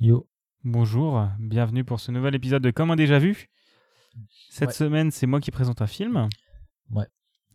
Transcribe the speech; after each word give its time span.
Yo. 0.00 0.26
Bonjour, 0.64 1.26
bienvenue 1.38 1.84
pour 1.84 2.00
ce 2.00 2.10
nouvel 2.12 2.34
épisode 2.34 2.62
de 2.62 2.70
Comme 2.70 2.90
un 2.90 2.96
déjà 2.96 3.18
vu. 3.18 3.48
Cette 4.50 4.68
Ouais. 4.68 4.74
semaine, 4.74 5.10
c'est 5.10 5.26
moi 5.26 5.40
qui 5.40 5.50
présente 5.50 5.82
un 5.82 5.86
film. 5.86 6.28
Ouais. 6.90 7.06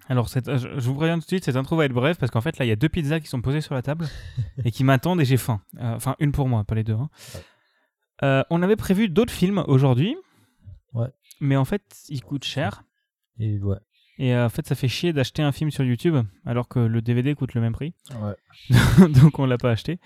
Alors, 0.07 0.29
cette- 0.29 0.47
euh, 0.47 0.58
je, 0.58 0.67
vous 0.87 0.95
préviens 0.95 1.16
tout 1.16 1.21
de 1.21 1.27
suite, 1.27 1.43
cette 1.45 1.55
intro 1.55 1.75
va 1.75 1.85
être 1.85 1.93
brève 1.93 2.17
parce 2.17 2.31
qu'en 2.31 2.42
fait, 2.42 2.58
là, 2.58 2.66
il 2.66 2.69
y 2.69 2.71
a 2.71 2.75
deux 2.75 2.89
pizzas 2.89 3.19
qui 3.19 3.27
sont 3.27 3.42
posées 3.42 3.61
sur 3.61 3.73
la 3.75 3.81
table 3.81 4.08
et 4.66 4.71
qui 4.71 4.83
m'attendent 4.83 5.21
et 5.21 5.25
j'ai 5.25 5.37
faim. 5.37 5.61
Euh, 5.79 5.95
Enfin, 5.95 6.16
une 6.19 6.31
pour 6.31 6.47
moi, 6.47 6.63
pas 6.63 6.75
les 6.75 6.83
deux. 6.83 6.93
hein. 6.93 7.09
Ouais. 7.33 7.42
Euh, 8.23 8.43
on 8.50 8.62
avait 8.62 8.75
prévu 8.75 9.09
d'autres 9.09 9.34
films 9.34 9.64
aujourd'hui. 9.68 10.16
Ouais. 10.93 11.09
Mais 11.41 11.57
en 11.57 11.66
fait, 11.66 11.82
ils 12.09 12.21
coûtent 12.23 12.46
cher. 12.46 12.84
Et 13.39 13.59
ouais. 13.59 13.77
Et 14.18 14.34
euh, 14.34 14.46
en 14.46 14.50
fait, 14.50 14.66
ça 14.66 14.75
fait 14.75 14.88
chier 14.88 15.12
d'acheter 15.12 15.41
un 15.41 15.52
film 15.52 15.70
sur 15.71 15.84
YouTube 15.84 16.16
alors 16.46 16.70
que 16.70 16.80
le 16.80 17.02
DVD 17.02 17.36
coûte 17.36 17.54
le 17.55 17.62
même 17.62 17.73
prix. 17.73 17.93
Ouais. 18.21 18.36
donc 19.09 19.38
on 19.39 19.46
l'a 19.46 19.57
pas 19.57 19.71
acheté. 19.71 20.00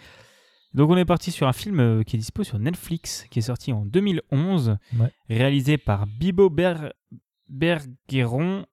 Donc 0.74 0.90
on 0.92 0.98
est 0.98 1.06
parti 1.06 1.32
sur 1.32 1.48
un 1.48 1.54
film 1.54 1.80
euh, 1.80 2.04
qui 2.04 2.16
est 2.16 2.20
dispo 2.20 2.44
sur 2.44 2.60
Netflix, 2.60 3.26
qui 3.32 3.40
est 3.40 3.44
sorti 3.44 3.74
en 3.74 3.86
2011, 3.86 4.78
Ouais. 5.00 5.12
réalisé 5.30 5.78
par 5.78 6.06
Bibo 6.06 6.50
Ber- 6.50 6.94
Bergeron, 7.48 8.66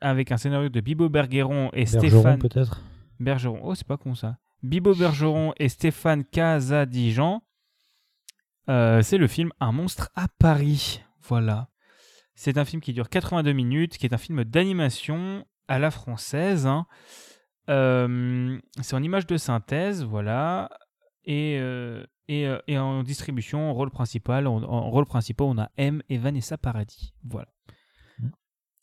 avec 0.00 0.32
un 0.32 0.36
scénario 0.36 0.68
de 0.68 0.80
Bibo 0.80 1.08
Bergeron 1.08 1.70
et 1.72 1.84
Bergeron 1.84 2.00
Stéphane 2.20 2.38
peut-être? 2.38 2.82
Bergeron. 3.20 3.60
Oh, 3.62 3.74
c'est 3.74 3.86
pas 3.86 3.96
con 3.96 4.14
ça. 4.14 4.38
Bibo 4.62 4.94
Bergeron 4.94 5.52
et 5.58 5.68
Stéphane 5.68 6.24
Casadijan. 6.24 7.42
Euh, 8.68 9.02
c'est 9.02 9.18
le 9.18 9.26
film 9.28 9.50
Un 9.60 9.72
monstre 9.72 10.10
à 10.16 10.26
Paris. 10.38 11.02
Voilà. 11.22 11.68
C'est 12.34 12.58
un 12.58 12.64
film 12.64 12.82
qui 12.82 12.92
dure 12.92 13.08
82 13.08 13.52
minutes, 13.52 13.96
qui 13.98 14.06
est 14.06 14.12
un 14.14 14.18
film 14.18 14.42
d'animation 14.44 15.44
à 15.68 15.78
la 15.78 15.90
française. 15.90 16.66
hein. 16.66 16.86
Euh, 17.70 18.58
c'est 18.82 18.96
en 18.96 19.02
image 19.02 19.26
de 19.26 19.36
synthèse, 19.36 20.02
voilà. 20.02 20.68
Et, 21.26 21.58
euh, 21.58 22.04
et, 22.28 22.46
euh, 22.46 22.58
et 22.66 22.78
en 22.78 23.02
distribution, 23.02 23.70
en 23.70 23.74
rôle 23.74 23.90
principal, 23.90 24.46
en, 24.46 24.62
en 24.62 24.90
rôle 24.90 25.06
principal, 25.06 25.46
on 25.46 25.58
a 25.58 25.70
M 25.76 26.02
et 26.08 26.18
Vanessa 26.18 26.58
Paradis. 26.58 27.14
Voilà. 27.24 27.48
Mm. 28.18 28.28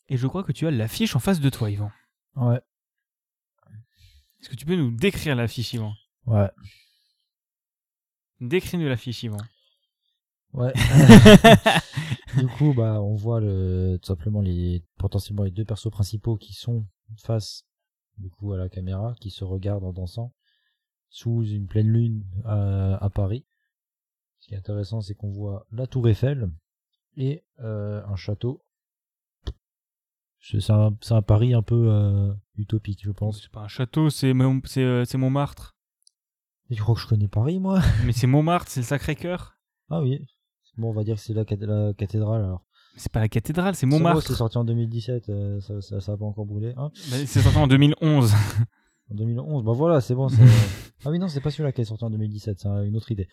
Et 0.08 0.16
je 0.16 0.26
crois 0.26 0.42
que 0.42 0.52
tu 0.52 0.66
as 0.66 0.70
l'affiche 0.70 1.14
en 1.16 1.20
face 1.20 1.40
de 1.40 1.50
toi, 1.50 1.70
Yvan. 1.70 1.90
Ouais. 2.36 2.60
Est-ce 4.40 4.48
que 4.48 4.56
tu 4.56 4.66
peux 4.66 4.76
nous 4.76 4.90
décrire 4.90 5.36
l'affiche, 5.36 5.72
Yvan? 5.74 5.94
Ouais. 6.26 6.50
Décris-nous 8.40 8.88
l'affiche, 8.88 9.22
Yvan. 9.22 9.38
Ouais. 10.52 10.72
du 12.36 12.46
coup, 12.48 12.74
bah, 12.74 13.00
on 13.00 13.14
voit 13.14 13.40
le, 13.40 13.98
tout 14.02 14.08
simplement 14.08 14.40
les, 14.40 14.84
potentiellement 14.98 15.44
les 15.44 15.52
deux 15.52 15.64
persos 15.64 15.90
principaux 15.90 16.36
qui 16.36 16.52
sont 16.54 16.84
face, 17.18 17.64
du 18.18 18.30
coup, 18.30 18.52
à 18.52 18.58
la 18.58 18.68
caméra, 18.68 19.14
qui 19.20 19.30
se 19.30 19.44
regardent 19.44 19.84
en 19.84 19.92
dansant 19.92 20.34
sous 21.12 21.44
une 21.44 21.66
pleine 21.68 21.88
lune 21.88 22.24
à, 22.44 22.96
à 22.96 23.10
Paris. 23.10 23.44
Ce 24.40 24.48
qui 24.48 24.54
est 24.54 24.58
intéressant, 24.58 25.00
c'est 25.02 25.14
qu'on 25.14 25.30
voit 25.30 25.66
la 25.70 25.86
Tour 25.86 26.08
Eiffel 26.08 26.50
et 27.16 27.44
euh, 27.60 28.02
un 28.06 28.16
château. 28.16 28.64
C'est 30.40 30.70
un, 30.70 30.96
un 31.10 31.22
Paris 31.22 31.54
un 31.54 31.62
peu 31.62 31.86
euh, 31.88 32.32
utopique, 32.56 33.00
je 33.04 33.12
pense. 33.12 33.40
C'est 33.42 33.52
pas 33.52 33.60
un 33.60 33.68
château, 33.68 34.10
c'est 34.10 34.32
euh, 34.34 35.04
Montmartre. 35.14 35.76
Et 36.70 36.74
tu 36.74 36.82
crois 36.82 36.94
que 36.96 37.00
je 37.00 37.06
connais 37.06 37.28
Paris, 37.28 37.60
moi 37.60 37.80
Mais 38.04 38.12
c'est 38.12 38.26
Montmartre, 38.26 38.68
c'est 38.70 38.80
le 38.80 38.86
Sacré-Cœur. 38.86 39.56
Ah 39.90 40.00
oui. 40.00 40.26
Bon, 40.78 40.88
on 40.88 40.92
va 40.94 41.04
dire 41.04 41.16
que 41.16 41.20
c'est 41.20 41.34
la, 41.34 41.44
cath- 41.44 41.64
la 41.64 41.92
cathédrale 41.92 42.42
alors. 42.42 42.64
C'est 42.96 43.12
pas 43.12 43.20
la 43.20 43.28
cathédrale, 43.28 43.74
c'est 43.74 43.86
Montmartre. 43.86 44.22
C'est 44.26 44.34
sorti 44.34 44.58
en 44.58 44.64
2017, 44.64 45.28
euh, 45.28 45.60
ça, 45.60 45.80
ça, 45.82 46.00
ça 46.00 46.12
a 46.12 46.16
pas 46.16 46.24
encore 46.24 46.46
brûlé. 46.46 46.72
Hein 46.76 46.90
Bah, 47.10 47.16
c'est 47.26 47.40
sorti 47.40 47.58
en 47.58 47.66
2011. 47.66 48.32
en 49.12 49.14
2011, 49.14 49.64
bah 49.64 49.72
voilà, 49.72 50.00
c'est 50.00 50.14
bon. 50.14 50.28
c'est- 50.28 50.36
ah 51.04 51.10
oui, 51.10 51.18
non, 51.18 51.28
c'est 51.28 51.40
pas 51.40 51.50
celui-là 51.50 51.72
qui 51.72 51.80
est 51.82 51.84
sorti 51.84 52.04
en 52.04 52.10
2017, 52.10 52.58
c'est 52.60 52.68
un- 52.68 52.82
une 52.84 52.96
autre 52.96 53.10
idée. 53.12 53.28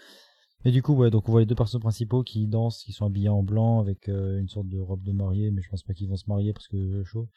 Et 0.65 0.71
du 0.71 0.81
coup, 0.81 0.93
ouais, 0.93 1.09
donc 1.09 1.27
on 1.29 1.31
voit 1.31 1.39
les 1.39 1.45
deux 1.45 1.55
personnages 1.55 1.81
principaux 1.83 2.21
qui 2.21 2.45
dansent, 2.47 2.83
qui 2.83 2.91
sont 2.91 3.05
habillés 3.05 3.29
en 3.29 3.43
blanc 3.43 3.79
avec 3.79 4.09
euh, 4.09 4.39
une 4.39 4.49
sorte 4.49 4.67
de 4.67 4.77
robe 4.79 5.01
de 5.03 5.13
mariée, 5.13 5.51
mais 5.51 5.61
je 5.61 5.69
pense 5.69 5.83
pas 5.83 5.93
qu'ils 5.93 6.09
vont 6.09 6.17
se 6.17 6.25
marier 6.27 6.51
parce 6.53 6.67
que 6.67 6.75
euh, 6.75 7.03
chaud. 7.05 7.29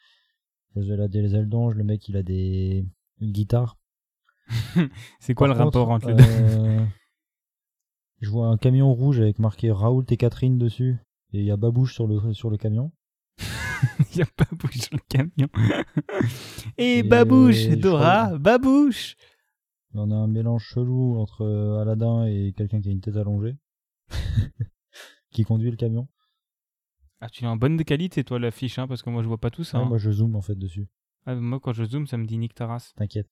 Elle 0.75 0.99
a 1.01 1.07
des 1.07 1.35
ailes 1.35 1.47
d'ange, 1.47 1.75
le 1.75 1.83
mec 1.83 2.07
il 2.09 2.17
a 2.17 2.23
des 2.23 2.85
une 3.21 3.31
guitare. 3.31 3.77
c'est 5.19 5.33
quoi 5.35 5.47
Par 5.47 5.55
le 5.57 5.63
contre, 5.63 5.79
rapport 5.79 5.89
entre 5.91 6.09
les 6.09 6.15
deux 6.15 6.23
euh, 6.23 6.83
Je 8.19 8.29
vois 8.29 8.47
un 8.47 8.57
camion 8.57 8.93
rouge 8.93 9.19
avec 9.21 9.39
marqué 9.39 9.71
Raoult 9.71 10.03
et 10.09 10.17
Catherine 10.17 10.57
dessus, 10.57 10.97
et 11.31 11.39
il 11.39 11.45
y 11.45 11.51
a 11.51 11.57
Babouche 11.57 11.93
sur 11.93 12.07
le 12.07 12.33
sur 12.33 12.49
le 12.49 12.57
camion. 12.57 12.91
Il 14.13 14.17
y 14.19 14.21
a 14.21 14.25
Babouche 14.37 14.77
sur 14.77 14.93
le 14.95 15.01
camion. 15.09 15.47
Et, 16.77 16.99
Et 16.99 17.03
Babouche, 17.03 17.67
Dora, 17.69 18.25
crois- 18.27 18.37
Babouche. 18.39 19.15
On 19.95 20.09
a 20.11 20.15
un 20.15 20.27
mélange 20.27 20.63
chelou 20.63 21.19
entre 21.19 21.41
euh, 21.43 21.79
Aladdin 21.81 22.25
et 22.25 22.53
quelqu'un 22.57 22.81
qui 22.81 22.89
a 22.89 22.91
une 22.91 23.01
tête 23.01 23.15
allongée. 23.17 23.55
qui 25.31 25.43
conduit 25.43 25.71
le 25.71 25.77
camion. 25.77 26.07
Ah, 27.21 27.29
tu 27.29 27.43
es 27.45 27.47
en 27.47 27.55
bonne 27.55 27.81
qualité, 27.83 28.23
toi, 28.23 28.37
l'affiche, 28.39 28.79
hein, 28.79 28.87
parce 28.87 29.01
que 29.01 29.09
moi, 29.09 29.23
je 29.23 29.27
vois 29.27 29.37
pas 29.37 29.49
tout 29.49 29.63
ça. 29.63 29.77
Ouais, 29.79 29.85
hein. 29.85 29.87
moi 29.87 29.97
je 29.97 30.11
zoome 30.11 30.35
en 30.35 30.41
fait 30.41 30.55
dessus, 30.55 30.87
Ah, 31.25 31.35
moi, 31.35 31.59
quand 31.61 31.73
je 31.73 31.85
zoome, 31.85 32.05
ça 32.07 32.17
me 32.17 32.25
dit 32.25 32.37
Taras. 32.49 32.91
t'inquiète. 32.97 33.29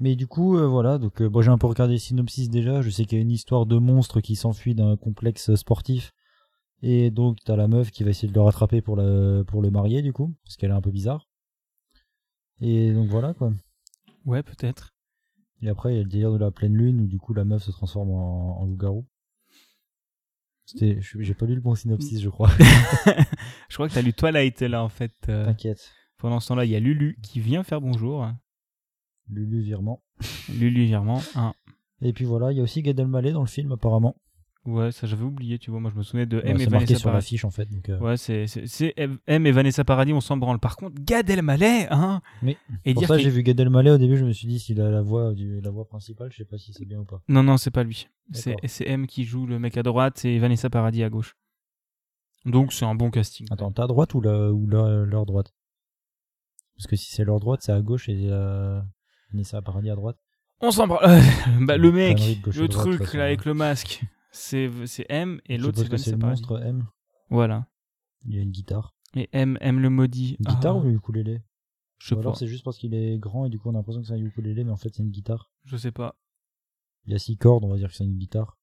Mais 0.00 0.16
du 0.16 0.26
coup, 0.26 0.56
euh, 0.58 0.66
voilà, 0.66 0.98
donc 0.98 1.22
euh, 1.22 1.28
bon, 1.28 1.40
j'ai 1.40 1.50
un 1.50 1.58
peu 1.58 1.68
regardé 1.68 1.94
le 1.94 1.98
synopsis 1.98 2.50
déjà. 2.50 2.82
Je 2.82 2.90
sais 2.90 3.04
qu'il 3.04 3.16
y 3.16 3.20
a 3.20 3.22
une 3.22 3.30
histoire 3.30 3.64
de 3.64 3.78
monstre 3.78 4.20
qui 4.20 4.34
s'enfuit 4.36 4.74
d'un 4.74 4.96
complexe 4.96 5.54
sportif. 5.54 6.12
Et 6.86 7.10
donc 7.10 7.38
t'as 7.44 7.56
la 7.56 7.66
meuf 7.66 7.90
qui 7.90 8.04
va 8.04 8.10
essayer 8.10 8.28
de 8.28 8.34
le 8.34 8.42
rattraper 8.42 8.82
pour, 8.82 8.94
la, 8.96 9.42
pour 9.44 9.62
le 9.62 9.70
marier 9.70 10.02
du 10.02 10.12
coup, 10.12 10.34
parce 10.44 10.56
qu'elle 10.58 10.70
est 10.70 10.74
un 10.74 10.82
peu 10.82 10.90
bizarre. 10.90 11.26
Et 12.60 12.92
donc 12.92 13.08
voilà 13.08 13.32
quoi. 13.32 13.52
Ouais, 14.26 14.42
peut-être. 14.42 14.94
Et 15.62 15.68
après 15.70 15.94
il 15.94 15.96
y 15.96 16.00
a 16.00 16.02
le 16.02 16.08
délire 16.10 16.32
de 16.32 16.36
la 16.38 16.50
pleine 16.50 16.74
lune 16.76 17.00
où 17.00 17.06
du 17.06 17.18
coup 17.18 17.32
la 17.32 17.44
meuf 17.44 17.62
se 17.62 17.70
transforme 17.70 18.10
en, 18.10 18.60
en 18.60 18.66
loup-garou. 18.66 19.06
C'était, 20.66 20.98
j'ai 21.00 21.34
pas 21.34 21.46
lu 21.46 21.54
le 21.54 21.60
bon 21.62 21.74
synopsis 21.74 22.20
je 22.20 22.28
crois. 22.28 22.50
Je 23.68 23.74
crois 23.76 23.88
que 23.88 23.94
t'as 23.94 24.02
lu 24.02 24.12
Twilight, 24.14 24.60
là, 24.62 24.84
en 24.84 24.88
fait. 24.88 25.12
euh. 25.28 25.46
T'inquiète. 25.46 25.90
Pendant 26.18 26.38
ce 26.40 26.48
temps-là, 26.48 26.64
il 26.64 26.70
y 26.70 26.76
a 26.76 26.80
Lulu 26.80 27.18
qui 27.22 27.40
vient 27.40 27.64
faire 27.64 27.80
bonjour. 27.80 28.26
Lulu 29.28 29.62
virement. 29.62 30.02
Lulu 30.48 30.84
Virement. 30.84 31.20
hein. 31.34 31.54
Et 32.00 32.12
puis 32.12 32.24
voilà, 32.24 32.52
il 32.52 32.56
y 32.58 32.60
a 32.60 32.62
aussi 32.62 32.82
Gad 32.82 32.98
Elmaleh 33.00 33.32
dans 33.32 33.40
le 33.40 33.46
film 33.48 33.72
apparemment. 33.72 34.16
Ouais, 34.66 34.92
ça 34.92 35.06
j'avais 35.06 35.24
oublié, 35.24 35.58
tu 35.58 35.70
vois. 35.70 35.78
Moi, 35.78 35.90
je 35.92 35.98
me 35.98 36.02
souvenais 36.02 36.24
de 36.24 36.38
Ouais, 36.38 36.48
M 36.48 36.56
et 36.56 36.64
c'est 36.64 36.70
marqué 36.70 36.86
Vanessa 36.86 36.98
sur 37.00 37.10
Paradis. 37.10 37.24
l'affiche 37.26 37.44
en 37.44 37.50
fait. 37.50 37.66
Donc, 37.70 37.88
euh, 37.90 37.98
Ouais, 37.98 38.16
c'est 38.16 38.46
M 39.26 39.46
et 39.46 39.52
Vanessa 39.52 39.84
Paradis, 39.84 40.12
on 40.14 40.20
s'en 40.22 40.36
branle. 40.38 40.58
Par 40.58 40.76
contre, 40.76 40.94
Gad 41.00 41.28
Elmaleh, 41.28 41.86
hein 41.90 42.22
Mais, 42.40 42.56
Et 42.86 42.94
pour 42.94 43.02
dire 43.02 43.08
ça 43.08 43.18
j'ai 43.18 43.28
vu 43.28 43.42
Gad 43.42 43.60
Elmaleh 43.60 43.90
au 43.90 43.98
début, 43.98 44.16
je 44.16 44.24
me 44.24 44.32
suis 44.32 44.46
dit 44.48 44.58
s'il 44.58 44.80
a 44.80 44.90
la 44.90 45.02
voix 45.02 45.34
du, 45.34 45.60
la 45.60 45.68
voix 45.70 45.86
principale, 45.86 46.30
je 46.32 46.38
sais 46.38 46.44
pas 46.46 46.56
si 46.56 46.72
c'est 46.72 46.86
bien 46.86 47.00
ou 47.00 47.04
pas. 47.04 47.20
Non, 47.28 47.42
non, 47.42 47.58
c'est 47.58 47.70
pas 47.70 47.82
lui. 47.84 48.08
C'est 48.32 48.56
M 48.86 49.06
qui 49.06 49.24
joue 49.24 49.46
le 49.46 49.58
mec 49.58 49.76
à 49.76 49.82
droite 49.82 50.24
et 50.24 50.38
Vanessa 50.38 50.70
Paradis 50.70 51.02
à 51.04 51.10
gauche. 51.10 51.36
Donc, 52.46 52.72
c'est 52.72 52.84
un 52.86 52.94
bon 52.94 53.10
casting. 53.10 53.46
Attends, 53.50 53.70
t'as 53.72 53.84
à 53.84 53.86
droite 53.86 54.14
ou, 54.14 54.20
la, 54.20 54.50
ou 54.52 54.66
la- 54.66 55.04
leur 55.04 55.24
droite? 55.26 55.52
Parce 56.76 56.86
que 56.86 56.96
si 56.96 57.10
c'est 57.12 57.24
leur 57.24 57.38
droite, 57.40 57.60
c'est 57.62 57.72
à 57.72 57.80
gauche 57.80 58.08
et 58.08 58.28
euh, 58.30 58.80
Vanessa 59.32 59.62
Paradis 59.62 59.90
à 59.90 59.94
droite. 59.94 60.16
On 60.60 60.70
s'en 60.70 60.86
branle. 60.86 61.20
Bah, 61.60 61.76
le 61.76 61.92
mec, 61.92 62.18
le 62.46 62.68
droite, 62.68 62.70
truc 62.98 63.14
là, 63.14 63.24
avec 63.24 63.44
le 63.44 63.54
masque, 63.54 64.02
c'est 64.34 64.70
c'est 64.86 65.06
M 65.08 65.40
et 65.46 65.56
l'autre 65.58 65.78
c'est 65.78 65.84
Vanessa 65.88 66.10
le 66.12 66.18
Paradis. 66.18 66.42
monstre 66.42 66.60
M. 66.62 66.86
Voilà. 67.30 67.68
Il 68.26 68.34
y 68.34 68.38
a 68.38 68.42
une 68.42 68.50
guitare. 68.50 68.94
Et 69.14 69.28
M, 69.32 69.56
M 69.60 69.78
le 69.80 69.90
maudit. 69.90 70.36
Une 70.40 70.46
guitare 70.54 70.76
Ah, 70.76 70.80
ou 70.84 70.88
ukulélé? 70.90 71.42
Je 71.98 72.08
sais 72.08 72.14
Ou 72.14 72.18
alors 72.18 72.32
pas. 72.32 72.38
c'est 72.38 72.46
juste 72.48 72.64
parce 72.64 72.76
qu'il 72.78 72.94
est 72.94 73.18
grand 73.18 73.46
et 73.46 73.48
du 73.48 73.58
coup 73.58 73.68
on 73.68 73.74
a 73.74 73.78
l'impression 73.78 74.00
que 74.02 74.06
c'est 74.08 74.14
un 74.14 74.18
ukulélé, 74.24 74.64
mais 74.64 74.70
en 74.72 74.76
fait 74.76 74.90
c'est 74.94 75.02
une 75.02 75.10
guitare. 75.10 75.50
Je 75.64 75.76
sais 75.76 75.92
pas. 75.92 76.16
Il 77.06 77.12
y 77.12 77.16
a 77.16 77.18
six 77.18 77.36
cordes, 77.36 77.64
on 77.64 77.68
va 77.70 77.76
dire 77.76 77.88
que 77.88 77.94
c'est 77.94 78.04
une 78.04 78.16
guitare. 78.18 78.58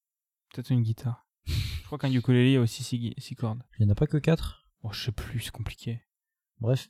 Peut-être 0.54 0.72
une 0.72 0.82
guitare. 0.82 1.26
Je 1.46 1.84
crois 1.86 1.98
qu'un 1.98 2.12
ukulélé, 2.12 2.50
il 2.50 2.54
y 2.54 2.58
a 2.58 2.62
aussi 2.62 2.84
six, 2.84 3.14
six 3.18 3.36
cordes. 3.36 3.62
Il 3.80 3.84
y 3.84 3.88
en 3.88 3.90
a 3.92 3.96
pas 3.96 4.08
que 4.08 4.18
quatre? 4.18 4.66
Oh, 4.84 4.92
je 4.92 5.06
sais 5.06 5.12
plus, 5.12 5.40
c'est 5.42 5.52
compliqué. 5.52 6.02
Bref, 6.60 6.90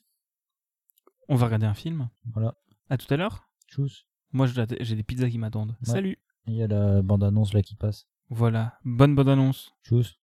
On 1.30 1.36
va 1.36 1.46
regarder 1.46 1.66
un 1.68 1.74
film. 1.74 2.10
voilà. 2.26 2.56
À 2.90 2.98
tout 2.98 3.12
à 3.14 3.18
l'heure. 3.18 3.48
Tchuss. 3.68 4.06
Moi, 4.34 4.48
j'ai 4.48 4.96
des 4.96 5.04
pizzas 5.04 5.30
qui 5.30 5.38
m'attendent. 5.38 5.72
Ouais. 5.86 5.94
Salut. 5.94 6.18
Il 6.48 6.56
y 6.56 6.64
a 6.64 6.68
la 6.68 7.02
bande-annonce 7.02 7.54
là 7.54 7.62
qui 7.62 7.76
passe. 7.76 8.08
Voilà. 8.34 8.80
Bonne 8.86 9.14
bonne 9.14 9.28
annonce. 9.28 9.74
Tchuss. 9.84 10.18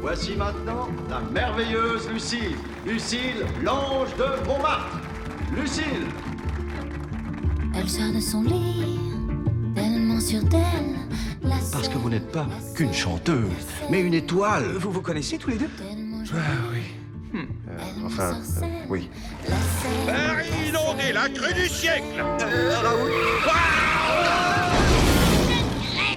Voici 0.00 0.36
maintenant 0.36 0.86
la 1.10 1.20
merveilleuse 1.20 2.08
Lucille. 2.08 2.56
Lucille, 2.86 3.44
l'ange 3.64 4.14
de 4.16 4.46
Montmartre. 4.46 5.00
Lucille 5.56 6.06
Elle 7.74 7.88
sort 7.88 8.12
de 8.14 8.20
son 8.20 8.42
lit, 8.42 9.00
tellement 9.74 10.20
sûre 10.20 10.44
d'elle. 10.44 10.94
la 11.42 11.56
Parce 11.72 11.88
que 11.88 11.98
vous 11.98 12.10
n'êtes 12.10 12.30
pas 12.30 12.46
qu'une 12.76 12.92
chanteuse, 12.92 13.66
mais 13.90 14.00
une 14.00 14.14
étoile. 14.14 14.76
Vous 14.78 14.92
vous 14.92 15.02
connaissez 15.02 15.36
tous 15.36 15.50
les 15.50 15.58
deux? 15.58 15.68
Tellement 15.78 16.24
Euh, 17.34 18.06
enfin, 18.06 18.40
euh, 18.62 18.66
oui. 18.88 19.10
Paris 20.06 20.48
inondé, 20.68 21.12
la 21.12 21.28
crue 21.28 21.54
du 21.54 21.68
siècle. 21.68 22.24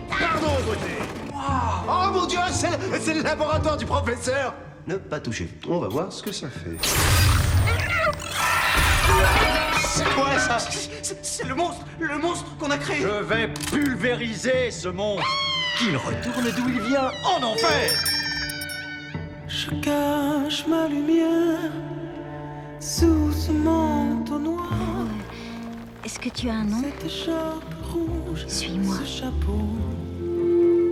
Pardon, 0.10 0.52
beauté. 0.66 0.96
Oh 1.88 2.12
mon 2.14 2.26
dieu, 2.26 2.40
c'est 2.52 3.00
c'est 3.02 3.14
le 3.14 3.24
laboratoire 3.24 3.78
du 3.78 3.86
professeur. 3.86 4.54
Ne 4.88 4.96
pas 4.96 5.20
toucher. 5.20 5.50
On 5.68 5.80
va 5.80 5.88
voir 5.88 6.12
ce 6.12 6.24
que 6.24 6.32
ça 6.32 6.48
fait. 6.50 6.78
C'est 9.94 10.10
quoi 10.16 10.40
ça? 10.40 10.58
C'est 11.22 11.48
le 11.48 11.56
monstre 11.56 11.86
Le 12.00 12.18
monstre 12.18 12.46
qu'on 12.58 12.72
a 12.72 12.78
créé. 12.78 13.02
Je 13.02 13.24
vais 13.24 13.48
pulvériser 13.70 14.72
ce 14.72 14.88
monstre. 14.88 15.28
Qu'il 15.78 15.96
retourne 15.98 16.52
d'où 16.56 16.70
il 16.70 16.82
vient 16.82 17.12
en 17.26 17.44
enfer. 17.44 17.92
Je 19.48 19.70
cache 20.52 20.68
ma 20.68 20.88
lumière 20.88 21.72
sous 22.80 23.32
ce 23.32 23.52
manteau 23.52 24.38
noir. 24.38 25.08
Est-ce 26.04 26.20
que 26.20 26.30
tu 26.30 26.50
as 26.50 26.56
un 26.56 26.64
nom 26.66 26.82
Cette 26.82 27.06
écharpe 27.06 27.74
rouge, 27.84 28.46
Suis-moi. 28.48 28.96
ce 29.02 29.06
chapeau. 29.06 29.62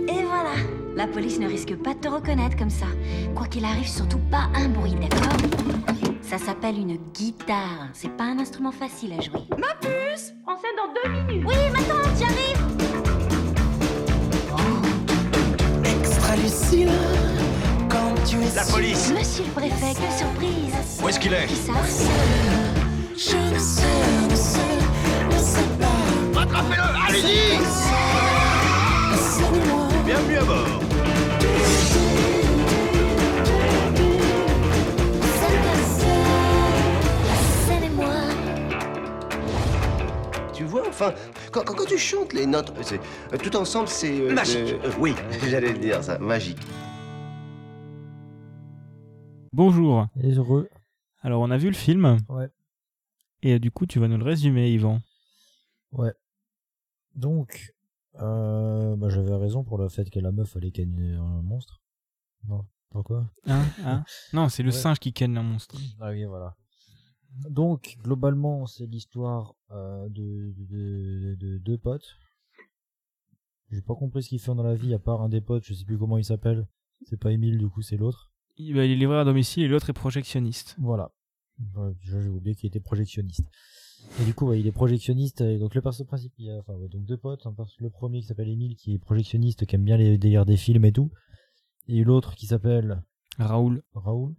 Et 0.08 0.22
voilà 0.24 0.54
La 0.96 1.06
police 1.06 1.38
ne 1.38 1.46
risque 1.46 1.74
pas 1.76 1.92
de 1.94 1.98
te 1.98 2.08
reconnaître 2.08 2.56
comme 2.56 2.70
ça. 2.70 2.86
Quoi 3.34 3.46
qu'il 3.48 3.64
arrive, 3.66 3.88
surtout 3.88 4.20
pas 4.30 4.48
un 4.54 4.68
bruit, 4.68 4.94
d'accord? 4.94 5.36
Ça 6.22 6.38
s'appelle 6.38 6.78
une 6.78 6.96
guitare. 7.12 7.88
C'est 7.92 8.16
pas 8.16 8.24
un 8.24 8.38
instrument 8.38 8.72
facile 8.72 9.12
à 9.18 9.20
jouer. 9.20 9.40
Ma 9.58 9.74
puce 9.80 10.32
En 10.46 10.56
scène 10.56 10.76
dans 10.78 10.92
deux 10.94 11.10
minutes 11.10 11.44
Oui, 11.46 11.56
maintenant, 11.72 12.02
j'arrive 12.18 12.60
Extra 15.84 16.36
lucide 16.36 16.88
quand 16.88 17.29
tu 18.26 18.36
es 18.36 18.54
La 18.54 18.64
police 18.64 19.10
Monsieur 19.12 19.44
le 19.44 19.50
préfet, 19.52 19.94
quelle 19.98 20.18
surprise 20.18 20.74
Où 21.02 21.08
est-ce 21.08 21.20
qu'il 21.20 21.32
est 21.32 21.46
Qui 21.46 21.56
ça 21.56 21.72
Je 23.16 23.36
ne 23.54 23.58
sais, 23.58 23.82
ne 24.30 24.34
sais, 24.34 24.60
ne 25.30 25.38
sais 25.42 25.70
pas. 25.80 26.40
Rattrapez-le 26.40 27.08
Allez-y 27.08 27.58
Bienvenue 30.06 30.38
à 30.38 30.44
bord 30.44 30.66
Tu 40.52 40.64
vois, 40.64 40.82
enfin, 40.88 41.14
quand, 41.52 41.64
quand- 41.64 41.74
quand 41.74 41.86
tu 41.86 41.96
chantes 41.98 42.32
les 42.32 42.44
notes, 42.46 42.72
c'est- 42.82 43.00
tout 43.42 43.56
ensemble, 43.56 43.88
c'est... 43.88 44.10
euh, 44.20 44.32
Magique. 44.32 44.58
euh, 44.84 44.88
euh, 44.88 44.90
oui, 44.98 45.14
j'allais 45.48 45.72
le 45.72 45.78
dire, 45.78 46.02
ça, 46.04 46.18
magique. 46.18 46.58
Bonjour. 49.52 50.06
Et 50.22 50.32
heureux. 50.32 50.68
Alors, 51.22 51.42
on 51.42 51.50
a 51.50 51.56
vu 51.58 51.68
le 51.68 51.74
film. 51.74 52.18
Ouais. 52.28 52.48
Et 53.42 53.54
euh, 53.54 53.58
du 53.58 53.70
coup, 53.70 53.86
tu 53.86 53.98
vas 53.98 54.08
nous 54.08 54.16
le 54.18 54.24
résumer, 54.24 54.70
Yvan. 54.72 55.00
Ouais. 55.92 56.12
Donc, 57.14 57.74
euh, 58.20 58.96
bah, 58.96 59.08
j'avais 59.08 59.34
raison 59.34 59.64
pour 59.64 59.78
le 59.78 59.88
fait 59.88 60.08
que 60.10 60.20
la 60.20 60.30
meuf 60.32 60.56
allait 60.56 60.70
ken 60.70 60.96
un 61.18 61.42
monstre. 61.42 61.80
Non, 62.46 62.64
pourquoi? 62.90 63.30
Hein 63.46 63.64
Hein? 63.84 64.04
Non, 64.32 64.48
c'est 64.48 64.62
le 64.62 64.70
Ouais. 64.70 64.76
singe 64.76 64.98
qui 64.98 65.12
ken 65.12 65.36
un 65.36 65.42
monstre. 65.42 65.76
Ah 66.00 66.10
oui, 66.10 66.24
voilà. 66.24 66.56
Donc, 67.48 67.96
globalement, 68.02 68.66
c'est 68.66 68.86
l'histoire 68.86 69.54
euh, 69.70 70.08
de, 70.08 70.52
de, 70.56 70.64
de- 70.68 71.34
de 71.34 71.58
deux 71.58 71.78
potes. 71.78 72.16
J'ai 73.70 73.82
pas 73.82 73.94
compris 73.94 74.22
ce 74.22 74.28
qu'ils 74.28 74.40
font 74.40 74.54
dans 74.56 74.64
la 74.64 74.74
vie, 74.74 74.94
à 74.94 74.98
part 74.98 75.22
un 75.22 75.28
des 75.28 75.40
potes, 75.40 75.64
je 75.64 75.74
sais 75.74 75.84
plus 75.84 75.96
comment 75.98 76.18
il 76.18 76.24
s'appelle. 76.24 76.66
C'est 77.06 77.18
pas 77.20 77.30
Émile, 77.32 77.58
du 77.58 77.68
coup, 77.68 77.82
c'est 77.82 77.96
l'autre. 77.96 78.29
Il, 78.60 78.74
bah, 78.74 78.84
il 78.84 78.92
est 78.92 78.96
livré 78.96 79.18
à 79.18 79.24
domicile 79.24 79.64
et 79.64 79.68
l'autre 79.68 79.90
est 79.90 79.94
projectionniste. 79.94 80.76
Voilà. 80.78 81.10
J'ai 82.02 82.28
oublié 82.28 82.54
qu'il 82.54 82.68
était 82.68 82.80
projectionniste. 82.80 83.46
Et 84.20 84.24
du 84.24 84.32
coup, 84.34 84.46
ouais, 84.48 84.58
il 84.60 84.66
est 84.66 84.72
projectionniste. 84.72 85.40
Et 85.42 85.58
donc, 85.58 85.74
le 85.74 85.82
perso 85.82 86.04
principal, 86.04 86.34
il 86.38 86.46
y 86.46 86.50
a, 86.50 86.58
enfin, 86.58 86.72
ouais, 86.74 86.88
donc 86.88 87.04
deux 87.04 87.18
potes. 87.18 87.46
Un 87.46 87.52
perso- 87.52 87.76
le 87.78 87.90
premier 87.90 88.20
qui 88.20 88.26
s'appelle 88.26 88.48
Émile, 88.48 88.76
qui 88.76 88.94
est 88.94 88.98
projectionniste, 88.98 89.66
qui 89.66 89.74
aime 89.74 89.84
bien 89.84 89.96
les 89.98 90.16
délires 90.18 90.46
des 90.46 90.56
films 90.56 90.84
et 90.86 90.92
tout. 90.92 91.10
Et 91.86 92.02
l'autre 92.04 92.34
qui 92.34 92.46
s'appelle 92.46 93.02
Raoul. 93.38 93.82
Raoul, 93.94 94.34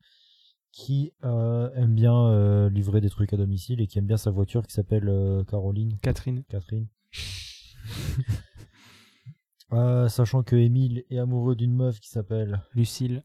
qui 0.72 1.12
euh, 1.24 1.70
aime 1.76 1.94
bien 1.94 2.16
euh, 2.28 2.70
livrer 2.70 3.02
des 3.02 3.10
trucs 3.10 3.34
à 3.34 3.38
domicile 3.38 3.82
et 3.82 3.88
qui 3.88 4.00
aime 4.00 4.08
bien 4.08 4.18
sa 4.18 4.32
voiture, 4.32 4.66
qui 4.66 4.74
s'appelle 4.74 5.08
euh, 5.10 5.44
Caroline, 5.44 5.98
Catherine. 6.02 6.44
Catherine. 6.50 6.88
Sachant 10.10 10.44
que 10.44 10.56
Émile 10.56 11.04
est 11.10 11.18
amoureux 11.18 11.56
d'une 11.56 11.74
meuf 11.74 12.00
qui 12.00 12.10
s'appelle 12.10 12.62
Lucille. 12.74 13.24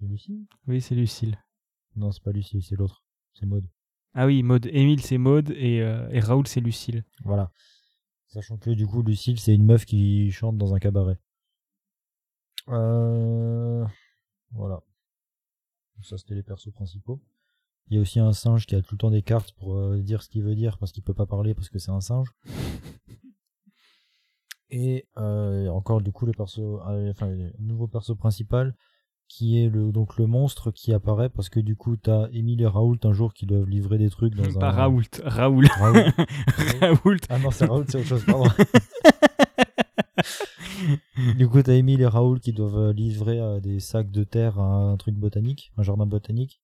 Lucie 0.00 0.46
Oui, 0.66 0.80
c'est 0.80 0.94
Lucille. 0.94 1.38
Non, 1.96 2.12
c'est 2.12 2.22
pas 2.22 2.32
Lucie, 2.32 2.62
c'est 2.62 2.76
l'autre. 2.76 3.04
C'est 3.32 3.46
Maud. 3.46 3.66
Ah 4.14 4.26
oui, 4.26 4.42
Maud. 4.42 4.66
Émile, 4.66 5.00
c'est 5.00 5.18
Maud 5.18 5.50
et, 5.50 5.80
euh, 5.80 6.08
et 6.10 6.20
Raoul, 6.20 6.46
c'est 6.46 6.60
Lucille. 6.60 7.04
Voilà. 7.24 7.50
Sachant 8.28 8.58
que 8.58 8.70
du 8.70 8.86
coup, 8.86 9.02
Lucille, 9.02 9.38
c'est 9.38 9.54
une 9.54 9.64
meuf 9.64 9.84
qui 9.84 10.30
chante 10.30 10.58
dans 10.58 10.74
un 10.74 10.78
cabaret. 10.78 11.18
Euh... 12.68 13.86
Voilà. 14.52 14.82
Ça, 16.02 16.18
c'était 16.18 16.34
les 16.34 16.42
persos 16.42 16.72
principaux. 16.72 17.22
Il 17.88 17.96
y 17.96 17.98
a 17.98 18.02
aussi 18.02 18.18
un 18.18 18.32
singe 18.32 18.66
qui 18.66 18.74
a 18.74 18.82
tout 18.82 18.94
le 18.94 18.98
temps 18.98 19.10
des 19.10 19.22
cartes 19.22 19.52
pour 19.52 19.76
euh, 19.76 20.02
dire 20.02 20.22
ce 20.22 20.28
qu'il 20.28 20.42
veut 20.42 20.56
dire 20.56 20.76
parce 20.78 20.92
qu'il 20.92 21.02
peut 21.02 21.14
pas 21.14 21.26
parler 21.26 21.54
parce 21.54 21.68
que 21.68 21.78
c'est 21.78 21.92
un 21.92 22.00
singe. 22.00 22.28
Et 24.70 25.06
euh, 25.16 25.68
encore 25.68 26.00
du 26.00 26.10
coup 26.10 26.26
le 26.26 26.32
perso, 26.32 26.80
enfin 26.82 27.28
le 27.28 27.52
nouveau 27.60 27.86
perso 27.86 28.16
principal 28.16 28.74
qui 29.28 29.62
est 29.62 29.68
le 29.68 29.92
donc 29.92 30.16
le 30.18 30.26
monstre 30.26 30.70
qui 30.70 30.92
apparaît 30.92 31.28
parce 31.28 31.48
que 31.48 31.60
du 31.60 31.76
coup 31.76 31.96
t'as 31.96 32.28
Émile 32.32 32.62
et 32.62 32.66
Raoult 32.66 32.98
un 33.04 33.12
jour 33.12 33.34
qui 33.34 33.46
doivent 33.46 33.68
livrer 33.68 33.98
des 33.98 34.10
trucs 34.10 34.34
dans 34.34 34.50
Pas 34.58 34.68
un 34.68 34.72
Raoult. 34.72 35.02
Raoul. 35.24 35.66
Raoult. 35.66 36.00
Raoult. 36.80 37.16
Ah 37.28 37.38
non, 37.38 37.50
c'est 37.50 37.66
Raoult, 37.66 37.84
c'est 37.88 37.98
autre 37.98 38.06
chose, 38.06 38.24
pardon. 38.24 38.48
du 41.36 41.48
coup, 41.48 41.62
t'as 41.62 41.74
Émile 41.74 42.00
et 42.00 42.06
Raoul 42.06 42.40
qui 42.40 42.52
doivent 42.52 42.76
euh, 42.78 42.92
livrer 42.92 43.38
euh, 43.40 43.60
des 43.60 43.80
sacs 43.80 44.10
de 44.10 44.24
terre 44.24 44.58
à 44.58 44.90
un 44.90 44.96
truc 44.96 45.14
botanique, 45.16 45.72
un 45.76 45.82
jardin 45.82 46.06
botanique, 46.06 46.60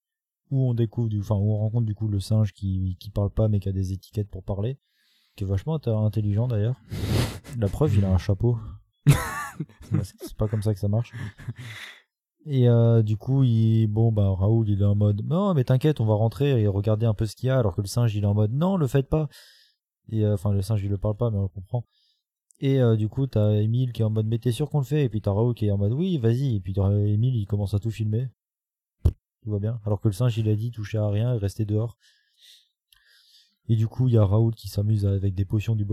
où 0.51 0.69
on 0.69 0.75
découvre, 0.75 1.09
du, 1.09 1.21
enfin, 1.21 1.37
où 1.37 1.53
on 1.53 1.59
rencontre 1.59 1.87
du 1.87 1.95
coup 1.95 2.09
le 2.09 2.21
singe 2.21 2.53
qui, 2.53 2.97
qui 3.01 3.11
parle 3.11 3.31
pas 3.31 3.49
mais 3.49 3.61
qui 3.61 3.69
a 3.69 3.73
des 3.73 3.93
étiquettes 3.93 4.31
pour 4.31 4.45
parler, 4.45 4.79
qui 5.37 5.45
est 5.45 5.47
vachement 5.47 5.79
int- 5.79 6.05
intelligent 6.07 6.49
d'ailleurs. 6.49 6.77
La 7.59 7.69
preuve, 7.69 7.97
il 7.97 8.05
a 8.05 8.11
un 8.11 8.19
chapeau. 8.19 8.59
c'est 10.03 10.37
pas 10.37 10.49
comme 10.49 10.63
ça 10.63 10.73
que 10.75 10.81
ça 10.81 10.89
marche. 10.89 11.13
Et 12.47 12.69
euh, 12.69 13.03
du 13.03 13.17
coup, 13.17 13.45
il, 13.45 13.87
bon, 13.87 14.11
bah, 14.11 14.29
Raoul, 14.31 14.69
il 14.69 14.83
est 14.83 14.85
en 14.85 14.97
mode, 14.97 15.25
non, 15.25 15.55
mais 15.55 15.65
t'inquiète, 15.65 16.01
on 16.01 16.07
va 16.07 16.15
rentrer 16.15 16.61
et 16.61 16.67
regarder 16.67 17.07
un 17.07 17.15
peu 17.15 17.27
ce 17.27 17.37
qu'il 17.37 17.47
y 17.47 17.51
a, 17.51 17.59
alors 17.59 17.77
que 17.77 17.81
le 17.81 17.87
singe, 17.87 18.15
il 18.17 18.25
est 18.25 18.27
en 18.27 18.35
mode, 18.35 18.53
non, 18.53 18.77
le 18.77 18.87
faites 18.89 19.09
pas. 19.09 19.29
Et 20.09 20.25
euh, 20.25 20.35
enfin, 20.35 20.53
le 20.53 20.63
singe, 20.63 20.83
il 20.83 20.91
le 20.91 20.99
parle 20.99 21.17
pas, 21.17 21.31
mais 21.31 21.39
on 21.39 21.43
le 21.43 21.49
comprend. 21.49 21.87
Et 22.61 22.81
euh, 22.81 22.97
du 22.97 23.09
coup, 23.09 23.27
t'as 23.27 23.53
Emile 23.53 23.93
qui 23.93 24.03
est 24.03 24.05
en 24.05 24.11
mode, 24.11 24.27
mais 24.27 24.39
t'es 24.39 24.53
sûr 24.53 24.71
qu'on 24.71 24.79
le 24.79 24.85
fait? 24.85 25.05
Et 25.05 25.09
puis 25.09 25.21
t'as 25.21 25.33
Raoul 25.33 25.55
qui 25.55 25.67
est 25.67 25.71
en 25.71 25.79
mode, 25.79 25.93
oui, 25.93 26.19
vas-y. 26.19 26.57
Et 26.57 26.61
puis 26.61 26.75
Emile, 26.79 27.37
il 27.37 27.47
commence 27.47 27.75
à 27.75 27.79
tout 27.79 27.91
filmer. 27.91 28.29
Tout 29.43 29.51
va 29.51 29.59
bien. 29.59 29.81
Alors 29.85 30.01
que 30.01 30.09
le 30.09 30.15
singe, 30.15 30.37
il 30.39 30.49
a 30.49 30.57
dit, 30.57 30.71
toucher 30.71 30.99
à 30.99 31.09
rien, 31.09 31.37
rester 31.39 31.65
dehors. 31.65 31.97
Et 33.69 33.77
du 33.77 33.87
coup, 33.87 34.09
il 34.09 34.15
y 34.15 34.19
a 34.19 34.25
Raoul 34.25 34.55
qui 34.55 34.69
s'amuse 34.69 35.07
avec 35.07 35.35
des 35.35 35.45
potions 35.45 35.77
du, 35.77 35.85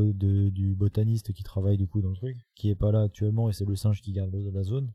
du 0.52 0.75
botaniste 0.75 1.34
qui 1.34 1.44
travaille 1.44 1.78
du 1.78 1.88
coup 1.88 2.02
dans 2.02 2.10
le 2.10 2.16
truc, 2.16 2.38
qui 2.56 2.69
est 2.69 2.76
pas 2.76 2.92
là 2.92 3.02
actuellement, 3.02 3.50
et 3.50 3.54
c'est 3.54 3.66
le 3.66 3.76
singe 3.76 4.02
qui 4.02 4.12
garde 4.12 4.33
la 4.33 4.64
zone. 4.64 4.92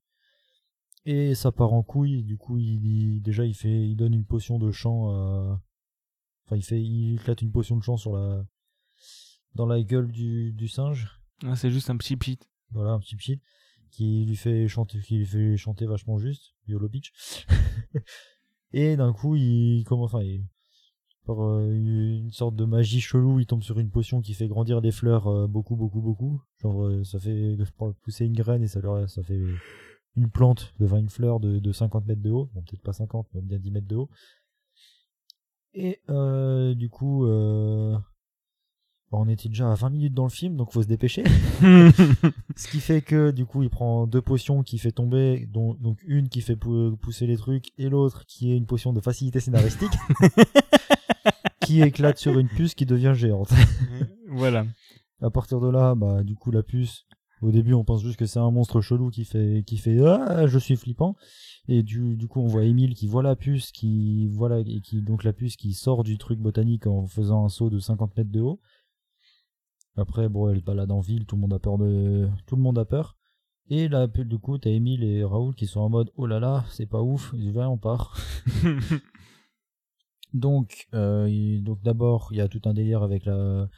Et 1.06 1.34
ça 1.34 1.52
part 1.52 1.73
en 1.73 1.82
couille, 1.82 2.23
du 2.23 2.37
coup, 2.37 2.56
il, 2.58 2.84
il- 2.84 3.23
déjà, 3.23 3.44
il 3.44 3.54
fait, 3.54 3.88
il 3.88 3.96
donne 3.96 4.14
une 4.14 4.25
potion 4.25 4.58
de 4.58 4.70
chant 4.70 5.11
à, 5.11 5.61
enfin, 6.46 6.56
il 6.56 6.62
fait, 6.62 6.82
il 6.82 7.14
éclate 7.16 7.42
une 7.42 7.52
potion 7.52 7.76
de 7.76 7.82
chant 7.82 7.96
sur 7.96 8.16
la, 8.16 8.44
dans 9.54 9.66
la 9.66 9.82
gueule 9.82 10.11
du, 10.11 10.52
du 10.52 10.68
singe. 10.68 11.20
Ah, 11.44 11.56
c'est 11.56 11.70
juste 11.70 11.90
un 11.90 11.96
petit 11.96 12.16
pit. 12.16 12.49
Voilà, 12.70 12.92
un 12.92 12.99
petit 13.00 13.16
pchit 13.16 13.40
qui 13.90 14.25
lui 14.25 14.34
fait 14.37 14.66
chanter, 14.66 14.99
qui 15.00 15.18
lui 15.18 15.26
fait 15.26 15.56
chanter 15.56 15.87
vachement 15.87 16.18
juste, 16.18 16.54
YOLO 16.66 16.88
Beach. 16.88 17.12
et 18.73 18.96
d'un 18.96 19.12
coup, 19.12 19.37
il 19.37 19.84
commence, 19.84 20.12
enfin, 20.14 20.25
il, 20.25 20.44
par 21.26 21.42
euh, 21.42 21.70
une 21.73 22.30
sorte 22.32 22.56
de 22.56 22.64
magie 22.64 23.00
chelou, 23.00 23.40
il 23.40 23.46
tombe 23.46 23.62
sur 23.62 23.78
une 23.78 23.90
potion 23.90 24.20
qui 24.20 24.34
fait 24.34 24.49
grandir 24.49 24.80
les 24.80 24.90
fleurs 24.90 25.28
euh, 25.28 25.46
beaucoup, 25.46 25.76
beaucoup, 25.76 26.00
beaucoup. 26.00 26.42
Genre, 26.61 26.84
euh, 26.84 27.04
ça 27.04 27.18
fait 27.20 27.56
pousser 28.02 28.26
une 28.26 28.32
graine 28.34 28.62
et 28.62 28.68
ça 28.68 28.80
leur, 28.80 29.08
ça 29.08 29.23
fait 29.23 29.40
une 30.16 30.30
plante, 30.30 30.75
devant 30.78 30.97
une 30.99 31.09
fleur 31.09 31.40
de, 31.40 31.59
de 31.59 31.73
50 31.73 32.06
mètres 32.06 32.23
de 32.23 32.30
haut. 32.30 32.50
Bon, 32.54 32.62
peut-être 32.62 32.83
pas 32.83 32.92
50, 32.92 33.26
mais 33.35 33.40
bien 33.40 33.59
10 33.59 33.71
mètres 33.73 33.88
de 33.88 33.97
haut. 33.97 34.11
Et 35.75 36.00
euh, 36.09 36.75
du 36.75 36.88
coup, 36.88 37.26
euh, 37.26 37.97
on 39.11 39.28
était 39.28 39.49
déjà 39.49 39.71
à 39.71 39.75
20 39.75 39.90
minutes 39.90 40.14
dans 40.14 40.25
le 40.25 40.30
film, 40.30 40.56
donc 40.56 40.73
faut 40.73 40.83
se 40.83 40.88
dépêcher. 40.88 41.25
Ce 42.56 42.68
qui 42.68 42.80
fait 42.80 43.02
que 43.02 43.30
du 43.30 43.44
coup 43.47 43.62
il 43.62 43.71
prend 43.71 44.06
deux 44.06 44.23
potions 44.23 44.62
qui 44.62 44.78
fait 44.78 44.92
tomber, 44.92 45.47
dont, 45.47 45.75
donc 45.75 46.00
une 46.06 46.28
qui 46.28 46.40
fait 46.40 46.56
pou- 46.56 46.97
pousser 46.97 47.26
les 47.26 47.37
trucs 47.37 47.73
et 47.78 47.88
l'autre 47.88 48.25
qui 48.26 48.52
est 48.52 48.56
une 48.56 48.66
potion 48.66 48.92
de 48.92 49.00
facilité 49.00 49.40
scénaristique 49.40 49.92
qui 51.61 51.83
éclate 51.83 52.18
sur 52.18 52.38
une 52.38 52.49
puce 52.49 52.75
qui 52.75 52.87
devient 52.87 53.12
géante. 53.14 53.52
voilà. 54.28 54.66
À 55.23 55.30
partir 55.30 55.61
de 55.61 55.68
là, 55.68 55.94
bah 55.94 56.23
du 56.23 56.35
coup 56.35 56.50
la 56.50 56.62
puce, 56.62 57.06
au 57.45 57.51
début 57.51 57.75
on 57.75 57.85
pense 57.85 58.03
juste 58.03 58.19
que 58.19 58.27
c'est 58.27 58.39
un 58.39 58.51
monstre 58.51 58.81
chelou 58.81 59.11
qui 59.11 59.25
fait 59.25 59.63
qui 59.67 59.77
fait 59.77 60.01
ah 60.05 60.47
je 60.47 60.59
suis 60.59 60.77
flippant 60.77 61.15
et 61.69 61.83
du, 61.83 62.17
du 62.17 62.27
coup 62.27 62.41
on 62.41 62.47
voit 62.47 62.65
Émile 62.65 62.95
qui 62.95 63.07
voit 63.07 63.23
la 63.23 63.37
puce 63.37 63.71
qui 63.71 64.29
voilà 64.29 64.61
et 64.61 64.81
qui 64.81 65.03
donc 65.03 65.25
la 65.25 65.33
puce 65.33 65.57
qui 65.57 65.75
sort 65.75 66.05
du 66.05 66.19
truc 66.19 66.39
botanique 66.39 66.87
en 66.87 67.07
faisant 67.07 67.45
un 67.45 67.49
saut 67.49 67.71
de 67.71 67.79
50 67.79 68.17
mètres 68.17 68.31
de 68.31 68.41
haut. 68.41 68.61
Après 69.97 70.29
bon 70.29 70.49
elle 70.49 70.63
balade 70.63 70.91
en 70.91 71.01
ville, 71.01 71.27
tout 71.27 71.37
le 71.37 71.43
monde 71.43 71.53
a 71.53 71.59
peur 71.59 71.79
de 71.79 72.29
tout 72.47 72.57
le 72.57 72.63
monde 72.63 72.79
a 72.79 72.85
peur. 72.85 73.17
Et 73.69 73.89
là 73.89 74.07
du 74.07 74.39
coup 74.39 74.59
t'as 74.59 74.71
Émile 74.71 75.05
et 75.05 75.25
Raoul 75.25 75.55
qui 75.55 75.67
sont 75.67 75.81
en 75.81 75.89
mode 75.89 76.11
oh 76.17 76.27
là 76.27 76.41
là 76.41 76.65
c'est 76.71 76.87
pas 76.87 77.03
ouf, 77.03 77.35
va 77.35 77.71
on 77.71 77.79
part. 77.79 78.17
Donc, 80.35 80.89
euh, 80.95 81.61
donc 81.61 81.81
d'abord, 81.83 82.31
il 82.33 82.39
y 82.39 82.41
a 82.41 82.49
tout 82.49 82.61
un 82.65 82.75
délire 82.75 83.05
avec 83.05 83.25
la, 83.25 83.69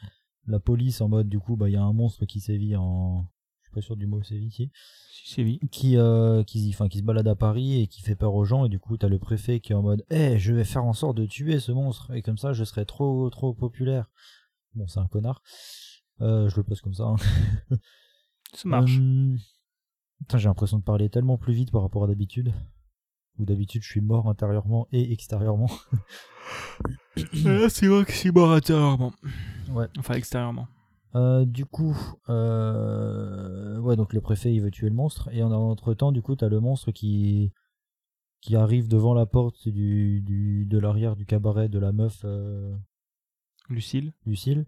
la 0.47 0.59
police 0.59 1.01
en 1.01 1.07
mode, 1.07 1.29
du 1.29 1.39
coup, 1.39 1.55
bah, 1.55 1.69
il 1.69 1.73
y 1.73 1.77
a 1.77 1.83
un 1.83 1.93
monstre 1.93 2.25
qui 2.25 2.39
sévit 2.39 2.75
en, 2.75 3.27
suis 3.67 3.73
pas 3.73 3.81
sûr 3.81 3.95
du 3.95 4.07
mot 4.07 4.21
c'est 4.23 5.43
oui. 5.43 5.59
qui, 5.71 5.97
euh, 5.97 6.43
qui, 6.43 6.69
enfin, 6.73 6.87
qui 6.87 6.99
se 6.99 7.03
balade 7.03 7.27
à 7.27 7.35
Paris 7.35 7.81
et 7.81 7.87
qui 7.87 8.01
fait 8.01 8.15
peur 8.15 8.33
aux 8.33 8.45
gens, 8.45 8.65
et 8.65 8.69
du 8.69 8.79
coup, 8.79 8.97
t'as 8.97 9.09
le 9.09 9.19
préfet 9.19 9.59
qui 9.59 9.73
est 9.73 9.75
en 9.75 9.81
mode, 9.81 10.05
eh, 10.09 10.39
je 10.39 10.53
vais 10.53 10.63
faire 10.63 10.85
en 10.85 10.93
sorte 10.93 11.17
de 11.17 11.25
tuer 11.25 11.59
ce 11.59 11.71
monstre, 11.71 12.11
et 12.13 12.21
comme 12.21 12.37
ça, 12.37 12.53
je 12.53 12.63
serai 12.63 12.85
trop, 12.85 13.29
trop 13.29 13.53
populaire. 13.53 14.09
Bon, 14.75 14.87
c'est 14.87 14.99
un 14.99 15.07
connard. 15.07 15.41
Euh, 16.21 16.49
je 16.49 16.55
le 16.55 16.63
pose 16.63 16.81
comme 16.81 16.93
ça. 16.93 17.03
hein. 17.03 17.15
Ça 18.53 18.67
marche. 18.69 18.97
Euh, 18.99 19.35
Putain, 20.19 20.37
j'ai 20.37 20.47
l'impression 20.47 20.79
de 20.79 20.83
parler 20.83 21.09
tellement 21.09 21.37
plus 21.37 21.53
vite 21.53 21.71
par 21.71 21.81
rapport 21.81 22.03
à 22.03 22.07
d'habitude. 22.07 22.53
Ou 23.37 23.45
d'habitude, 23.45 23.83
je 23.83 23.87
suis 23.89 24.01
mort 24.01 24.29
intérieurement 24.29 24.87
et 24.91 25.11
extérieurement. 25.13 25.69
Là, 27.43 27.69
c'est 27.69 27.87
vrai 27.87 28.05
que 28.05 28.11
c'est 28.13 28.31
mort 28.31 28.51
intérieurement. 28.51 29.13
Ouais. 29.69 29.87
Enfin, 29.99 30.15
extérieurement. 30.15 30.67
Euh, 31.15 31.45
du 31.45 31.65
coup, 31.65 31.97
euh, 32.29 33.79
ouais, 33.79 33.95
donc 33.95 34.13
le 34.13 34.21
préfet 34.21 34.53
il 34.53 34.61
veut 34.61 34.71
tuer 34.71 34.89
le 34.89 34.95
monstre 34.95 35.29
et 35.31 35.41
en 35.41 35.51
entre 35.51 35.93
temps, 35.93 36.11
du 36.11 36.21
coup, 36.21 36.35
t'as 36.35 36.49
le 36.49 36.59
monstre 36.59 36.91
qui 36.91 37.51
qui 38.41 38.55
arrive 38.55 38.87
devant 38.87 39.13
la 39.13 39.25
porte 39.25 39.67
du, 39.67 40.21
du 40.21 40.65
de 40.65 40.77
l'arrière 40.77 41.15
du 41.15 41.25
cabaret 41.25 41.69
de 41.69 41.79
la 41.79 41.91
meuf 41.91 42.21
euh, 42.23 42.75
Lucille. 43.69 44.13
Lucille. 44.25 44.65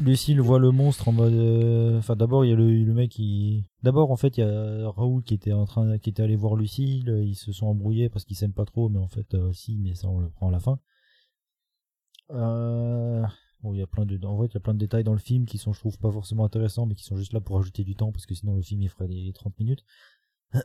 Lucille 0.00 0.40
voit 0.40 0.58
le 0.58 0.72
monstre 0.72 1.06
en 1.08 1.12
mode, 1.12 1.96
enfin 1.98 2.16
d'abord 2.16 2.44
il 2.44 2.50
y 2.50 2.52
a 2.52 2.56
le, 2.56 2.68
le 2.68 2.92
mec 2.92 3.12
qui, 3.12 3.70
d'abord 3.84 4.10
en 4.10 4.16
fait 4.16 4.36
il 4.36 4.40
y 4.40 4.42
a 4.42 4.90
Raoul 4.90 5.22
qui 5.22 5.34
était 5.34 5.52
en 5.52 5.66
train, 5.66 5.98
qui 5.98 6.10
était 6.10 6.22
allé 6.22 6.34
voir 6.34 6.56
Lucille, 6.56 7.22
ils 7.24 7.36
se 7.36 7.52
sont 7.52 7.68
embrouillés 7.68 8.08
parce 8.08 8.24
qu'ils 8.24 8.36
s'aiment 8.36 8.52
pas 8.52 8.64
trop, 8.64 8.88
mais 8.88 8.98
en 8.98 9.06
fait 9.06 9.36
si, 9.52 9.78
mais 9.78 9.94
ça 9.94 10.08
on 10.08 10.18
le 10.18 10.30
prend 10.30 10.48
à 10.48 10.50
la 10.50 10.58
fin. 10.58 10.80
Euh, 12.30 13.24
Il 13.72 13.78
y 13.78 13.82
a 13.82 13.86
plein 13.86 14.04
de, 14.04 14.24
en 14.26 14.36
vrai, 14.36 14.48
il 14.48 14.54
y 14.54 14.56
a 14.56 14.60
plein 14.60 14.74
de 14.74 14.78
détails 14.78 15.04
dans 15.04 15.12
le 15.12 15.18
film 15.18 15.46
qui 15.46 15.58
sont, 15.58 15.72
je 15.72 15.80
trouve, 15.80 15.98
pas 15.98 16.10
forcément 16.10 16.44
intéressants, 16.44 16.86
mais 16.86 16.94
qui 16.94 17.04
sont 17.04 17.16
juste 17.16 17.32
là 17.32 17.40
pour 17.40 17.58
ajouter 17.58 17.84
du 17.84 17.94
temps, 17.94 18.12
parce 18.12 18.26
que 18.26 18.34
sinon 18.34 18.54
le 18.54 18.62
film 18.62 18.82
il 18.82 18.88
ferait 18.88 19.08
des 19.08 19.32
30 19.32 19.58
minutes. 19.58 19.84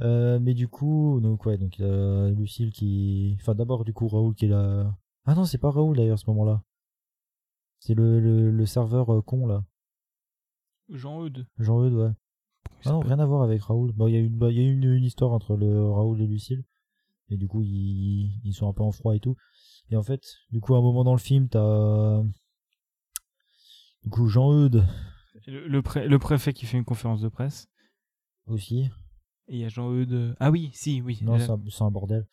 Euh, 0.00 0.38
mais 0.40 0.54
du 0.54 0.68
coup, 0.68 1.18
donc 1.20 1.44
ouais, 1.44 1.58
donc 1.58 1.76
il 1.80 1.84
y 1.84 1.88
a 1.88 2.28
Lucille 2.30 2.70
qui, 2.70 3.36
enfin 3.40 3.56
d'abord 3.56 3.84
du 3.84 3.92
coup 3.92 4.06
Raoul 4.06 4.32
qui 4.32 4.44
est 4.44 4.48
là. 4.48 4.96
Ah 5.24 5.34
non, 5.34 5.44
c'est 5.44 5.58
pas 5.58 5.72
Raoul 5.72 5.96
d'ailleurs 5.96 6.14
à 6.14 6.18
ce 6.18 6.30
moment-là. 6.30 6.62
C'est 7.80 7.94
le, 7.94 8.20
le, 8.20 8.52
le 8.52 8.64
serveur 8.64 9.12
euh, 9.12 9.22
con 9.22 9.48
là, 9.48 9.64
Jean-Eudes. 10.88 11.46
Jean-Eudes, 11.58 11.94
ouais. 11.94 12.10
Ah 12.84 12.90
non, 12.90 13.00
rien 13.00 13.18
à 13.18 13.26
voir 13.26 13.42
avec 13.42 13.60
Raoul. 13.62 13.92
Bon, 13.92 14.06
il 14.06 14.14
y 14.14 14.16
a, 14.16 14.20
une, 14.20 14.36
bah, 14.36 14.52
y 14.52 14.60
a 14.60 14.62
eu 14.62 14.72
une, 14.72 14.84
une 14.84 15.04
histoire 15.04 15.32
entre 15.32 15.56
le 15.56 15.90
Raoul 15.90 16.20
et 16.20 16.26
Lucille. 16.26 16.64
Et 17.30 17.36
du 17.36 17.48
coup, 17.48 17.62
ils, 17.62 18.40
ils 18.44 18.54
sont 18.54 18.68
un 18.68 18.72
peu 18.72 18.82
en 18.82 18.92
froid 18.92 19.14
et 19.14 19.20
tout. 19.20 19.36
Et 19.90 19.96
en 19.96 20.02
fait, 20.02 20.22
du 20.50 20.60
coup, 20.60 20.74
à 20.74 20.78
un 20.78 20.82
moment 20.82 21.04
dans 21.04 21.12
le 21.14 21.18
film, 21.18 21.48
t'as. 21.48 22.22
Du 24.04 24.10
coup, 24.10 24.28
Jean-Eudes 24.28 24.84
Le, 25.46 25.66
le 25.68 25.82
pré- 25.82 26.06
le 26.08 26.18
préfet 26.18 26.52
qui 26.52 26.66
fait 26.66 26.76
une 26.78 26.84
conférence 26.84 27.20
de 27.20 27.28
presse. 27.28 27.68
aussi. 28.46 28.90
Et 29.48 29.56
il 29.56 29.58
y 29.58 29.64
a 29.64 29.68
Jean-Eudes. 29.68 30.36
Ah 30.40 30.50
oui, 30.50 30.70
si, 30.74 31.00
oui. 31.00 31.18
Non, 31.22 31.38
c'est 31.38 31.82
un, 31.82 31.90
bordel. 31.90 32.26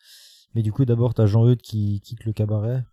Mais 0.54 0.62
du 0.62 0.72
coup, 0.72 0.84
d'abord, 0.84 1.14
t'as 1.14 1.26
Jean-Eudes 1.26 1.62
qui 1.62 2.00
quitte 2.02 2.24
le 2.24 2.32
cabaret 2.32 2.84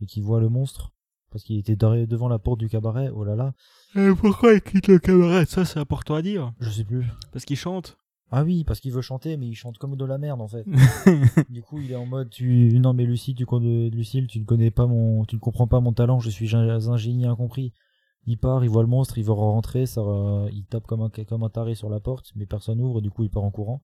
et 0.00 0.06
qui 0.06 0.20
voit 0.20 0.40
le 0.40 0.48
monstre. 0.50 0.92
Parce 1.30 1.44
qu'il 1.44 1.58
était 1.58 1.76
devant 1.76 2.28
la 2.28 2.38
porte 2.38 2.60
du 2.60 2.68
cabaret. 2.68 3.08
Oh 3.08 3.24
là 3.24 3.34
là. 3.34 3.54
Euh, 3.96 4.14
pourquoi 4.14 4.52
il 4.52 4.60
quitte 4.60 4.88
le 4.88 4.98
cabaret? 4.98 5.46
Ça, 5.46 5.64
c'est 5.64 5.78
important 5.80 6.14
à 6.14 6.20
dire. 6.20 6.52
Je 6.60 6.68
sais 6.68 6.84
plus. 6.84 7.06
Parce 7.32 7.46
qu'il 7.46 7.56
chante. 7.56 7.96
Ah 8.34 8.44
oui, 8.44 8.64
parce 8.64 8.80
qu'il 8.80 8.92
veut 8.92 9.02
chanter, 9.02 9.36
mais 9.36 9.46
il 9.46 9.54
chante 9.54 9.76
comme 9.76 9.94
de 9.94 10.04
la 10.06 10.16
merde 10.16 10.40
en 10.40 10.48
fait. 10.48 10.64
Du 11.50 11.60
coup, 11.62 11.80
il 11.82 11.92
est 11.92 11.96
en 11.96 12.06
mode 12.06 12.30
tu 12.30 12.78
non 12.80 12.94
mais 12.94 13.04
Lucie, 13.04 13.34
tu 13.34 13.44
Lucille, 13.90 14.26
tu 14.26 14.40
ne 14.40 14.46
connais 14.46 14.70
pas 14.70 14.86
mon 14.86 15.26
tu 15.26 15.34
ne 15.36 15.40
comprends 15.40 15.66
pas 15.66 15.80
mon 15.80 15.92
talent, 15.92 16.18
je 16.18 16.30
suis 16.30 16.56
un, 16.56 16.96
génie 16.96 17.26
incompris. 17.26 17.74
Il 18.24 18.38
part, 18.38 18.64
il 18.64 18.70
voit 18.70 18.82
le 18.82 18.88
monstre, 18.88 19.18
il 19.18 19.24
veut 19.24 19.32
rentrer, 19.32 19.84
ça 19.84 20.00
il 20.50 20.64
tape 20.64 20.86
comme 20.86 21.02
un 21.02 21.10
comme 21.10 21.42
un 21.42 21.50
taré 21.50 21.74
sur 21.74 21.90
la 21.90 22.00
porte, 22.00 22.32
mais 22.34 22.46
personne 22.46 22.80
ouvre, 22.80 23.02
du 23.02 23.10
coup, 23.10 23.22
il 23.22 23.30
part 23.30 23.44
en 23.44 23.50
courant. 23.50 23.82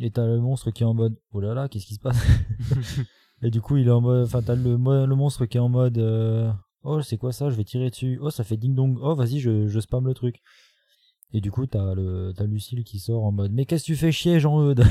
Et 0.00 0.10
t'as 0.10 0.24
le 0.26 0.40
monstre 0.40 0.70
qui 0.70 0.82
est 0.82 0.86
en 0.86 0.94
mode 0.94 1.18
oh 1.32 1.40
là 1.40 1.52
là, 1.52 1.68
qu'est-ce 1.68 1.86
qui 1.86 1.94
se 1.94 2.00
passe? 2.00 2.16
Et 3.42 3.50
du 3.50 3.60
coup, 3.60 3.76
il 3.76 3.88
est 3.88 3.90
en 3.90 4.00
mode 4.00 4.24
enfin 4.24 4.40
t'as 4.40 4.54
le 4.54 4.78
mo- 4.78 5.04
le 5.04 5.14
monstre 5.14 5.44
qui 5.44 5.58
est 5.58 5.60
en 5.60 5.68
mode 5.68 5.98
euh, 5.98 6.50
oh, 6.84 7.02
c'est 7.02 7.18
quoi 7.18 7.32
ça? 7.32 7.50
Je 7.50 7.56
vais 7.56 7.64
tirer 7.64 7.90
dessus. 7.90 8.18
Oh, 8.22 8.30
ça 8.30 8.44
fait 8.44 8.56
ding 8.56 8.74
dong. 8.74 8.96
Oh, 9.02 9.14
vas-y, 9.14 9.40
je 9.40 9.66
je 9.66 9.80
spam 9.80 10.06
le 10.06 10.14
truc. 10.14 10.40
Et 11.32 11.40
du 11.40 11.50
coup, 11.50 11.66
t'as 11.66 11.94
le 11.94 12.32
t'as 12.36 12.44
Lucille 12.44 12.84
qui 12.84 13.00
sort 13.00 13.24
en 13.24 13.32
mode 13.32 13.52
mais 13.52 13.66
qu'est-ce 13.66 13.82
que 13.82 13.86
tu 13.86 13.96
fais 13.96 14.12
chier 14.12 14.38
Jean-Eudes? 14.38 14.84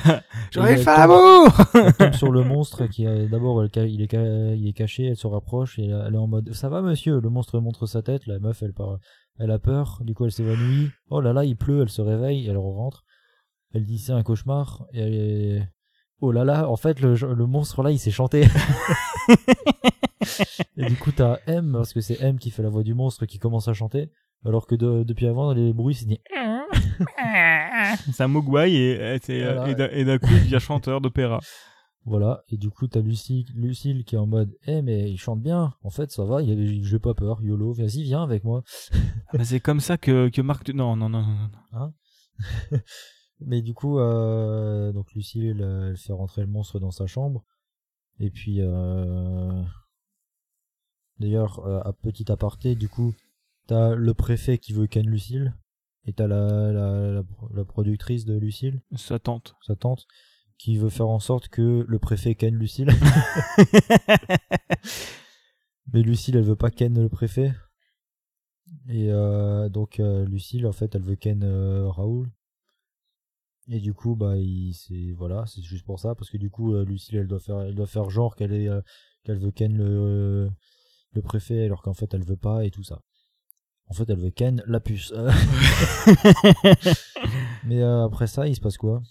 J'aurais 0.50 0.74
Et 0.74 0.76
fait 0.78 0.90
elle 0.90 0.96
l'amour 0.96 1.52
elle 1.74 1.92
tombe 1.92 2.12
sur 2.14 2.32
le 2.32 2.44
monstre 2.44 2.86
qui 2.86 3.04
est 3.04 3.28
d'abord 3.28 3.62
est 3.62 3.76
il 3.76 4.00
est 4.02 4.72
caché 4.72 5.06
elle 5.08 5.16
se 5.16 5.26
rapproche 5.26 5.78
et 5.78 5.88
elle 5.88 6.14
est 6.14 6.18
en 6.18 6.26
mode 6.26 6.52
ça 6.54 6.70
va 6.70 6.80
monsieur? 6.80 7.20
Le 7.20 7.28
monstre 7.28 7.60
montre 7.60 7.86
sa 7.86 8.00
tête 8.02 8.26
la 8.26 8.38
meuf 8.38 8.62
elle 8.62 8.72
part 8.72 8.98
elle 9.38 9.50
a 9.50 9.58
peur 9.58 10.00
du 10.02 10.14
coup 10.14 10.24
elle 10.24 10.32
s'évanouit. 10.32 10.90
Oh 11.10 11.20
là 11.20 11.34
là 11.34 11.44
il 11.44 11.56
pleut 11.56 11.82
elle 11.82 11.90
se 11.90 12.00
réveille 12.00 12.48
elle 12.48 12.56
rentre. 12.56 13.04
Elle 13.74 13.84
dit 13.84 13.98
c'est 13.98 14.12
un 14.12 14.22
cauchemar 14.22 14.86
et 14.94 15.00
elle 15.00 15.14
est... 15.14 15.68
oh 16.20 16.32
là 16.32 16.44
là 16.44 16.70
en 16.70 16.76
fait 16.76 17.00
le, 17.00 17.14
le 17.14 17.46
monstre 17.46 17.82
là 17.82 17.90
il 17.90 17.98
s'est 17.98 18.10
chanté. 18.10 18.46
Et 20.76 20.86
du 20.86 20.96
coup 20.96 21.12
t'as 21.12 21.38
M 21.46 21.72
parce 21.72 21.92
que 21.92 22.00
c'est 22.00 22.20
M 22.22 22.38
qui 22.38 22.50
fait 22.50 22.62
la 22.62 22.70
voix 22.70 22.82
du 22.82 22.94
monstre 22.94 23.26
qui 23.26 23.38
commence 23.38 23.68
à 23.68 23.74
chanter 23.74 24.10
alors 24.44 24.66
que 24.66 24.74
de- 24.74 25.02
depuis 25.04 25.26
avant 25.26 25.52
les 25.52 25.72
bruits 25.72 25.94
c'est 25.94 26.06
dit 26.06 26.20
C'est 28.12 28.22
un 28.22 28.28
mogwai 28.28 28.72
et, 28.72 29.18
Voilà, 29.28 29.68
et 29.70 29.74
d'un- 29.74 29.88
et 29.90 30.04
d'un 30.04 30.18
coup, 30.18 30.28
il 30.30 30.40
devient 30.44 30.58
chanteur 30.60 31.00
d'opéra. 31.00 31.40
Voilà, 32.04 32.42
et 32.48 32.56
du 32.56 32.68
coup, 32.70 32.88
t'as 32.88 33.00
Lucie, 33.00 33.46
Lucille 33.54 34.04
qui 34.04 34.16
est 34.16 34.18
en 34.18 34.26
mode, 34.26 34.56
eh, 34.66 34.82
mais 34.82 35.08
il 35.10 35.18
chante 35.18 35.40
bien. 35.40 35.72
En 35.84 35.90
fait, 35.90 36.10
ça 36.10 36.24
va, 36.24 36.42
il 36.42 36.50
a- 36.50 36.82
j'ai 36.82 36.98
pas 36.98 37.14
peur, 37.14 37.40
YOLO, 37.42 37.72
vas-y, 37.74 38.02
viens 38.02 38.22
avec 38.24 38.42
moi. 38.42 38.64
Bah, 39.32 39.44
c'est 39.44 39.60
comme 39.60 39.78
ça 39.80 39.96
que, 39.98 40.28
que 40.28 40.42
Marc... 40.42 40.68
Non, 40.70 40.96
non, 40.96 41.08
non, 41.08 41.22
non. 41.22 41.48
non. 41.72 41.92
Mais 43.44 43.62
du 43.62 43.72
coup, 43.74 43.98
euh, 44.00 44.92
donc 44.92 45.12
Lucille, 45.14 45.46
elle, 45.60 45.88
elle 45.90 45.96
fait 45.96 46.12
rentrer 46.12 46.42
le 46.42 46.48
monstre 46.48 46.78
dans 46.80 46.90
sa 46.90 47.06
chambre. 47.06 47.44
Et 48.18 48.30
puis, 48.30 48.58
euh, 48.60 49.62
d'ailleurs, 51.18 51.60
euh, 51.66 51.80
à 51.84 51.92
petit 51.92 52.30
aparté, 52.30 52.74
du 52.74 52.88
coup, 52.88 53.14
t'as 53.66 53.94
le 53.94 54.14
préfet 54.14 54.58
qui 54.58 54.72
veut 54.72 54.86
ken 54.86 55.06
Lucille. 55.06 55.54
Et 56.04 56.12
t'as 56.12 56.26
la, 56.26 56.72
la, 56.72 57.12
la, 57.12 57.22
la 57.54 57.64
productrice 57.64 58.24
de 58.24 58.36
Lucille, 58.36 58.82
Sa 58.96 59.20
tante. 59.20 59.54
sa 59.64 59.76
tante, 59.76 60.08
qui 60.58 60.76
veut 60.76 60.88
faire 60.88 61.08
en 61.08 61.20
sorte 61.20 61.46
que 61.48 61.84
le 61.86 61.98
préfet 62.00 62.34
ken 62.34 62.56
Lucille. 62.56 62.90
Mais 65.92 66.02
Lucille, 66.02 66.36
elle 66.36 66.42
veut 66.42 66.56
pas 66.56 66.70
ken 66.70 67.00
le 67.00 67.08
préfet. 67.08 67.52
Et 68.88 69.12
euh, 69.12 69.68
donc 69.68 70.00
euh, 70.00 70.24
Lucille, 70.24 70.66
en 70.66 70.72
fait, 70.72 70.94
elle 70.94 71.02
veut 71.02 71.16
ken 71.16 71.42
euh, 71.44 71.88
Raoul. 71.88 72.30
Et 73.68 73.78
du 73.78 73.94
coup, 73.94 74.16
bah, 74.16 74.34
c'est 74.72 75.12
voilà, 75.12 75.44
c'est 75.46 75.62
juste 75.62 75.86
pour 75.86 76.00
ça, 76.00 76.16
parce 76.16 76.30
que 76.30 76.36
du 76.36 76.50
coup, 76.50 76.74
Lucille, 76.82 77.16
elle 77.16 77.28
doit 77.28 77.38
faire, 77.38 77.60
elle 77.60 77.76
doit 77.76 77.86
faire 77.86 78.10
genre 78.10 78.34
qu'elle 78.34 78.52
est, 78.52 78.68
qu'elle 79.22 79.38
veut 79.38 79.52
ken 79.52 79.76
le, 79.76 80.50
le 81.12 81.22
préfet, 81.22 81.64
alors 81.64 81.80
qu'en 81.80 81.94
fait, 81.94 82.12
elle 82.12 82.24
veut 82.24 82.36
pas 82.36 82.64
et 82.64 82.72
tout 82.72 82.82
ça. 82.82 83.02
En 83.88 83.94
fait, 83.94 84.08
elle 84.08 84.20
veut 84.20 84.30
ken 84.30 84.62
la 84.66 84.80
puce. 84.80 85.12
Mais 87.64 87.82
euh, 87.82 88.04
après 88.04 88.26
ça, 88.26 88.48
il 88.48 88.56
se 88.56 88.60
passe 88.60 88.78
quoi? 88.78 89.02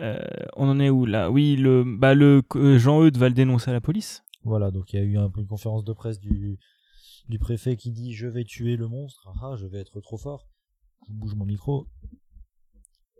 Euh, 0.00 0.18
on 0.56 0.68
en 0.68 0.80
est 0.80 0.88
où 0.88 1.04
là? 1.04 1.30
Oui, 1.30 1.56
le, 1.56 1.84
bah, 1.84 2.14
le 2.14 2.42
euh, 2.56 2.78
Jean-Eudes 2.78 3.18
va 3.18 3.28
le 3.28 3.34
dénoncer 3.34 3.70
à 3.70 3.74
la 3.74 3.82
police. 3.82 4.24
Voilà, 4.44 4.70
donc 4.70 4.92
il 4.92 4.96
y 4.96 5.02
a 5.02 5.04
eu 5.04 5.18
un 5.18 5.30
une 5.36 5.46
conférence 5.46 5.84
de 5.84 5.92
presse 5.92 6.18
du, 6.18 6.58
du 7.28 7.38
préfet 7.38 7.76
qui 7.76 7.90
dit 7.90 8.14
je 8.14 8.26
vais 8.26 8.44
tuer 8.44 8.76
le 8.76 8.88
monstre, 8.88 9.28
ah, 9.28 9.50
ah, 9.52 9.56
je 9.56 9.66
vais 9.66 9.78
être 9.78 10.00
trop 10.00 10.16
fort. 10.16 10.48
Je 11.06 11.12
bouge 11.12 11.34
mon 11.34 11.44
micro. 11.44 11.86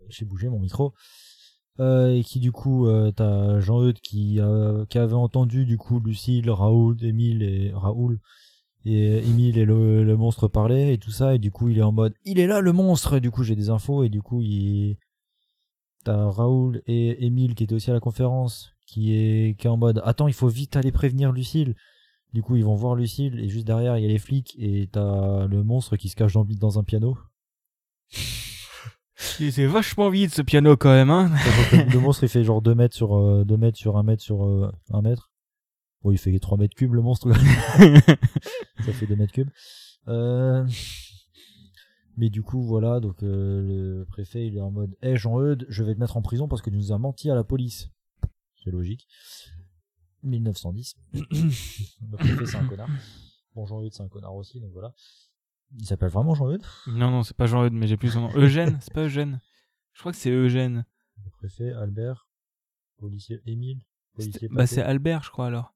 J'ai 0.09 0.25
bougé 0.25 0.49
mon 0.49 0.59
micro. 0.59 0.95
Euh, 1.79 2.15
et 2.15 2.25
qui 2.25 2.41
du 2.41 2.53
coup, 2.53 2.87
euh, 2.87 3.11
t'as 3.11 3.61
Jean-Eudes 3.61 4.01
qui, 4.01 4.41
euh, 4.41 4.85
qui 4.87 4.99
avait 4.99 5.15
entendu 5.15 5.65
du 5.65 5.79
coup 5.79 6.01
Lucille, 6.01 6.51
Raoul, 6.51 7.03
Émile 7.03 7.43
et 7.43 7.71
Raoul 7.73 8.21
et 8.85 9.19
Émile 9.19 9.59
et 9.59 9.65
le, 9.65 10.05
le 10.05 10.17
monstre 10.17 10.49
parler 10.49 10.93
et 10.93 10.99
tout 10.99 11.11
ça. 11.11 11.35
Et 11.35 11.39
du 11.39 11.51
coup 11.51 11.69
il 11.69 11.79
est 11.79 11.83
en 11.83 11.93
mode 11.93 12.15
il 12.25 12.39
est 12.39 12.47
là 12.47 12.61
le 12.61 12.73
monstre. 12.73 13.15
Et 13.15 13.21
du 13.21 13.31
coup 13.31 13.43
j'ai 13.43 13.57
des 13.57 13.71
infos. 13.71 14.05
Et 14.05 14.09
du 14.09 14.23
coup 14.23 14.41
il 14.41 14.97
t'as 16.05 16.31
Raoul 16.31 16.83
et 16.87 17.27
Émile 17.27 17.55
qui 17.55 17.65
étaient 17.65 17.75
aussi 17.75 17.91
à 17.91 17.95
la 17.95 18.01
conférence 18.01 18.73
qui 18.87 19.15
est 19.15 19.59
qui 19.59 19.67
est 19.67 19.71
en 19.71 19.77
mode 19.77 20.01
attends 20.05 20.29
il 20.29 20.35
faut 20.35 20.49
vite 20.49 20.77
aller 20.77 20.93
prévenir 20.93 21.33
Lucille. 21.33 21.75
Du 22.33 22.43
coup 22.43 22.57
ils 22.57 22.65
vont 22.65 22.75
voir 22.75 22.95
Lucille. 22.95 23.39
Et 23.41 23.49
juste 23.49 23.67
derrière 23.67 23.99
il 23.99 24.03
y 24.03 24.07
a 24.07 24.09
les 24.09 24.19
flics. 24.19 24.57
Et 24.59 24.89
t'as 24.91 25.47
le 25.47 25.63
monstre 25.63 25.97
qui 25.97 26.09
se 26.09 26.17
cache 26.17 26.33
dans, 26.33 26.45
dans 26.45 26.79
un 26.79 26.85
piano. 26.85 27.19
C'est 29.17 29.67
vachement 29.67 30.09
vide 30.09 30.31
ce 30.31 30.41
piano 30.41 30.79
quand 30.79 30.91
même, 30.91 31.11
hein. 31.11 31.31
Le 31.73 31.99
monstre 31.99 32.25
il 32.25 32.31
fait 32.31 32.43
genre 32.43 32.63
2 32.63 32.75
mètres 32.75 32.97
sur 32.97 33.17
euh, 33.17 33.45
2 33.45 33.57
mètres 33.59 33.77
sur 33.77 33.99
1 33.99 34.03
mètre 34.03 34.23
sur 34.23 34.45
euh, 34.47 34.73
1 34.93 35.03
mètre 35.03 35.30
bon 36.03 36.13
il 36.13 36.19
fait 36.19 36.39
3 36.39 36.59
mètres 36.59 36.75
cubes 36.75 36.95
le 36.95 37.03
monstre 37.03 37.33
ça 38.85 38.93
fait 38.93 39.07
2 39.07 39.17
mètres 39.17 39.33
cubes 39.33 39.51
euh... 40.09 40.67
mais 42.17 42.31
du 42.31 42.43
coup 42.43 42.63
voilà 42.63 43.01
donc 43.01 43.23
euh, 43.23 43.63
le 43.63 44.05
préfet 44.07 44.47
il 44.47 44.57
est 44.57 44.61
en 44.61 44.71
mode 44.71 44.97
hé 45.03 45.17
Jean-Eudes 45.17 45.67
je 45.69 45.83
vais 45.85 45.95
te 45.95 46.01
mettre 46.01 46.17
en 46.17 46.23
prison 46.23 46.49
parce 46.49 46.63
que 46.63 46.71
tu 46.71 46.77
nous 46.77 46.93
as 46.93 46.99
menti 46.99 47.31
à 47.31 47.35
la 47.35 47.45
police 47.45 47.91
c'est 48.63 48.71
logique. 48.71 49.07
1910. 50.23 50.97
le 51.13 52.17
préfet, 52.17 52.47
c'est 52.47 52.57
un 52.57 52.67
connard. 52.67 52.91
Bon, 53.55 53.67
Jean-Eudes, 53.67 53.93
c'est 53.93 54.03
un 54.03 54.09
connard 54.09 54.35
aussi, 54.35 54.61
donc 54.61 54.71
voilà. 54.73 54.93
Il 55.79 55.87
s'appelle 55.87 56.11
vraiment 56.11 56.35
Jean-Eudes 56.35 56.65
Non, 56.89 57.11
non, 57.11 57.23
c'est 57.23 57.37
pas 57.37 57.47
Jean-Eudes, 57.47 57.73
mais 57.73 57.87
j'ai 57.87 57.97
plus 57.97 58.11
son 58.11 58.23
nom. 58.23 58.37
Eugène, 58.37 58.79
c'est 58.83 58.93
pas 58.93 59.05
Eugène. 59.05 59.41
Je 59.93 60.01
crois 60.01 60.13
que 60.13 60.19
c'est 60.19 60.31
Eugène. 60.31 60.85
Le 61.25 61.31
préfet, 61.31 61.73
Albert, 61.73 62.29
policier, 62.99 63.41
Émile, 63.47 63.81
policier, 64.15 64.49
Bah, 64.49 64.67
c'est 64.67 64.83
Albert, 64.83 65.23
je 65.23 65.31
crois 65.31 65.47
alors. 65.47 65.75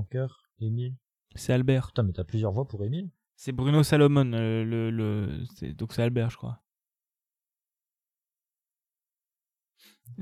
Franqueur, 0.00 0.42
Émile. 0.60 0.94
C'est 1.36 1.54
Albert. 1.54 1.86
Putain, 1.86 2.02
mais 2.02 2.12
t'as 2.12 2.24
plusieurs 2.24 2.52
voix 2.52 2.68
pour 2.68 2.84
Émile 2.84 3.08
C'est 3.34 3.52
Bruno 3.52 3.82
Salomon, 3.82 4.30
euh, 4.34 4.62
le, 4.62 4.90
le, 4.90 5.42
c'est- 5.54 5.72
donc 5.72 5.94
c'est 5.94 6.02
Albert, 6.02 6.28
je 6.28 6.36
crois. 6.36 6.60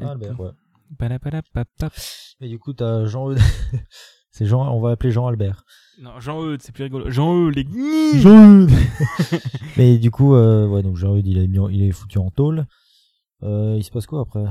Ah, 0.01 0.11
Albert, 0.13 0.39
ouais. 0.39 0.51
Padapalapapap. 0.97 1.93
Et 2.41 2.49
du 2.49 2.61
coup, 2.61 2.73
t'as 2.73 3.05
Jean-Eudes. 3.07 3.39
c'est 4.31 4.47
Jean, 4.47 4.73
on 4.73 4.81
va 4.81 4.93
appeler 4.93 5.11
Jean-Albert. 5.11 5.65
Non, 6.01 6.21
Jean-Eudes, 6.21 6.63
c'est 6.63 6.71
plus 6.71 6.85
rigolo. 6.85 7.11
Jean-Eudes, 7.11 7.57
les 7.57 7.65
Jean-Eudes 8.21 8.71
Mais 9.77 9.99
du 9.99 10.13
coup, 10.13 10.37
euh, 10.37 10.69
ouais, 10.69 10.85
donc 10.85 10.97
Jean-Eudes, 10.97 11.27
il, 11.27 11.39
est 11.39 11.49
mis 11.49 11.59
en- 11.59 11.69
il 11.69 11.83
est 11.83 11.91
foutu 11.91 12.19
en 12.19 12.31
tôle. 12.31 12.65
Euh, 13.43 13.75
il 13.77 13.83
se 13.83 13.91
passe 13.91 14.07
quoi 14.07 14.21
après? 14.21 14.45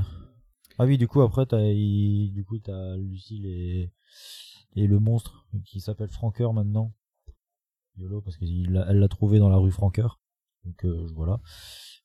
Ah 0.78 0.84
oui, 0.84 0.98
du 0.98 1.08
coup, 1.08 1.22
après, 1.22 1.46
t'as, 1.46 1.62
il- 1.62 2.30
du 2.34 2.44
coup, 2.44 2.58
t'as 2.58 2.96
Lucille 2.98 3.46
et, 3.46 3.90
et 4.74 4.86
le 4.86 4.98
monstre 4.98 5.46
qui 5.64 5.80
s'appelle 5.80 6.10
Franqueur 6.10 6.52
maintenant. 6.52 6.92
YOLO, 7.96 8.20
parce 8.20 8.36
qu'elle 8.36 8.72
l'a 8.72 9.08
trouvé 9.08 9.38
dans 9.38 9.48
la 9.48 9.56
rue 9.56 9.70
Franqueur. 9.70 10.20
Donc 10.64 10.84
euh, 10.84 11.06
voilà. 11.14 11.40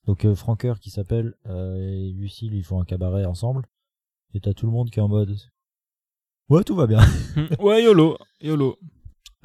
Donc 0.05 0.25
euh, 0.25 0.35
Franqueur 0.35 0.79
qui 0.79 0.89
s'appelle 0.89 1.35
euh, 1.47 1.77
et 1.77 2.11
Lucille, 2.11 2.53
ils 2.53 2.63
font 2.63 2.81
un 2.81 2.85
cabaret 2.85 3.25
ensemble. 3.25 3.65
Et 4.33 4.39
t'as 4.39 4.53
tout 4.53 4.65
le 4.65 4.71
monde 4.71 4.91
qui 4.91 4.99
est 4.99 5.01
en 5.01 5.07
mode. 5.07 5.35
Ouais, 6.49 6.63
tout 6.63 6.75
va 6.75 6.87
bien. 6.87 6.99
ouais, 7.59 7.83
YOLO. 7.83 8.17
YOLO. 8.41 8.77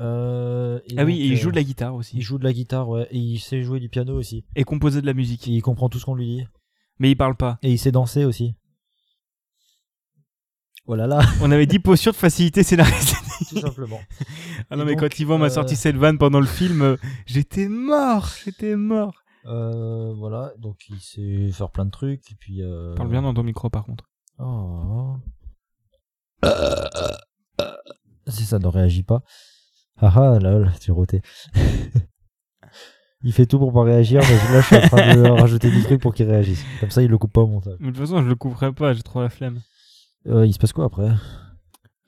Euh, 0.00 0.80
et 0.86 0.94
Ah 0.98 1.04
oui, 1.04 1.12
donc, 1.12 1.20
et 1.20 1.26
il 1.26 1.32
euh, 1.34 1.36
joue 1.36 1.50
de 1.50 1.56
la 1.56 1.62
guitare 1.62 1.94
aussi. 1.94 2.16
il 2.16 2.22
joue 2.22 2.38
de 2.38 2.44
la 2.44 2.52
guitare, 2.52 2.88
ouais, 2.88 3.06
et 3.10 3.18
il 3.18 3.38
sait 3.38 3.62
jouer 3.62 3.78
du 3.78 3.88
piano 3.88 4.16
aussi. 4.16 4.44
Et 4.56 4.64
composer 4.64 5.00
de 5.00 5.06
la 5.06 5.14
musique. 5.14 5.46
Et 5.48 5.52
il 5.52 5.62
comprend 5.62 5.88
tout 5.88 5.98
ce 5.98 6.04
qu'on 6.04 6.14
lui 6.14 6.26
dit. 6.26 6.44
Mais 6.98 7.10
il 7.10 7.16
parle 7.16 7.36
pas. 7.36 7.58
Et 7.62 7.72
il 7.72 7.78
sait 7.78 7.92
danser 7.92 8.24
aussi. 8.24 8.54
Oh 10.86 10.94
là 10.96 11.06
là, 11.06 11.20
On 11.40 11.50
avait 11.50 11.66
dit 11.66 11.78
posture 11.78 12.12
de 12.12 12.16
facilité 12.16 12.62
scénaristique. 12.62 13.16
tout 13.48 13.60
simplement. 13.60 14.00
Ah 14.68 14.76
non, 14.76 14.82
Et 14.82 14.86
mais 14.86 14.92
donc, 14.92 15.00
quand 15.00 15.18
Yvan 15.18 15.38
m'a 15.38 15.46
euh, 15.46 15.50
sorti 15.50 15.76
cette 15.76 15.96
vanne 15.96 16.18
pendant 16.18 16.40
le 16.40 16.46
film, 16.46 16.82
euh, 16.82 16.96
j'étais 17.24 17.68
mort. 17.68 18.28
J'étais 18.44 18.76
mort. 18.76 19.14
Euh, 19.46 20.12
voilà, 20.14 20.52
donc 20.58 20.76
il 20.90 21.00
sait 21.00 21.50
faire 21.52 21.70
plein 21.70 21.86
de 21.86 21.90
trucs, 21.90 22.30
et 22.30 22.34
puis... 22.38 22.62
Euh... 22.62 22.94
Parle 22.96 23.08
bien 23.08 23.22
dans 23.22 23.32
ton 23.32 23.42
micro, 23.42 23.70
par 23.70 23.84
contre. 23.84 24.04
Oh. 24.38 25.16
Si 28.26 28.44
ça 28.44 28.58
ne 28.58 28.66
réagit 28.66 29.02
pas. 29.02 29.22
Ah 29.98 30.12
ah, 30.14 30.38
lol, 30.38 30.70
tu 30.80 30.92
roté. 30.92 31.22
il 33.22 33.32
fait 33.32 33.46
tout 33.46 33.58
pour 33.58 33.72
pas 33.72 33.84
réagir, 33.84 34.20
mais 34.22 34.52
là 34.52 34.60
je 34.60 34.66
suis 34.66 34.76
en 34.76 34.80
train 34.80 35.14
de 35.14 35.28
rajouter 35.40 35.70
des 35.70 35.82
trucs 35.82 36.00
pour 36.00 36.12
qu'il 36.14 36.28
réagisse. 36.28 36.64
Comme 36.80 36.90
ça 36.90 37.02
il 37.02 37.10
le 37.10 37.16
coupe 37.16 37.32
pas 37.32 37.42
au 37.42 37.46
montage. 37.46 37.76
Mais 37.80 37.90
de 37.90 37.96
toute 37.96 38.06
façon, 38.06 38.22
je 38.22 38.28
le 38.28 38.34
couperai 38.34 38.72
pas, 38.72 38.92
j'ai 38.92 39.02
trop 39.02 39.22
la 39.22 39.30
flemme. 39.30 39.60
Euh, 40.26 40.46
il 40.46 40.52
se 40.52 40.58
passe 40.58 40.72
quoi 40.72 40.86
après? 40.86 41.10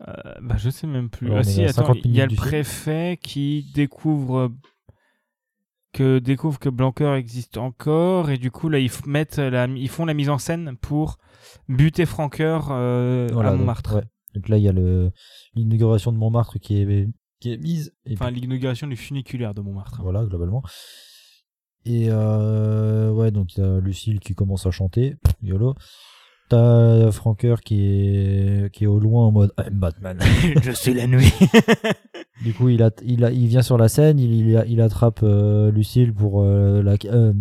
Euh, 0.07 0.13
bah, 0.43 0.57
je 0.59 0.71
sais 0.71 0.87
même 0.87 1.09
plus. 1.11 1.27
Alors, 1.27 1.39
ah, 1.39 1.43
on 1.45 1.49
est 1.49 1.53
si, 1.53 1.63
à 1.63 1.71
attends, 1.71 1.87
50 1.87 1.99
il 2.05 2.15
y 2.15 2.21
a 2.21 2.25
le 2.27 2.31
film. 2.31 2.41
préfet 2.41 3.19
qui 3.23 3.71
découvre 3.75 4.53
que 5.93 6.19
découvre 6.19 6.59
que 6.59 6.69
Blanqueur 6.69 7.15
existe 7.15 7.57
encore 7.57 8.29
et 8.29 8.37
du 8.37 8.51
coup 8.51 8.69
là 8.69 8.79
ils 8.79 8.91
mettent 9.07 9.39
la, 9.39 9.67
ils 9.67 9.89
font 9.89 10.05
la 10.05 10.13
mise 10.13 10.29
en 10.29 10.37
scène 10.37 10.77
pour 10.77 11.17
buter 11.71 12.05
Franqueur 12.05 12.69
euh, 12.71 13.27
Voilà, 13.33 13.49
à 13.49 13.53
donc, 13.53 13.61
Montmartre. 13.61 13.95
ouais. 13.97 14.05
Donc 14.35 14.51
là 14.51 14.59
il 14.59 14.65
y 14.65 14.69
a 14.69 14.73
l'inauguration 15.55 16.13
de 16.13 16.19
Montmartre 16.19 16.59
qui 16.59 16.83
est, 16.83 17.09
qui 17.41 17.53
est 17.53 17.57
mise. 17.57 17.95
Et 18.05 18.13
Enfin 18.13 18.31
l'inauguration 18.31 18.87
du 18.87 18.97
funiculaire 18.97 19.55
de 19.55 19.63
Montmartre. 19.63 20.03
Voilà, 20.03 20.25
globalement. 20.27 20.63
Et 21.87 22.09
euh, 22.11 23.11
ouais, 23.13 23.31
donc 23.31 23.57
il 23.57 23.61
y 23.61 23.67
a 23.67 23.79
Lucille 23.81 24.21
qui 24.21 24.35
commence 24.35 24.67
à 24.67 24.71
chanter, 24.71 25.17
YOLO. 25.43 25.75
T'as 26.49 27.11
Franqueur 27.11 27.61
qui 27.61 27.81
est, 27.85 28.73
qui 28.73 28.85
est 28.85 28.87
au 28.87 29.01
loin 29.01 29.27
en 29.27 29.33
mode 29.33 29.53
I'm 29.59 29.75
Batman. 29.81 30.19
je 30.63 30.71
suis 30.71 30.95
la 30.95 31.07
nuit. 31.09 31.33
du 32.45 32.55
coup, 32.55 32.69
il, 32.69 32.83
a, 32.85 32.91
il, 33.03 33.25
a, 33.25 33.33
il 33.33 33.49
vient 33.49 33.63
sur 33.63 33.77
la 33.79 33.89
scène, 33.89 34.21
il, 34.21 34.33
il, 34.33 34.57
a- 34.57 34.65
il 34.67 34.81
attrape 34.81 35.21
euh, 35.25 35.73
Lucille 35.73 36.15
pour, 36.15 36.43
euh, 36.43 36.83
la, 36.83 36.95
euh, 37.07 37.33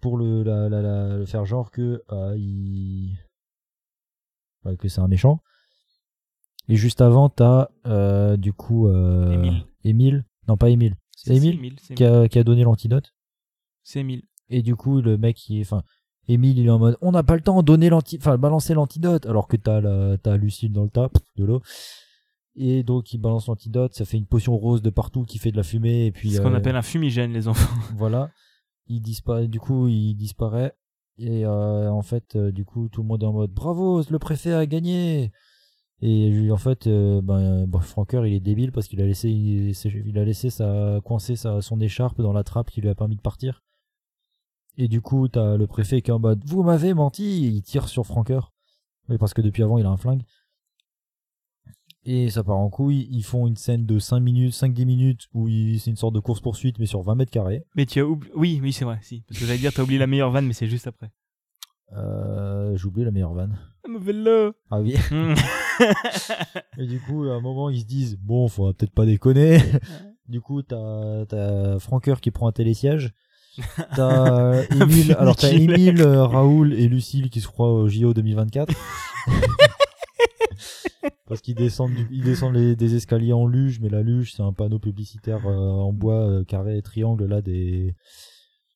pour 0.00 0.18
le, 0.18 0.42
la, 0.42 0.68
la, 0.68 1.24
faire 1.26 1.44
genre 1.44 1.70
que, 1.70 2.02
il, 2.36 3.16
ouais, 4.64 4.76
que 4.76 4.88
c'est 4.88 5.00
un 5.00 5.08
méchant. 5.08 5.40
Et 6.68 6.74
juste 6.76 7.00
avant, 7.00 7.28
t'as 7.28 7.68
du 8.36 8.52
coup 8.52 8.88
Émile. 8.90 9.64
Émile? 9.84 10.24
Non, 10.48 10.56
pas 10.56 10.70
Émile. 10.70 10.96
C'est 11.16 11.36
Émile 11.36 11.76
qui 11.94 12.04
a, 12.04 12.26
qui 12.28 12.38
a 12.38 12.44
donné 12.44 12.64
l'antidote? 12.64 13.14
c'est 13.84 14.00
Émile. 14.00 14.22
Et 14.50 14.62
du 14.62 14.76
coup, 14.76 15.00
le 15.00 15.16
mec, 15.16 15.36
qui 15.36 15.58
est, 15.58 15.62
enfin, 15.62 15.82
Émile, 16.28 16.58
il 16.58 16.66
est 16.66 16.70
en 16.70 16.78
mode, 16.78 16.96
on 17.00 17.12
n'a 17.12 17.22
pas 17.22 17.34
le 17.34 17.40
temps, 17.40 17.62
donner 17.62 17.88
l'anti, 17.88 18.18
enfin, 18.20 18.36
balancer 18.36 18.74
l'antidote, 18.74 19.26
alors 19.26 19.48
que 19.48 19.56
t'as 19.56 19.80
la, 19.80 20.18
t'as 20.18 20.36
Lucille 20.36 20.72
dans 20.72 20.84
le 20.84 20.90
tas, 20.90 21.10
de 21.36 21.44
l'eau. 21.44 21.62
Et 22.54 22.82
donc, 22.82 23.12
il 23.12 23.18
balance 23.18 23.46
l'antidote, 23.46 23.94
ça 23.94 24.04
fait 24.04 24.18
une 24.18 24.26
potion 24.26 24.56
rose 24.56 24.82
de 24.82 24.90
partout 24.90 25.22
qui 25.22 25.38
fait 25.38 25.52
de 25.52 25.56
la 25.56 25.62
fumée, 25.62 26.06
et 26.06 26.12
puis, 26.12 26.30
C'est 26.30 26.36
ce 26.38 26.42
qu'on 26.42 26.52
euh, 26.52 26.56
appelle 26.56 26.76
un 26.76 26.82
fumigène 26.82 27.32
les 27.32 27.48
enfants. 27.48 27.74
voilà. 27.96 28.30
Il 28.88 29.00
disparaît, 29.00 29.48
du 29.48 29.60
coup, 29.60 29.88
il 29.88 30.14
disparaît. 30.14 30.74
Et, 31.18 31.44
euh, 31.44 31.90
en 31.90 32.02
fait, 32.02 32.36
euh, 32.36 32.52
du 32.52 32.64
coup, 32.64 32.88
tout 32.88 33.02
le 33.02 33.08
monde 33.08 33.22
est 33.22 33.26
en 33.26 33.32
mode, 33.32 33.50
bravo, 33.50 34.02
le 34.08 34.18
préfet 34.18 34.52
a 34.52 34.66
gagné. 34.66 35.32
Et 36.00 36.50
en 36.52 36.56
fait, 36.56 36.86
euh, 36.86 37.20
ben, 37.20 37.66
Franqueur, 37.80 38.24
il 38.24 38.32
est 38.32 38.40
débile 38.40 38.70
parce 38.70 38.86
qu'il 38.86 39.00
a 39.02 39.06
laissé, 39.06 39.30
il, 39.30 39.70
il 40.06 40.18
a 40.18 40.24
laissé 40.24 40.48
sa, 40.48 41.00
coincer 41.04 41.34
sa, 41.34 41.60
son 41.60 41.80
écharpe 41.80 42.20
dans 42.20 42.32
la 42.32 42.44
trappe 42.44 42.70
qui 42.70 42.80
lui 42.80 42.88
a 42.88 42.94
permis 42.94 43.16
de 43.16 43.20
partir. 43.20 43.64
Et 44.78 44.86
du 44.88 45.00
coup, 45.02 45.26
t'as 45.28 45.56
le 45.56 45.66
préfet 45.66 46.00
qui 46.02 46.10
est 46.10 46.14
en 46.14 46.20
mode 46.20 46.40
Vous 46.46 46.62
m'avez 46.62 46.94
menti 46.94 47.44
et 47.44 47.48
Il 47.48 47.62
tire 47.62 47.88
sur 47.88 48.06
Franqueur. 48.06 48.52
Oui, 49.08 49.18
parce 49.18 49.34
que 49.34 49.42
depuis 49.42 49.62
avant, 49.62 49.76
il 49.78 49.84
a 49.84 49.90
un 49.90 49.96
flingue. 49.96 50.22
Et 52.04 52.30
ça 52.30 52.44
part 52.44 52.56
en 52.56 52.70
couille. 52.70 53.08
Ils 53.10 53.24
font 53.24 53.46
une 53.46 53.56
scène 53.56 53.84
de 53.84 53.98
5 53.98 54.20
minutes, 54.20 54.54
5-10 54.54 54.86
minutes 54.86 55.26
où 55.34 55.48
c'est 55.48 55.90
une 55.90 55.96
sorte 55.96 56.14
de 56.14 56.20
course-poursuite, 56.20 56.78
mais 56.78 56.86
sur 56.86 57.02
20 57.02 57.16
mètres 57.16 57.32
carrés. 57.32 57.64
Mais 57.74 57.86
tu 57.86 57.98
as 58.00 58.06
oublié. 58.06 58.32
Oui, 58.36 58.60
oui, 58.62 58.72
c'est 58.72 58.84
vrai. 58.84 58.98
Si. 59.02 59.22
Parce 59.28 59.40
que 59.40 59.46
j'allais 59.46 59.58
dire, 59.58 59.72
t'as 59.72 59.82
oublié 59.82 59.98
la 59.98 60.06
meilleure 60.06 60.30
vanne, 60.30 60.46
mais 60.46 60.52
c'est 60.52 60.68
juste 60.68 60.86
après. 60.86 61.10
Euh, 61.92 62.76
J'ai 62.76 62.86
oublié 62.86 63.04
la 63.04 63.10
meilleure 63.10 63.34
vanne. 63.34 63.58
Vélo. 64.00 64.52
Ah 64.70 64.80
oui. 64.80 64.94
Hmm. 65.10 65.34
Et 66.76 66.86
du 66.88 66.98
coup, 66.98 67.22
à 67.24 67.34
un 67.34 67.40
moment, 67.40 67.70
ils 67.70 67.82
se 67.82 67.86
disent 67.86 68.16
Bon, 68.18 68.48
faudra 68.48 68.72
peut-être 68.72 68.92
pas 68.92 69.06
déconner. 69.06 69.60
du 70.26 70.40
coup, 70.40 70.60
t'as 70.62 71.22
as 71.30 71.78
Franqueur 71.78 72.20
qui 72.20 72.32
prend 72.32 72.48
un 72.48 72.52
télésiège. 72.52 73.12
T'as 73.96 74.62
Émile, 74.80 75.12
alors 75.18 75.36
t'as 75.36 75.52
euh, 76.00 76.24
Raoul 76.24 76.72
et 76.74 76.88
Lucille 76.88 77.30
qui 77.30 77.40
se 77.40 77.46
croient 77.48 77.72
au 77.72 77.88
JO 77.88 78.14
2024. 78.14 78.72
Parce 81.26 81.40
qu'ils 81.42 81.54
descendent, 81.54 81.94
du- 81.94 82.08
ils 82.10 82.24
descendent 82.24 82.54
les- 82.54 82.74
des 82.76 82.94
escaliers 82.94 83.32
en 83.34 83.46
luge, 83.46 83.80
mais 83.80 83.88
la 83.90 84.02
luge 84.02 84.32
c'est 84.34 84.42
un 84.42 84.52
panneau 84.52 84.78
publicitaire 84.78 85.46
euh, 85.46 85.56
en 85.56 85.92
bois 85.92 86.26
euh, 86.26 86.44
carré 86.44 86.78
et 86.78 86.82
triangle 86.82 87.26
là 87.26 87.42
des 87.42 87.94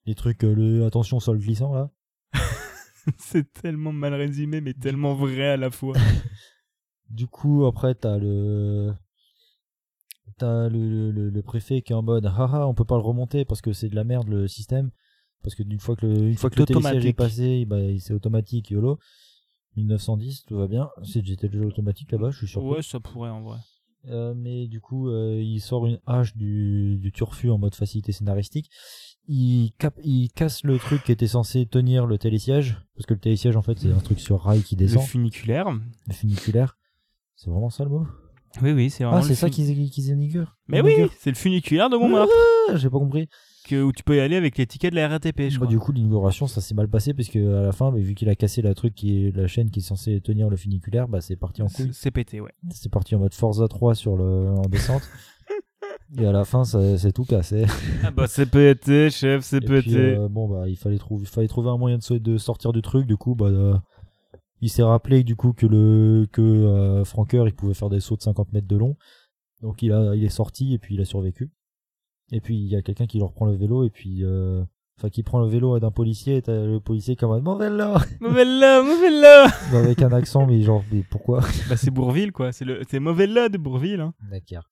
des 0.07 0.15
trucs 0.15 0.45
euh, 0.45 0.55
le 0.55 0.85
attention 0.85 1.19
sol 1.21 1.39
glissant 1.39 1.73
là. 1.73 1.91
c'est 3.19 3.51
tellement 3.55 3.93
mal 3.93 4.15
résumé, 4.15 4.61
mais 4.61 4.75
tellement 4.75 5.15
vrai 5.15 5.49
à 5.49 5.57
la 5.57 5.71
fois. 5.71 5.95
Du 7.09 7.27
coup 7.27 7.65
après 7.65 7.95
t'as 7.95 8.19
le 8.19 8.93
t'as 10.39 10.69
le, 10.69 11.11
le, 11.11 11.31
le 11.31 11.43
préfet 11.43 11.83
qui 11.83 11.93
est 11.93 11.97
en 11.97 12.03
mode 12.03 12.27
haha 12.27 12.67
on 12.67 12.75
peut 12.75 12.85
pas 12.85 12.97
le 12.97 13.03
remonter 13.03 13.45
parce 13.45 13.61
que 13.61 13.73
c'est 13.73 13.89
de 13.89 13.95
la 13.97 14.05
merde 14.05 14.29
le 14.29 14.49
système 14.49 14.91
parce 15.43 15.55
que 15.55 15.63
d'une 15.63 15.81
fois 15.81 15.97
que 15.97 16.07
le, 16.07 16.29
une 16.31 16.37
fois 16.37 16.51
que 16.51 16.59
le 16.61 16.67
télésiège 16.67 17.05
est 17.07 17.13
passé 17.13 17.65
bah, 17.65 17.79
c'est 17.99 18.15
automatique 18.15 18.71
YOLO 18.71 18.99
1910 19.77 20.45
tout 20.47 20.57
va 20.57 20.69
bien 20.69 20.89
c'est 21.05 21.25
j'étais 21.25 21.49
déjà 21.49 21.65
automatique 21.65 22.13
là-bas 22.13 22.31
je 22.31 22.39
suis 22.39 22.49
sûr 22.49 22.63
Ouais, 22.65 22.83
ça 22.83 23.01
pourrait 23.01 23.31
en 23.31 23.43
vrai. 23.43 23.59
Euh, 24.09 24.35
mais 24.35 24.67
du 24.67 24.81
coup, 24.81 25.09
euh, 25.11 25.41
il 25.41 25.61
sort 25.61 25.87
une 25.87 26.01
hache 26.07 26.37
du, 26.37 26.99
du 27.01 27.13
turfu 27.13 27.51
en 27.51 27.59
mode 27.59 27.77
facilité 27.77 28.11
scénaristique. 28.11 28.69
Il, 29.29 29.71
cap, 29.79 29.95
il 30.03 30.29
casse 30.33 30.65
le 30.65 30.77
truc 30.81 31.05
qui 31.05 31.13
était 31.13 31.29
censé 31.29 31.67
tenir 31.67 32.05
le 32.07 32.19
télésiège, 32.19 32.79
parce 32.97 33.07
que 33.07 33.15
le 33.15 33.21
télésiège, 33.21 33.55
en 33.55 33.63
fait, 33.63 33.79
c'est 33.79 33.93
un 33.93 34.01
truc 34.01 34.19
sur 34.19 34.43
rail 34.43 34.63
qui 34.65 34.75
Le 34.75 34.81
descend, 34.81 35.05
funiculaire. 35.05 35.69
le 36.09 36.13
funiculaire. 36.13 36.77
C'est 37.37 37.49
vraiment 37.49 37.71
ça 37.71 37.85
le 37.85 37.91
mot? 37.91 38.05
Oui, 38.61 38.73
oui, 38.73 38.91
c'est 38.91 39.05
vraiment. 39.05 39.19
Ah, 39.19 39.23
le 39.23 39.29
c'est 39.29 39.35
ça 39.35 39.49
qu'ils 39.49 39.91
qu'ils 39.91 40.09
inaugurent 40.09 40.57
Mais 40.69 40.81
oui, 40.83 40.93
Inaugurent 40.93 41.15
c'est 41.19 41.31
le 41.31 41.37
funiculaire 41.37 41.89
de 41.89 41.97
Montmartre. 41.97 42.33
Ah, 42.69 42.77
J'ai 42.77 42.91
pas 42.91 42.99
compris. 42.99 43.29
que, 43.69 43.81
où 43.83 43.93
tu 43.93 44.03
peux 44.03 44.17
y 44.17 44.21
aller 44.21 44.37
avec 44.37 44.59
les 44.59 44.67
tickets 44.67 44.91
de 44.91 44.97
la 44.97 45.09
RATP, 45.09 45.49
je 45.49 45.51
Bah, 45.51 45.57
crois. 45.57 45.67
du 45.69 45.79
coup, 45.79 45.93
l'inauguration, 45.93 46.47
ça 46.47 46.61
s'est 46.61 46.75
mal 46.75 46.89
passé, 46.89 47.15
parce 47.15 47.29
que 47.29 47.61
à 47.61 47.63
la 47.63 47.73
fin, 47.73 47.91
vu 47.93 48.15
qu'il 48.15 48.29
a 48.29 48.35
cassé 48.35 48.61
la 48.61 48.75
truc 48.75 48.95
qui 48.95 49.27
est 49.27 49.37
la 49.37 49.47
chaîne 49.47 49.71
qui 49.71 49.79
est 49.79 49.83
censée 49.83 50.21
tenir 50.21 50.51
le 50.51 50.57
funiculaire, 50.57 51.09
bah, 51.09 51.21
c'est 51.21 51.37
parti 51.37 51.63
en 51.63 51.69
C'est 51.69 51.85
couille. 51.85 51.93
c'est 51.95 52.11
pété, 52.11 52.41
ouais. 52.41 52.51
C'est 52.71 52.91
parti 52.91 53.15
en 53.15 53.21
mode 53.21 53.35
Forza 53.35 53.67
3 53.69 53.95
sur 53.95 54.17
le, 54.17 54.51
en 54.51 54.63
descente. 54.69 55.03
Et 56.19 56.27
à 56.27 56.33
la 56.33 56.45
fin, 56.45 56.65
ça- 56.65 56.99
c'est 56.99 57.13
tout 57.13 57.25
cassé. 57.25 57.65
Ah 58.05 58.11
bah 58.11 58.27
c'est 58.27 58.45
pété, 58.51 59.09
chef, 59.09 59.43
c'est 59.45 59.57
Et 59.59 59.61
puis, 59.61 59.83
pété. 59.83 59.97
euh, 59.97 60.29
bon 60.29 60.47
bah 60.47 60.69
il 60.69 60.77
fallait 60.77 60.99
trouver, 60.99 61.23
il 61.25 61.29
fallait 61.29 61.49
trouver 61.49 61.71
un 61.71 61.79
moyen 61.79 61.97
de 62.11 62.37
sortir 62.37 62.73
du 62.73 62.83
truc. 62.83 63.07
Du 63.07 63.17
coup 63.17 63.35
bah 63.35 63.47
euh, 63.47 63.75
il 64.63 64.71
s'est 64.71 64.83
rappelé 64.83 65.23
du 65.25 65.37
coup 65.37 65.53
que 65.53 65.67
le 65.67 66.27
que 66.33 66.41
euh, 66.41 67.05
Franker 67.05 67.47
il 67.47 67.53
pouvait 67.55 67.75
faire 67.75 67.91
des 67.91 68.01
sauts 68.01 68.17
de 68.17 68.23
50 68.23 68.53
mètres 68.55 68.67
de 68.69 68.77
long. 68.77 68.97
Donc 69.61 69.83
il 69.83 69.93
a 69.93 70.15
il 70.15 70.25
est 70.25 70.29
sorti 70.31 70.73
et 70.73 70.79
puis 70.79 70.95
il 70.95 71.01
a 71.01 71.05
survécu. 71.05 71.51
Et 72.33 72.41
puis 72.41 72.57
il 72.57 72.67
y 72.69 72.77
a 72.77 72.83
quelqu'un 72.83 73.07
qui 73.07 73.19
leur 73.19 73.33
prend 73.33 73.45
le 73.47 73.55
vélo 73.55 73.85
et 73.85 73.91
puis 73.91 74.25
euh, 74.25 74.65
enfin 74.99 75.11
qui 75.11 75.23
prend 75.23 75.41
le 75.41 75.49
vélo 75.49 75.79
d'un 75.81 75.91
policier 75.91 76.37
et 76.37 76.43
t'as 76.43 76.65
le 76.65 76.81
policier 76.81 77.15
qui 77.17 77.25
est 77.25 77.27
en 77.27 77.31
mode 77.31 77.43
mauvais 77.43 77.69
là 77.71 78.01
Mauvais 78.21 78.45
là, 78.45 78.83
mauvais 78.83 79.11
là 79.11 79.47
avec 79.75 80.01
un 80.01 80.13
accent 80.13 80.47
mais 80.47 80.63
genre 80.63 80.83
mais 80.91 81.03
pourquoi? 81.11 81.41
Bah 81.69 81.77
c'est 81.77 81.91
Bourville 81.91 82.33
quoi, 82.33 82.53
c'est 82.53 82.65
le 82.65 82.83
c'est 82.89 83.01
mauvais 83.01 83.27
là 83.27 83.49
de 83.49 83.59
Bourville. 83.59 84.01
Hein. 84.01 84.15
D'accord. 84.31 84.65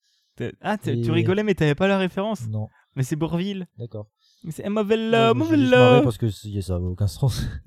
Ah 0.62 0.76
Et- 0.87 1.03
tu 1.03 1.11
rigolais 1.11 1.42
mais 1.42 1.55
t'avais 1.55 1.74
pas 1.74 1.87
la 1.88 1.98
référence. 1.98 2.48
Non, 2.48 2.68
Mais 2.96 3.03
c'est 3.03 3.16
Bourville. 3.16 3.66
d'accord. 3.79 4.07
Mais 4.42 4.53
c'est 4.53 4.66
mauvais 4.70 4.96
là, 4.96 5.35
mauvais 5.35 5.59
là. 5.59 6.00
parce 6.03 6.16
que 6.16 6.31
ça 6.31 6.76
avait 6.76 6.87
aucun 6.87 7.07
sens. 7.09 7.44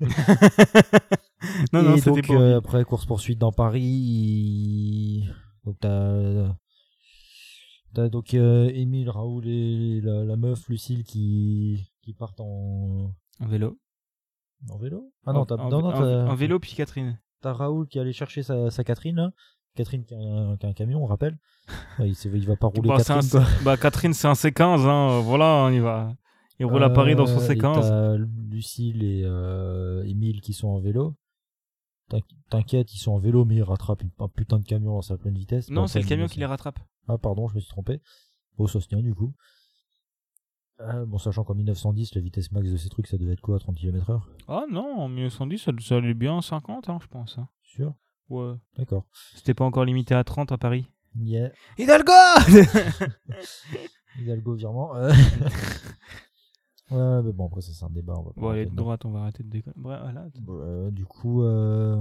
non 1.72 1.82
non 1.82 1.96
et 1.96 2.00
donc 2.00 2.26
Bourville. 2.26 2.36
euh, 2.36 2.58
après 2.58 2.84
course 2.84 3.06
poursuite 3.06 3.38
dans 3.38 3.52
Paris, 3.52 3.82
il- 3.82 5.34
donc 5.64 5.76
t'as 5.80 6.54
t'as 7.94 8.08
donc 8.08 8.34
euh, 8.34 8.70
Émile, 8.74 9.10
Raoul 9.10 9.46
et 9.46 10.00
la, 10.02 10.24
la 10.24 10.36
meuf 10.36 10.68
Lucille 10.68 11.04
qui 11.04 11.84
qui 12.02 12.12
partent 12.12 12.40
en 12.40 13.14
En 13.40 13.46
vélo. 13.46 13.78
en 14.70 14.78
vélo? 14.78 15.12
Ah 15.26 15.32
non, 15.32 15.44
t'as 15.46 15.56
en, 15.56 15.68
non, 15.68 15.80
non, 15.82 15.88
en- 15.88 15.92
t'as- 15.92 16.26
en 16.30 16.34
vélo 16.34 16.58
puis 16.58 16.72
Catherine. 16.74 17.18
t'as 17.40 17.52
Raoul 17.52 17.86
qui 17.88 17.98
allait 17.98 18.12
chercher 18.12 18.42
sa, 18.42 18.70
sa 18.70 18.84
Catherine 18.84 19.16
là. 19.16 19.30
Catherine 19.76 20.04
qui 20.04 20.14
a, 20.14 20.18
un, 20.18 20.56
qui 20.56 20.66
a 20.66 20.68
un 20.68 20.72
camion, 20.72 21.02
on 21.02 21.06
rappelle. 21.06 21.36
Il, 21.98 22.14
il 22.34 22.46
va 22.46 22.54
pas 22.56 22.68
rouler 22.68 22.88
Bah, 22.88 22.98
c'est 23.00 23.12
un- 23.12 23.20
Catherine 23.20 23.30
quoi. 23.42 23.62
bah 23.64 23.76
Catherine 23.76 24.12
c'est 24.14 24.28
un 24.28 24.34
C15 24.34 24.86
hein, 24.86 25.20
voilà 25.20 25.64
on 25.66 25.70
y 25.70 25.80
va. 25.80 26.14
Il 26.60 26.66
roule 26.66 26.84
à 26.84 26.90
Paris 26.90 27.16
dans 27.16 27.26
son 27.26 27.40
Euh, 27.40 27.50
et 27.50 27.56
C15. 27.56 27.80
t'as 27.80 28.16
Lucille 28.50 29.02
et 29.02 29.22
euh, 29.24 30.04
Émile 30.04 30.40
qui 30.40 30.52
sont 30.52 30.68
en 30.68 30.78
vélo. 30.78 31.16
T'inqui- 32.18 32.36
T'inquiète, 32.50 32.94
ils 32.94 32.98
sont 32.98 33.12
en 33.12 33.18
vélo, 33.18 33.44
mais 33.44 33.56
ils 33.56 33.62
rattrapent 33.62 34.02
un 34.18 34.28
putain 34.28 34.58
de 34.58 34.64
camion 34.64 34.94
dans 34.94 35.02
sa 35.02 35.16
pleine 35.16 35.34
vitesse. 35.36 35.68
Non 35.70 35.86
c'est 35.86 36.00
le 36.00 36.06
camion 36.06 36.26
qui 36.26 36.38
les 36.38 36.46
rattrape. 36.46 36.78
Ah, 37.08 37.18
pardon, 37.18 37.48
je 37.48 37.54
me 37.56 37.60
suis 37.60 37.68
trompé. 37.70 38.00
Bon, 38.56 38.66
ça 38.66 38.80
se 38.80 38.86
tient 38.88 39.00
du 39.00 39.14
coup. 39.14 39.34
Euh, 40.80 41.04
bon, 41.06 41.18
sachant 41.18 41.44
qu'en 41.44 41.54
1910, 41.54 42.14
la 42.14 42.20
vitesse 42.20 42.50
max 42.52 42.68
de 42.70 42.76
ces 42.76 42.88
trucs, 42.88 43.06
ça 43.06 43.16
devait 43.16 43.32
être 43.34 43.40
quoi 43.40 43.58
30 43.58 43.76
km 43.76 44.10
heure? 44.10 44.28
Ah 44.48 44.64
non 44.70 44.98
en 44.98 45.08
1910 45.08 45.58
ça, 45.58 45.72
ça 45.80 45.96
allait 45.96 46.14
bien 46.14 46.38
à 46.38 46.42
50 46.42 46.88
hein, 46.88 46.98
je 47.02 47.06
pense. 47.06 47.38
hein. 47.38 47.48
Sûr? 47.62 47.94
Ouais. 48.28 48.54
D'accord. 48.78 49.04
C'était 49.34 49.54
pas 49.54 49.64
encore 49.64 49.84
limité 49.84 50.14
à 50.14 50.24
30 50.24 50.50
à 50.52 50.58
Paris. 50.58 50.86
Yeah. 51.16 51.52
Hidalgo 51.78 52.12
Hidalgo 54.20 54.54
virement. 54.54 54.96
euh. 54.96 55.12
ouais, 56.90 57.22
mais 57.22 57.32
bon, 57.32 57.46
après, 57.46 57.60
ça, 57.60 57.72
c'est 57.72 57.84
un 57.84 57.90
débat. 57.90 58.14
On 58.16 58.22
va 58.22 58.32
pas 58.32 58.40
Bon 58.40 58.48
allez 58.48 58.66
de 58.66 58.74
droite 58.74 59.04
on 59.04 59.10
va 59.10 59.20
arrêter 59.20 59.42
de 59.42 59.48
déconner. 59.50 59.74
Bref, 59.76 60.00
voilà. 60.02 60.26
Euh, 60.48 60.90
du 60.90 61.06
coup, 61.06 61.42
euh... 61.42 62.00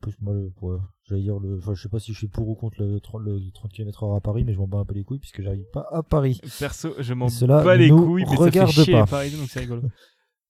plus 0.00 0.14
moi, 0.20 0.34
le, 0.34 0.52
ouais, 0.62 0.78
j'allais 1.04 1.22
dire 1.22 1.38
le, 1.38 1.58
enfin, 1.58 1.74
je 1.74 1.82
sais 1.82 1.88
pas 1.88 1.98
si 1.98 2.12
je 2.12 2.18
suis 2.18 2.28
pour 2.28 2.48
ou 2.48 2.54
contre 2.54 2.82
le 2.82 3.00
30, 3.00 3.22
le 3.22 3.40
30 3.52 3.72
km 3.72 4.04
heure 4.04 4.14
à 4.14 4.20
Paris, 4.20 4.44
mais 4.44 4.52
je 4.52 4.58
m'en 4.58 4.68
bats 4.68 4.78
un 4.78 4.84
peu 4.84 4.94
les 4.94 5.04
couilles 5.04 5.18
puisque 5.18 5.42
j'arrive 5.42 5.66
pas 5.72 5.86
à 5.90 6.02
Paris. 6.02 6.40
Perso 6.58 6.94
je 6.98 7.14
m'en 7.14 7.28
bats 7.46 7.76
les 7.76 7.90
couilles 7.90 8.24
mais 8.28 8.36
ça 8.36 8.50
fait 8.50 8.66
chier 8.66 8.92
pas. 8.92 9.00
les 9.00 9.06
Parisiens 9.06 9.38
donc 9.38 9.48
c'est 9.48 9.60
rigolo. 9.60 9.82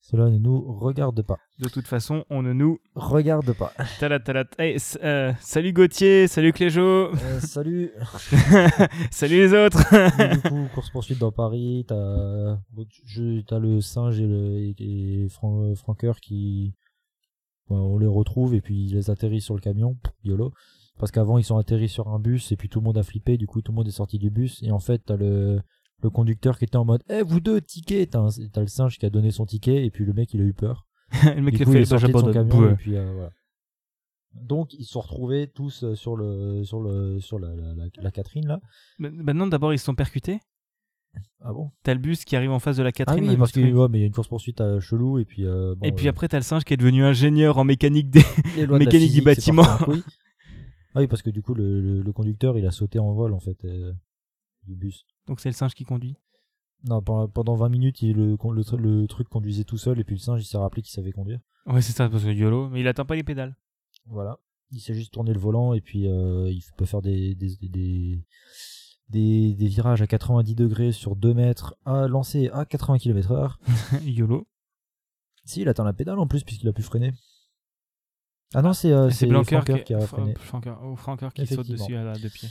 Cela 0.03 0.31
ne 0.31 0.39
nous 0.39 0.61
regarde 0.79 1.23
pas. 1.23 1.37
De 1.59 1.69
toute 1.69 1.87
façon 1.87 2.25
on 2.31 2.43
ne 2.43 2.53
nous 2.53 2.79
Regarde 2.95 3.53
pas. 3.53 3.73
talat 4.01 4.19
talat. 4.19 4.45
Hey, 4.59 4.75
s- 4.77 4.99
euh, 5.05 5.33
salut 5.41 5.73
Gauthier, 5.73 6.27
salut 6.27 6.53
Cléjo, 6.53 6.81
Euh, 7.13 7.41
salut. 7.41 7.91
salut 9.11 9.37
les 9.37 9.53
autres. 9.55 9.79
Du 10.35 10.41
coup, 10.49 10.67
course 10.75 10.91
poursuite 10.91 11.19
dans 11.19 11.33
Paris, 11.33 11.85
t'as 11.87 12.57
le 13.59 13.81
singe 13.81 14.21
et 14.21 14.27
le 14.27 14.73
et, 14.79 15.29
Fran- 15.29 15.75
Franker 15.75 16.19
qui 16.21 16.75
on 17.69 17.99
les 17.99 18.07
retrouve 18.07 18.55
et 18.55 18.61
puis 18.61 18.87
ils 18.87 18.95
les 18.95 19.11
atterrissent 19.11 19.45
sur 19.45 19.55
le 19.55 19.61
camion, 19.61 19.97
YOLO. 20.25 20.53
Parce 20.99 21.13
qu'avant 21.13 21.39
ils 21.39 21.45
sont 21.45 21.57
atterris 21.57 21.89
sur 21.89 22.09
un 22.09 22.19
bus 22.19 22.51
et 22.53 22.57
puis 22.57 22.69
tout 22.69 22.81
le 22.81 22.85
monde 22.85 22.99
a 22.99 23.03
flippé, 23.03 23.37
du 23.37 23.47
coup 23.47 23.63
tout 23.63 23.71
le 23.73 23.77
monde 23.77 23.87
est 23.89 23.93
sorti 23.93 24.19
du 24.19 24.31
bus 24.31 24.63
et 24.63 24.73
en 24.73 24.81
fait 24.81 25.03
t'as 25.07 25.17
le 25.17 25.61
le 26.03 26.11
conducteur 26.11 26.59
qui 26.59 26.65
était 26.65 26.77
en 26.77 26.85
mode 26.85 27.03
Eh 27.09 27.23
vous 27.23 27.41
deux 27.41 27.61
ticket 27.61 28.07
t'as 28.07 28.29
le 28.61 28.67
singe 28.67 28.99
qui 28.99 29.07
a 29.07 29.11
donné 29.11 29.31
son 29.31 29.47
ticket 29.47 29.85
et 29.85 29.91
puis 29.91 30.05
le 30.05 30.13
mec 30.13 30.33
il 30.35 30.41
a 30.41 30.45
eu 30.45 30.53
peur 30.55 30.87
le 31.25 31.41
mec 31.43 31.53
du 31.55 31.57
qui 31.59 31.63
a 31.63 31.67
coup, 31.67 31.73
il 31.73 31.79
est 31.79 31.85
sorti 31.85 32.07
de 32.13 32.19
son 32.19 32.33
camion 32.33 32.59
Ouais. 32.61 32.73
et 32.73 32.77
puis 32.77 32.97
euh, 32.97 33.13
voilà. 33.15 33.31
Donc 34.35 34.75
ils 34.75 34.85
se 34.85 34.93
sont 34.93 35.01
retrouvés 35.01 35.49
tous 35.53 35.83
euh, 35.83 35.95
sur 35.97 36.15
le 36.17 36.63
sur 36.65 36.81
le 36.81 37.19
sur 37.19 37.39
la, 37.41 37.49
la, 37.57 37.75
la, 37.75 37.85
la 38.01 38.11
Catherine 38.13 38.47
là. 38.47 38.61
Ma- 38.99 39.11
Maintenant 39.11 39.47
d'abord 39.49 39.73
ils 39.73 39.79
se 39.79 39.85
sont 39.85 39.95
percutés. 39.97 40.39
Ah 41.41 41.53
bon? 41.53 41.73
T'as 41.83 41.95
le 41.95 41.99
bus 41.99 42.25
qui 42.25 42.37
arrive 42.37 42.53
en 42.53 42.61
face 42.61 42.77
de 42.77 42.85
la 42.85 42.91
Ah 42.91 42.93
Catherine. 42.93 43.29
oui, 43.29 43.37
parce 43.37 43.51
que 43.51 43.59
ouais, 43.61 43.89
mais 43.89 43.99
il 43.99 44.01
y 44.03 44.05
a 44.05 44.07
une 44.07 44.13
course 44.13 44.29
poursuite 44.29 44.61
à 44.61 44.79
chelou 44.79 45.19
et 45.19 45.25
puis 45.25 45.45
euh, 45.45 45.75
bon, 45.77 45.85
Et 45.85 45.91
puis 45.91 46.07
euh, 46.07 46.11
après, 46.11 46.29
t'as 46.29 46.37
le 46.37 46.45
singe 46.45 46.63
qui 46.63 46.73
est 46.73 46.77
devenu 46.77 47.03
ingénieur 47.05 47.59
en 47.59 47.65
mécanique 47.65 48.11
des. 48.11 48.21
mécanique 48.69 48.89
du 48.89 48.99
physique, 49.09 49.25
bâtiment. 49.25 49.65
Ah 50.95 51.01
oui, 51.01 51.09
parce 51.09 51.23
que 51.23 51.31
du 51.31 51.43
coup 51.43 51.55
le, 51.55 51.81
le, 51.81 52.03
le 52.03 52.13
conducteur 52.13 52.57
il 52.59 52.67
a 52.67 52.71
sauté 52.71 53.01
en 53.01 53.13
vol 53.13 53.33
en 53.33 53.41
fait 53.41 53.65
euh, 53.65 53.93
du 54.65 54.75
bus. 54.77 55.05
Donc 55.27 55.41
c'est 55.41 55.49
le 55.49 55.55
singe 55.55 55.75
qui 55.75 55.85
conduit. 55.85 56.17
Non, 56.85 57.03
pendant, 57.03 57.29
pendant 57.29 57.55
20 57.57 57.69
minutes, 57.69 58.01
il, 58.03 58.17
le, 58.17 58.31
le, 58.31 58.63
tr- 58.63 58.77
le 58.77 59.07
truc 59.07 59.29
conduisait 59.29 59.65
tout 59.65 59.77
seul 59.77 59.99
et 60.01 60.05
puis 60.05 60.15
le 60.15 60.21
singe 60.21 60.41
il 60.43 60.47
s'est 60.47 60.57
rappelé 60.59 60.83
qu'il 60.83 60.93
savait 60.93 61.13
conduire. 61.13 61.41
Ouais, 61.67 61.83
c'est 61.83 61.93
ça, 61.93 62.09
parce 62.09 62.25
que 62.25 62.31
YOLO. 62.31 62.71
Mais 62.71 62.81
il 62.81 62.89
atteint 62.89 63.05
pas 63.05 63.17
les 63.17 63.23
pédales. 63.23 63.55
Voilà. 64.07 64.39
Il 64.71 64.81
s'est 64.81 64.95
juste 64.95 65.13
tourné 65.13 65.33
le 65.35 65.39
volant 65.41 65.75
et 65.75 65.81
puis 65.81 66.07
euh, 66.09 66.49
il 66.51 66.63
peut 66.77 66.87
faire 66.87 67.03
des, 67.03 67.35
des, 67.35 67.57
des, 67.61 68.25
des, 69.11 69.55
des 69.55 69.67
virages 69.67 70.01
à 70.01 70.07
90 70.07 70.55
degrés 70.55 70.93
sur 70.93 71.17
2 71.17 71.35
mètres 71.35 71.77
à 71.85 72.07
lancer 72.09 72.49
à 72.51 72.65
80 72.65 72.99
km 72.99 73.33
heure. 73.33 73.59
YOLO. 74.05 74.47
Si, 75.45 75.61
il 75.63 75.69
atteint 75.69 75.85
la 75.85 75.93
pédale 75.93 76.19
en 76.19 76.27
plus 76.27 76.45
puisqu'il 76.45 76.69
a 76.69 76.73
pu 76.73 76.83
freiner. 76.83 77.13
Ah 78.55 78.63
non, 78.63 78.73
c'est 78.73 78.93
euh, 78.93 79.11
C'est 79.11 79.27
Blanquer 79.27 79.57
Franker 79.57 79.85
qui 79.85 79.95
a 79.95 80.01
freiné. 80.01 80.35
Franker, 80.37 80.79
oh, 80.83 80.97
Franker 80.97 81.33
qui 81.35 81.47
saute 81.47 81.69
dessus 81.69 81.95
à 81.97 82.15
deux 82.15 82.31
pieds. 82.31 82.49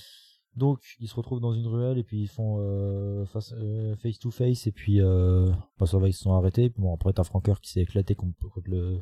Donc, 0.60 0.82
ils 1.00 1.08
se 1.08 1.16
retrouvent 1.16 1.40
dans 1.40 1.54
une 1.54 1.66
ruelle 1.66 1.98
et 1.98 2.04
puis 2.04 2.22
ils 2.22 2.28
font 2.28 2.58
euh, 2.60 3.26
face, 3.26 3.54
euh, 3.58 3.96
face 3.96 4.20
to 4.20 4.30
face 4.30 4.68
et 4.68 4.74
puis 4.74 5.00
euh, 5.00 5.50
bah, 5.80 5.86
ça 5.86 5.98
va, 5.98 6.10
ils 6.10 6.14
se 6.14 6.24
sont 6.24 6.34
arrêtés. 6.34 6.74
Bon, 6.78 6.94
après, 6.94 7.14
t'as 7.14 7.24
Franker 7.24 7.62
qui 7.62 7.72
s'est 7.72 7.80
éclaté 7.80 8.14
contre, 8.14 8.38
contre 8.50 8.70
le, 8.70 9.02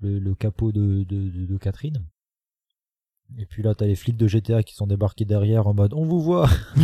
le, 0.00 0.18
le 0.18 0.34
capot 0.34 0.70
de, 0.70 1.04
de, 1.04 1.30
de, 1.30 1.46
de 1.46 1.56
Catherine. 1.56 2.04
Et 3.38 3.46
puis 3.46 3.62
là, 3.62 3.74
t'as 3.74 3.86
les 3.86 3.94
flics 3.94 4.18
de 4.18 4.26
GTA 4.26 4.62
qui 4.62 4.74
sont 4.74 4.86
débarqués 4.86 5.24
derrière 5.24 5.66
en 5.66 5.74
mode 5.74 5.94
on 5.94 6.04
vous 6.04 6.20
voit. 6.20 6.50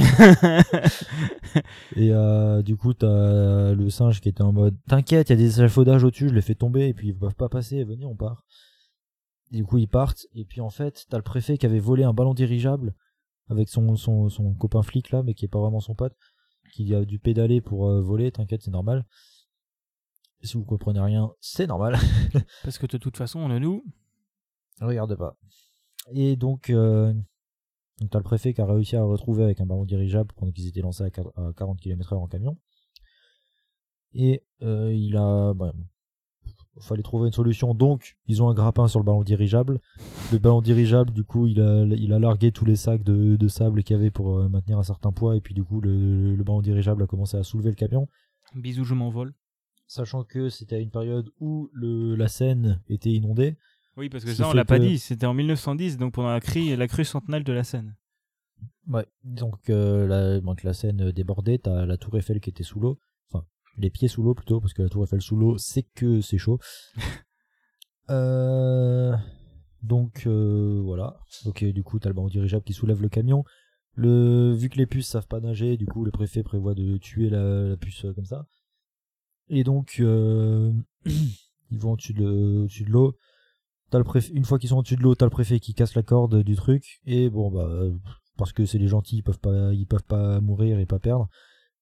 Et 1.96 2.10
euh, 2.10 2.62
du 2.62 2.76
coup, 2.76 2.94
t'as 2.94 3.74
le 3.74 3.90
singe 3.90 4.22
qui 4.22 4.30
était 4.30 4.42
en 4.42 4.52
mode 4.52 4.76
T'inquiète, 4.88 5.28
il 5.28 5.32
y 5.32 5.34
a 5.34 5.36
des 5.36 5.60
échafaudages 5.60 6.04
au-dessus, 6.04 6.30
je 6.30 6.34
les 6.34 6.42
fais 6.42 6.54
tomber, 6.54 6.88
et 6.88 6.94
puis 6.94 7.08
ils 7.08 7.16
peuvent 7.16 7.34
pas 7.34 7.50
passer, 7.50 7.84
venez, 7.84 8.06
on 8.06 8.16
part. 8.16 8.44
Et 9.52 9.56
du 9.56 9.64
coup, 9.64 9.76
ils 9.78 9.88
partent, 9.88 10.26
et 10.34 10.44
puis 10.46 10.62
en 10.62 10.70
fait, 10.70 11.04
t'as 11.10 11.18
le 11.18 11.22
préfet 11.22 11.58
qui 11.58 11.66
avait 11.66 11.80
volé 11.80 12.02
un 12.04 12.14
ballon 12.14 12.34
dirigeable 12.34 12.94
avec 13.48 13.68
son, 13.68 13.96
son, 13.96 14.28
son 14.28 14.54
copain 14.54 14.82
flic 14.82 15.10
là, 15.10 15.22
mais 15.22 15.34
qui 15.34 15.44
est 15.44 15.48
pas 15.48 15.60
vraiment 15.60 15.80
son 15.80 15.94
pote, 15.94 16.16
qui 16.72 16.94
a 16.94 17.04
dû 17.04 17.18
pédaler 17.18 17.60
pour 17.60 17.88
euh, 17.88 18.00
voler, 18.00 18.32
t'inquiète, 18.32 18.62
c'est 18.62 18.70
normal. 18.70 19.04
Si 20.42 20.56
vous 20.56 20.64
comprenez 20.64 21.00
rien, 21.00 21.30
c'est 21.40 21.66
normal. 21.66 21.96
Parce 22.64 22.78
que 22.78 22.86
de 22.86 22.98
toute 22.98 23.16
façon, 23.16 23.40
on 23.40 23.48
ne 23.48 23.58
nous. 23.58 23.82
Regarde 24.80 25.14
pas. 25.16 25.36
Et 26.12 26.36
donc, 26.36 26.68
euh, 26.68 27.14
donc 27.98 28.10
t'as 28.10 28.18
le 28.18 28.24
préfet 28.24 28.52
qui 28.52 28.60
a 28.60 28.66
réussi 28.66 28.96
à 28.96 28.98
le 29.00 29.06
retrouver 29.06 29.44
avec 29.44 29.60
un 29.60 29.66
ballon 29.66 29.84
dirigeable 29.84 30.32
pendant 30.36 30.52
qu'ils 30.52 30.68
étaient 30.68 30.82
lancés 30.82 31.04
à 31.04 31.08
quar- 31.08 31.32
à 31.36 31.52
40 31.54 31.80
km 31.80 32.12
heure 32.12 32.20
en 32.20 32.26
camion. 32.28 32.58
Et 34.12 34.42
euh, 34.62 34.92
il 34.92 35.16
a... 35.16 35.54
Bah, 35.54 35.72
fallait 36.80 37.02
trouver 37.02 37.26
une 37.28 37.32
solution, 37.32 37.74
donc 37.74 38.16
ils 38.26 38.42
ont 38.42 38.48
un 38.48 38.54
grappin 38.54 38.88
sur 38.88 38.98
le 39.00 39.04
ballon 39.04 39.22
dirigeable. 39.22 39.80
Le 40.32 40.38
ballon 40.38 40.60
dirigeable, 40.60 41.12
du 41.12 41.22
coup, 41.24 41.46
il 41.46 41.60
a, 41.60 41.84
il 41.84 42.12
a 42.12 42.18
largué 42.18 42.50
tous 42.52 42.64
les 42.64 42.76
sacs 42.76 43.02
de, 43.04 43.36
de 43.36 43.48
sable 43.48 43.82
qu'il 43.84 43.96
y 43.96 43.98
avait 43.98 44.10
pour 44.10 44.38
euh, 44.38 44.48
maintenir 44.48 44.78
un 44.78 44.82
certain 44.82 45.12
poids, 45.12 45.36
et 45.36 45.40
puis 45.40 45.54
du 45.54 45.62
coup, 45.64 45.80
le, 45.80 46.34
le 46.34 46.44
ballon 46.44 46.62
dirigeable 46.62 47.02
a 47.02 47.06
commencé 47.06 47.36
à 47.36 47.42
soulever 47.42 47.70
le 47.70 47.76
camion. 47.76 48.08
Bisous, 48.54 48.84
je 48.84 48.94
m'envole. 48.94 49.34
Sachant 49.86 50.24
que 50.24 50.48
c'était 50.48 50.76
à 50.76 50.78
une 50.80 50.90
période 50.90 51.30
où 51.40 51.68
le, 51.72 52.16
la 52.16 52.28
Seine 52.28 52.80
était 52.88 53.10
inondée. 53.10 53.56
Oui, 53.96 54.08
parce 54.08 54.24
que 54.24 54.32
ça, 54.34 54.48
on 54.48 54.52
l'a 54.52 54.64
pas 54.64 54.78
que- 54.78 54.84
dit. 54.84 54.98
C'était 54.98 55.26
en 55.26 55.34
1910, 55.34 55.98
donc 55.98 56.14
pendant 56.14 56.30
la, 56.30 56.40
cri, 56.40 56.74
la 56.74 56.88
crue 56.88 57.04
centenale 57.04 57.44
de 57.44 57.52
la 57.52 57.62
Seine. 57.64 57.94
Ouais. 58.88 59.06
Donc, 59.22 59.70
euh, 59.70 60.06
la, 60.06 60.40
donc 60.40 60.62
la 60.62 60.72
scène 60.74 61.10
débordée, 61.12 61.58
t'as 61.58 61.86
la 61.86 61.96
tour 61.96 62.16
Eiffel 62.18 62.40
qui 62.40 62.50
était 62.50 62.64
sous 62.64 62.80
l'eau. 62.80 62.98
Les 63.76 63.90
pieds 63.90 64.08
sous 64.08 64.22
l'eau 64.22 64.34
plutôt, 64.34 64.60
parce 64.60 64.72
que 64.72 64.82
la 64.82 64.88
tour 64.88 65.04
Eiffel 65.04 65.20
sous 65.20 65.36
l'eau, 65.36 65.58
c'est 65.58 65.82
que 65.94 66.20
c'est 66.20 66.38
chaud. 66.38 66.58
euh, 68.10 69.16
donc, 69.84 70.22
euh, 70.26 70.80
voilà. 70.82 71.20
Euh, 71.46 71.72
du 71.72 71.82
coup, 71.82 71.98
t'as 71.98 72.08
le 72.08 72.14
ballon 72.14 72.28
dirigeable 72.28 72.64
qui 72.64 72.72
soulève 72.72 73.02
le 73.02 73.08
camion. 73.08 73.44
Le, 73.92 74.52
vu 74.52 74.70
que 74.70 74.78
les 74.78 74.86
puces 74.86 75.08
savent 75.08 75.28
pas 75.28 75.40
nager, 75.40 75.76
du 75.76 75.86
coup, 75.86 76.04
le 76.04 76.10
préfet 76.10 76.42
prévoit 76.42 76.74
de 76.74 76.96
tuer 76.96 77.28
la, 77.28 77.68
la 77.68 77.76
puce 77.76 78.06
euh, 78.06 78.14
comme 78.14 78.24
ça. 78.24 78.46
Et 79.48 79.62
donc, 79.62 79.96
euh, 80.00 80.72
ils 81.04 81.78
vont 81.78 81.92
au-dessus 81.92 82.14
de, 82.14 82.66
l'eau. 82.88 83.16
T'as 83.90 83.98
le 83.98 84.04
préfet, 84.04 84.32
une 84.32 84.44
fois 84.44 84.58
qu'ils 84.58 84.70
sont 84.70 84.78
au-dessus 84.78 84.96
de 84.96 85.02
l'eau, 85.02 85.14
t'as 85.14 85.26
le 85.26 85.30
préfet 85.30 85.60
qui 85.60 85.74
casse 85.74 85.94
la 85.94 86.02
corde 86.02 86.42
du 86.42 86.56
truc. 86.56 87.00
Et 87.04 87.28
bon, 87.28 87.50
bah, 87.50 87.68
parce 88.38 88.52
que 88.52 88.64
c'est 88.64 88.78
les 88.78 88.88
gentils, 88.88 89.18
ils 89.18 89.22
peuvent 89.22 89.38
pas, 89.38 89.74
ils 89.74 89.86
peuvent 89.86 90.04
pas 90.04 90.40
mourir 90.40 90.78
et 90.78 90.86
pas 90.86 90.98
perdre. 90.98 91.28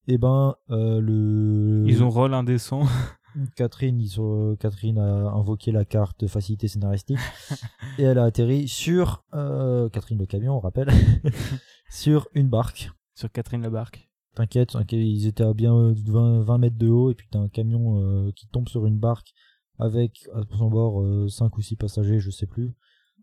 Et 0.09 0.19
ben, 0.19 0.57
euh, 0.71 1.01
le. 1.01 1.85
Ils 1.87 2.03
ont 2.03 2.11
rôle 2.11 2.35
indécent. 2.35 2.83
Catherine, 3.57 3.99
ils 4.01 4.21
ont- 4.21 4.57
Catherine 4.57 4.99
a 4.99 5.31
invoqué 5.31 5.73
la 5.73 5.85
carte 5.87 6.21
de 6.21 6.27
facilité 6.27 6.69
scénaristique 6.69 7.19
et 7.99 8.03
elle 8.03 8.19
a 8.19 8.25
atterri 8.25 8.69
sur 8.69 9.25
euh, 9.33 9.89
Catherine 9.89 10.19
le 10.19 10.27
camion, 10.27 10.57
on 10.57 10.61
rappelle, 10.61 10.91
sur 11.91 12.29
une 12.35 12.49
barque. 12.49 12.91
Sur 13.15 13.31
Catherine 13.33 13.63
Lebarque. 13.63 14.11
T'inquiète, 14.35 14.75
ok, 14.75 14.93
ils 14.93 15.27
étaient 15.27 15.45
à 15.45 15.55
bien 15.55 15.75
euh, 15.75 15.95
20, 16.07 16.43
20 16.43 16.59
mètres 16.59 16.77
de 16.79 16.89
haut 16.89 17.11
et 17.11 17.15
puis 17.15 17.29
t'as 17.31 17.39
un 17.39 17.49
camion 17.49 18.01
euh, 18.01 18.31
qui 18.33 18.49
tombe 18.49 18.69
sur 18.69 18.85
une 18.87 18.99
barque 18.99 19.33
avec 19.79 20.29
à 20.35 20.43
son 20.57 20.69
bord 20.71 21.03
5 21.31 21.57
ou 21.57 21.63
6 21.63 21.77
passagers, 21.77 22.21
je 22.21 22.31
sais 22.31 22.47
plus. 22.47 22.75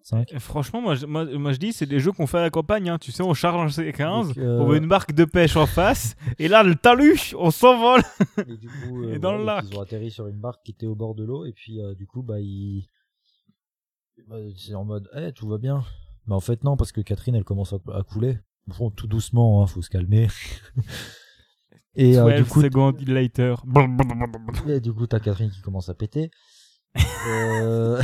5. 0.04 0.34
Et 0.34 0.40
Franchement, 0.40 0.82
moi 0.82 0.96
je, 0.96 1.06
moi, 1.06 1.26
moi, 1.26 1.52
je 1.54 1.58
dis, 1.58 1.74
c'est 1.74 1.86
des 1.86 2.00
jeux 2.00 2.12
qu'on 2.12 2.28
fait 2.28 2.38
à 2.40 2.42
la 2.42 2.50
campagne. 2.50 2.90
hein. 2.90 2.98
Tu 3.00 3.12
sais, 3.12 3.22
on 3.24 3.34
charge 3.34 3.80
un 3.80 3.84
C15, 3.84 4.28
Donc, 4.28 4.38
euh, 4.38 4.60
on 4.60 4.66
voit 4.66 4.78
une 4.78 4.88
barque 4.88 5.14
de 5.14 5.26
pêche 5.26 5.56
en 5.56 5.66
face, 5.66 6.16
et 6.40 6.48
là, 6.48 6.64
le 6.64 6.76
talus, 6.76 7.36
on 7.38 7.52
s'envole. 7.52 8.02
Et 8.48 8.58
du 8.58 8.68
coup, 8.68 9.04
euh, 9.04 9.14
Et 9.16 9.20
dans 9.20 9.38
le 9.38 9.44
lac. 9.44 9.66
ils 9.70 9.78
ont 9.78 9.82
atterri 9.82 10.12
sur 10.12 10.28
une 10.28 10.40
barque 10.40 10.62
qui 10.64 10.72
était 10.72 10.86
au 10.88 10.96
bord 10.96 11.16
de 11.16 11.24
l'eau 11.24 11.46
et 11.46 11.54
puis 11.54 11.82
euh, 11.82 11.94
du 11.96 12.08
coup, 12.08 12.22
bah 12.24 12.40
ils, 12.40 12.88
bah, 14.28 14.38
c'est 14.58 14.76
en 14.76 14.86
mode, 14.86 15.10
eh, 15.16 15.32
tout 15.34 15.48
va 15.48 15.58
bien. 15.58 15.84
Mais 16.28 16.36
en 16.36 16.40
fait 16.42 16.64
non, 16.64 16.78
parce 16.78 16.92
que 16.92 17.02
Catherine, 17.02 17.36
elle 17.36 17.44
commence 17.44 17.74
à, 17.74 17.80
à 17.94 18.04
couler. 18.04 18.38
Bon, 18.78 18.92
tout 18.92 19.08
doucement, 19.08 19.64
hein, 19.64 19.68
faut 19.68 19.82
se 19.82 19.90
calmer. 19.90 20.28
et 21.96 22.18
euh, 22.20 22.26
12 22.30 22.36
du 22.36 22.46
coup, 22.46 22.62
seconds 22.62 22.94
later. 23.08 23.56
et 24.68 24.80
du 24.80 24.94
coup, 24.94 25.08
t'as 25.08 25.20
Catherine 25.20 25.50
qui 25.50 25.62
commence 25.62 25.90
à 25.90 25.94
péter. 25.94 26.30
Euh, 27.28 28.02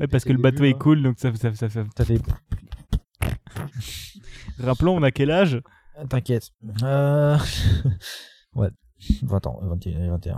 Ouais, 0.00 0.06
parce 0.08 0.24
que 0.24 0.32
le 0.32 0.38
bateau 0.40 0.64
est 0.64 0.78
cool, 0.78 1.02
donc 1.02 1.18
ça, 1.18 1.34
ça, 1.34 1.54
ça, 1.54 1.68
ça- 1.68 1.84
T'as 1.94 2.04
fait, 2.04 2.20
Rappelons, 4.58 4.96
on 4.96 5.02
a 5.02 5.10
quel 5.10 5.30
âge? 5.30 5.60
T'inquiète. 6.08 6.50
Euh... 6.82 7.36
ouais, 8.54 8.70
20 9.22 9.46
ans, 9.46 9.60
21. 9.62 10.10
21. 10.10 10.36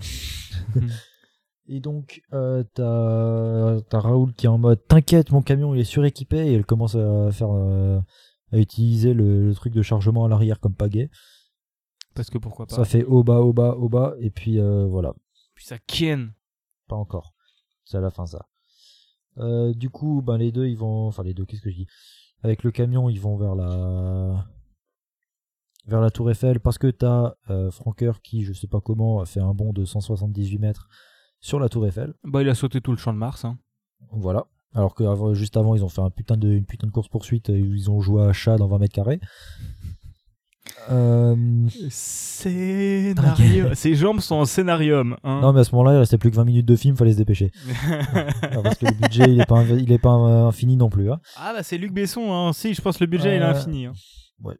Et 1.68 1.80
donc, 1.80 2.22
euh, 2.32 2.64
t'as 2.74 4.00
Raoul 4.00 4.32
qui 4.34 4.46
est 4.46 4.48
en 4.48 4.58
mode 4.58 4.84
T'inquiète, 4.88 5.30
mon 5.30 5.42
camion 5.42 5.74
il 5.74 5.80
est 5.80 5.84
suréquipé 5.84 6.38
et 6.38 6.54
elle 6.54 6.66
commence 6.66 6.96
à 6.96 7.30
faire 7.30 7.50
euh, 7.52 8.00
à 8.52 8.58
utiliser 8.58 9.14
le, 9.14 9.46
le 9.48 9.54
truc 9.54 9.72
de 9.72 9.82
chargement 9.82 10.24
à 10.24 10.28
l'arrière 10.28 10.58
comme 10.60 10.74
pagaie. 10.74 11.10
Parce 12.14 12.28
que 12.28 12.38
pourquoi 12.38 12.66
pas. 12.66 12.74
Ça 12.74 12.84
fait 12.84 13.04
au 13.04 13.22
bas, 13.22 13.38
au 13.38 13.52
bas, 13.52 13.74
au 13.76 13.88
bas, 13.88 14.14
et 14.18 14.30
puis 14.30 14.58
euh, 14.58 14.84
voilà, 14.86 15.12
Puis 15.54 15.64
ça 15.64 15.78
ken. 15.86 16.32
pas 16.88 16.96
encore. 16.96 17.34
C'est 17.90 17.96
à 17.96 18.00
la 18.00 18.10
fin 18.10 18.24
ça. 18.24 18.46
Euh, 19.38 19.74
du 19.74 19.90
coup, 19.90 20.22
ben 20.22 20.38
les 20.38 20.52
deux 20.52 20.66
ils 20.68 20.76
vont, 20.76 21.08
enfin 21.08 21.24
les 21.24 21.34
deux, 21.34 21.44
qu'est-ce 21.44 21.60
que 21.62 21.70
je 21.70 21.74
dis? 21.74 21.86
Avec 22.44 22.62
le 22.62 22.70
camion 22.70 23.08
ils 23.08 23.20
vont 23.20 23.36
vers 23.36 23.56
la 23.56 24.46
vers 25.86 26.00
la 26.00 26.10
Tour 26.10 26.30
Eiffel 26.30 26.60
parce 26.60 26.78
que 26.78 26.86
t'as 26.86 27.34
euh, 27.48 27.70
qui, 28.22 28.44
je 28.44 28.52
sais 28.52 28.68
pas 28.68 28.80
comment, 28.80 29.20
a 29.20 29.26
fait 29.26 29.40
un 29.40 29.54
bond 29.54 29.72
de 29.72 29.84
178 29.84 30.58
mètres 30.58 30.88
sur 31.40 31.58
la 31.58 31.68
Tour 31.68 31.84
Eiffel. 31.84 32.14
Bah, 32.22 32.42
il 32.42 32.48
a 32.48 32.54
sauté 32.54 32.80
tout 32.80 32.92
le 32.92 32.96
champ 32.96 33.12
de 33.12 33.18
Mars. 33.18 33.44
Hein. 33.44 33.58
Voilà. 34.12 34.46
Alors 34.72 34.94
que 34.94 35.02
avant- 35.02 35.34
juste 35.34 35.56
avant, 35.56 35.74
ils 35.74 35.84
ont 35.84 35.88
fait 35.88 36.02
un 36.02 36.10
putain 36.10 36.36
de, 36.36 36.48
une 36.48 36.64
putain 36.66 36.86
de 36.86 36.92
course 36.92 37.08
poursuite. 37.08 37.48
Ils 37.48 37.90
ont 37.90 38.00
joué 38.00 38.22
à 38.22 38.32
chat 38.32 38.56
dans 38.56 38.68
20 38.68 38.78
mètres 38.78 38.94
carrés. 38.94 39.20
Euh, 40.90 41.36
Scénario. 41.88 43.74
Ses 43.74 43.94
jambes 43.94 44.20
sont 44.20 44.36
en 44.36 44.44
scénarium. 44.44 45.16
Hein. 45.22 45.40
non, 45.42 45.52
mais 45.52 45.60
à 45.60 45.64
ce 45.64 45.74
moment-là, 45.74 45.94
il 45.94 45.98
restait 45.98 46.18
plus 46.18 46.30
que 46.30 46.36
20 46.36 46.44
minutes 46.44 46.66
de 46.66 46.76
film, 46.76 46.96
fallait 46.96 47.12
se 47.12 47.18
dépêcher. 47.18 47.50
Parce 48.62 48.78
que 48.78 48.86
le 48.86 48.92
budget, 48.92 49.24
il 49.28 49.40
est 49.40 49.46
pas, 49.46 49.62
il 49.64 49.92
est 49.92 49.98
pas 49.98 50.14
euh, 50.14 50.46
infini 50.46 50.76
non 50.76 50.88
plus. 50.88 51.10
Hein. 51.10 51.20
ah, 51.36 51.52
bah, 51.54 51.62
c'est 51.62 51.78
Luc 51.78 51.92
Besson. 51.92 52.32
Hein. 52.32 52.52
Si, 52.52 52.74
je 52.74 52.80
pense 52.80 52.98
que 52.98 53.04
le 53.04 53.10
budget, 53.10 53.36
il 53.36 53.42
est 53.42 53.44
Euh, 53.44 53.50
infini. 53.50 53.86
Hein. 53.86 53.92
ouais. 54.42 54.56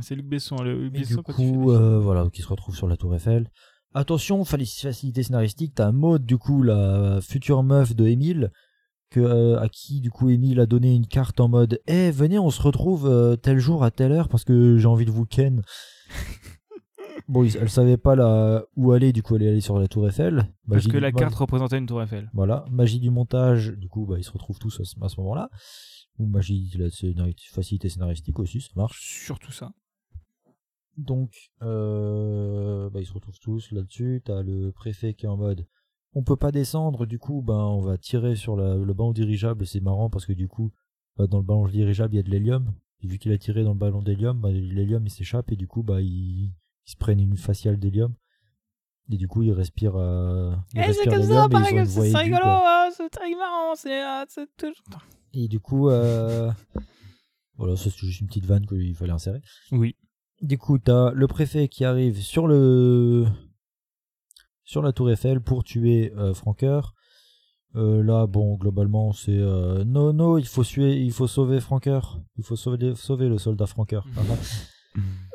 C'est 0.00 0.14
Luc 0.14 0.26
Besson. 0.26 0.56
Le 0.62 0.84
Luc 0.84 0.92
Besson, 0.94 1.16
du 1.16 1.22
quand 1.22 1.32
coup, 1.34 1.70
euh, 1.70 1.98
voilà, 1.98 2.26
ils 2.32 2.42
se 2.42 2.48
retrouvent 2.48 2.76
sur 2.76 2.88
la 2.88 2.96
Tour 2.96 3.14
Eiffel. 3.14 3.50
Attention, 3.94 4.44
facilité 4.44 5.22
scénaristique, 5.22 5.74
t'as 5.74 5.92
Maud, 5.92 6.24
du 6.24 6.36
coup, 6.38 6.62
la 6.62 7.20
future 7.22 7.62
meuf 7.62 7.96
de 7.96 8.06
Émile, 8.06 8.50
que, 9.10 9.20
euh, 9.20 9.58
à 9.60 9.68
qui, 9.68 10.00
du 10.00 10.10
coup, 10.10 10.28
Émile 10.30 10.60
a 10.60 10.66
donné 10.66 10.94
une 10.94 11.06
carte 11.06 11.40
en 11.40 11.48
mode 11.48 11.80
Eh, 11.86 12.10
venez, 12.10 12.38
on 12.38 12.50
se 12.50 12.60
retrouve 12.62 13.06
euh, 13.06 13.36
tel 13.36 13.58
jour 13.58 13.82
à 13.84 13.90
telle 13.90 14.12
heure 14.12 14.28
parce 14.28 14.44
que 14.44 14.76
j'ai 14.78 14.86
envie 14.86 15.06
de 15.06 15.10
vous 15.10 15.24
ken. 15.26 15.62
bon, 17.28 17.42
ils- 17.44 17.56
elle 17.56 17.70
savait 17.70 17.96
pas 17.96 18.14
là, 18.16 18.64
où 18.76 18.92
aller, 18.92 19.12
du 19.12 19.22
coup, 19.22 19.36
elle 19.36 19.42
est 19.42 19.48
allée 19.48 19.60
sur 19.60 19.78
la 19.78 19.88
Tour 19.88 20.06
Eiffel. 20.08 20.52
Parce 20.68 20.86
que 20.86 20.96
la 20.98 21.12
carte 21.12 21.34
représentait 21.34 21.78
une 21.78 21.86
tour 21.86 22.02
Eiffel. 22.02 22.30
Voilà, 22.34 22.64
magie 22.70 23.00
du 23.00 23.10
montage, 23.10 23.72
du 23.76 23.88
coup, 23.88 24.06
bah, 24.06 24.16
ils 24.18 24.24
se 24.24 24.30
retrouvent 24.30 24.58
tous 24.58 24.80
à 24.80 24.84
ce, 24.84 25.20
moment-là. 25.20 25.50
Ou 26.18 26.26
magie 26.26 26.70
de 26.74 26.82
la 26.84 26.90
scénari- 26.90 27.36
facilité 27.52 27.88
scénaristique 27.88 28.38
aussi, 28.38 28.60
ça 28.60 28.70
marche. 28.76 29.22
Surtout 29.24 29.52
ça. 29.52 29.70
Donc, 30.96 31.30
euh, 31.62 32.90
bah, 32.90 33.00
ils 33.00 33.06
se 33.06 33.12
retrouvent 33.12 33.38
tous 33.40 33.70
là-dessus. 33.70 34.20
T'as 34.24 34.42
le 34.42 34.72
préfet 34.72 35.14
qui 35.14 35.26
est 35.26 35.28
en 35.28 35.36
mode, 35.36 35.64
on 36.14 36.22
peut 36.22 36.36
pas 36.36 36.50
descendre. 36.52 37.06
Du 37.06 37.18
coup, 37.18 37.42
ben, 37.42 37.54
on 37.54 37.80
va 37.80 37.98
tirer 37.98 38.34
sur 38.36 38.56
la- 38.56 38.74
le 38.76 38.94
ballon 38.94 39.12
dirigeable. 39.12 39.66
C'est 39.66 39.80
marrant 39.80 40.10
parce 40.10 40.26
que 40.26 40.32
du 40.32 40.48
coup, 40.48 40.72
bah, 41.16 41.26
dans 41.26 41.38
le 41.38 41.44
ballon 41.44 41.66
dirigeable, 41.66 42.14
il 42.14 42.16
y 42.16 42.20
a 42.20 42.22
de 42.22 42.30
l'hélium. 42.30 42.72
Et 43.02 43.06
vu 43.06 43.18
qu'il 43.18 43.30
a 43.32 43.38
tiré 43.38 43.62
dans 43.62 43.72
le 43.74 43.78
ballon 43.78 44.02
d'hélium, 44.02 44.40
bah, 44.40 44.50
l'hélium 44.50 45.06
il 45.06 45.10
s'échappe 45.10 45.52
et 45.52 45.56
du 45.56 45.66
coup, 45.68 45.82
bah, 45.82 46.00
ils, 46.00 46.46
ils 46.46 46.90
se 46.90 46.96
prennent 46.96 47.20
une 47.20 47.36
faciale 47.36 47.78
d'hélium. 47.78 48.14
Et 49.10 49.16
du 49.16 49.26
coup, 49.28 49.42
ils 49.42 49.52
respirent. 49.52 49.96
euh, 49.96 50.52
ils 50.74 50.82
Eh, 50.86 50.92
c'est 50.92 51.04
comme 51.08 51.22
ça, 51.22 51.46
et 51.46 51.48
pareil, 51.48 51.86
c'est 51.86 52.16
rigolo, 52.16 52.40
hein, 52.44 52.88
c'est 52.94 53.08
très 53.08 53.30
marrant, 53.34 53.74
c'est 53.74 54.02
euh, 54.04 54.24
toujours- 54.58 54.82
Et 55.32 55.48
du 55.48 55.60
coup, 55.60 55.88
euh, 55.88 56.50
voilà, 57.56 57.76
ça 57.76 57.84
c'est 57.90 57.98
juste 58.06 58.20
une 58.20 58.26
petite 58.26 58.44
vanne 58.46 58.66
qu'il 58.66 58.94
fallait 58.94 59.12
insérer. 59.12 59.40
Oui. 59.72 59.96
Du 60.42 60.58
coup, 60.58 60.78
t'as 60.78 61.10
le 61.12 61.26
préfet 61.26 61.68
qui 61.68 61.84
arrive 61.84 62.20
sur 62.20 62.46
le 62.46 63.26
sur 64.68 64.82
la 64.82 64.92
tour 64.92 65.10
Eiffel 65.10 65.40
pour 65.40 65.64
tuer 65.64 66.12
euh, 66.18 66.34
Franqueur. 66.34 66.94
Euh, 67.74 68.02
là, 68.02 68.26
bon, 68.26 68.56
globalement, 68.56 69.12
c'est 69.12 69.32
euh, 69.32 69.82
non, 69.84 70.12
non, 70.12 70.36
il 70.36 70.46
faut 70.46 70.62
il 70.62 71.10
faut 71.10 71.26
sauver 71.26 71.58
Franqueur, 71.60 72.20
il 72.36 72.44
faut 72.44 72.54
sauver, 72.54 72.94
sauver 72.94 73.28
le 73.28 73.38
soldat 73.38 73.66
Franqueur. 73.66 74.06
Voilà. 74.12 74.34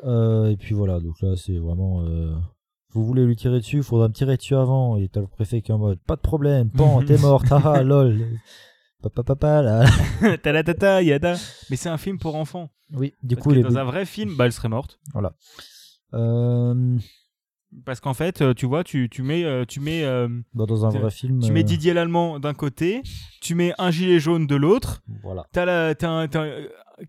Euh, 0.04 0.50
et 0.50 0.56
puis 0.56 0.74
voilà, 0.74 1.00
donc 1.00 1.20
là, 1.20 1.34
c'est 1.36 1.58
vraiment. 1.58 2.04
vous 2.90 3.04
voulez 3.04 3.24
lui 3.24 3.34
tirer 3.34 3.58
dessus, 3.58 3.82
faudra 3.82 4.06
me 4.08 4.12
tirer 4.12 4.36
dessus 4.36 4.54
avant. 4.54 4.96
Et 4.98 5.08
t'as 5.08 5.20
le 5.20 5.26
préfet 5.26 5.62
qui 5.62 5.72
est 5.72 5.74
en 5.74 5.78
mode, 5.78 5.98
pas 6.06 6.16
de 6.16 6.20
problème, 6.20 6.70
pan, 6.70 7.02
t'es 7.02 7.18
mort, 7.18 7.42
haha, 7.50 7.82
lol. 7.82 8.38
Papa, 9.02 9.24
papa, 9.24 9.62
là. 9.62 9.84
Talatata, 10.42 11.02
yada. 11.02 11.34
Mais 11.70 11.76
c'est 11.76 11.88
un 11.88 11.98
film 11.98 12.18
pour 12.18 12.36
enfants. 12.36 12.70
Oui, 12.92 13.14
du 13.22 13.34
Parce 13.34 13.44
coup, 13.44 13.50
que 13.50 13.56
les 13.56 13.62
dans 13.62 13.78
un 13.78 13.84
vrai 13.84 14.06
film, 14.06 14.36
bah, 14.36 14.46
elle 14.46 14.52
serait 14.52 14.68
morte. 14.68 15.00
Euh, 16.14 16.98
Parce 17.84 18.00
qu'en 18.00 18.14
fait, 18.14 18.40
euh, 18.40 18.54
tu 18.54 18.66
vois, 18.66 18.84
tu, 18.84 19.08
tu 19.10 19.22
mets, 19.22 19.44
euh, 19.44 19.64
tu 19.66 19.80
mets, 19.80 20.04
euh, 20.04 20.28
bah, 20.54 20.64
dans 20.66 20.86
un 20.86 20.90
vrai 20.90 21.10
film. 21.10 21.40
tu 21.40 21.50
mets 21.52 21.62
Didier 21.64 21.92
Lallemand 21.92 22.38
d'un 22.38 22.54
côté, 22.54 23.02
tu 23.40 23.54
mets 23.54 23.72
un 23.78 23.90
gilet 23.90 24.20
jaune 24.20 24.46
de 24.46 24.54
l'autre, 24.56 25.02
Voilà. 25.22 25.44
t'as, 25.52 25.64
la- 25.64 25.94
t'as 25.94 26.08
un- 26.08 26.28
t'as 26.28 26.42
un- 26.44 26.52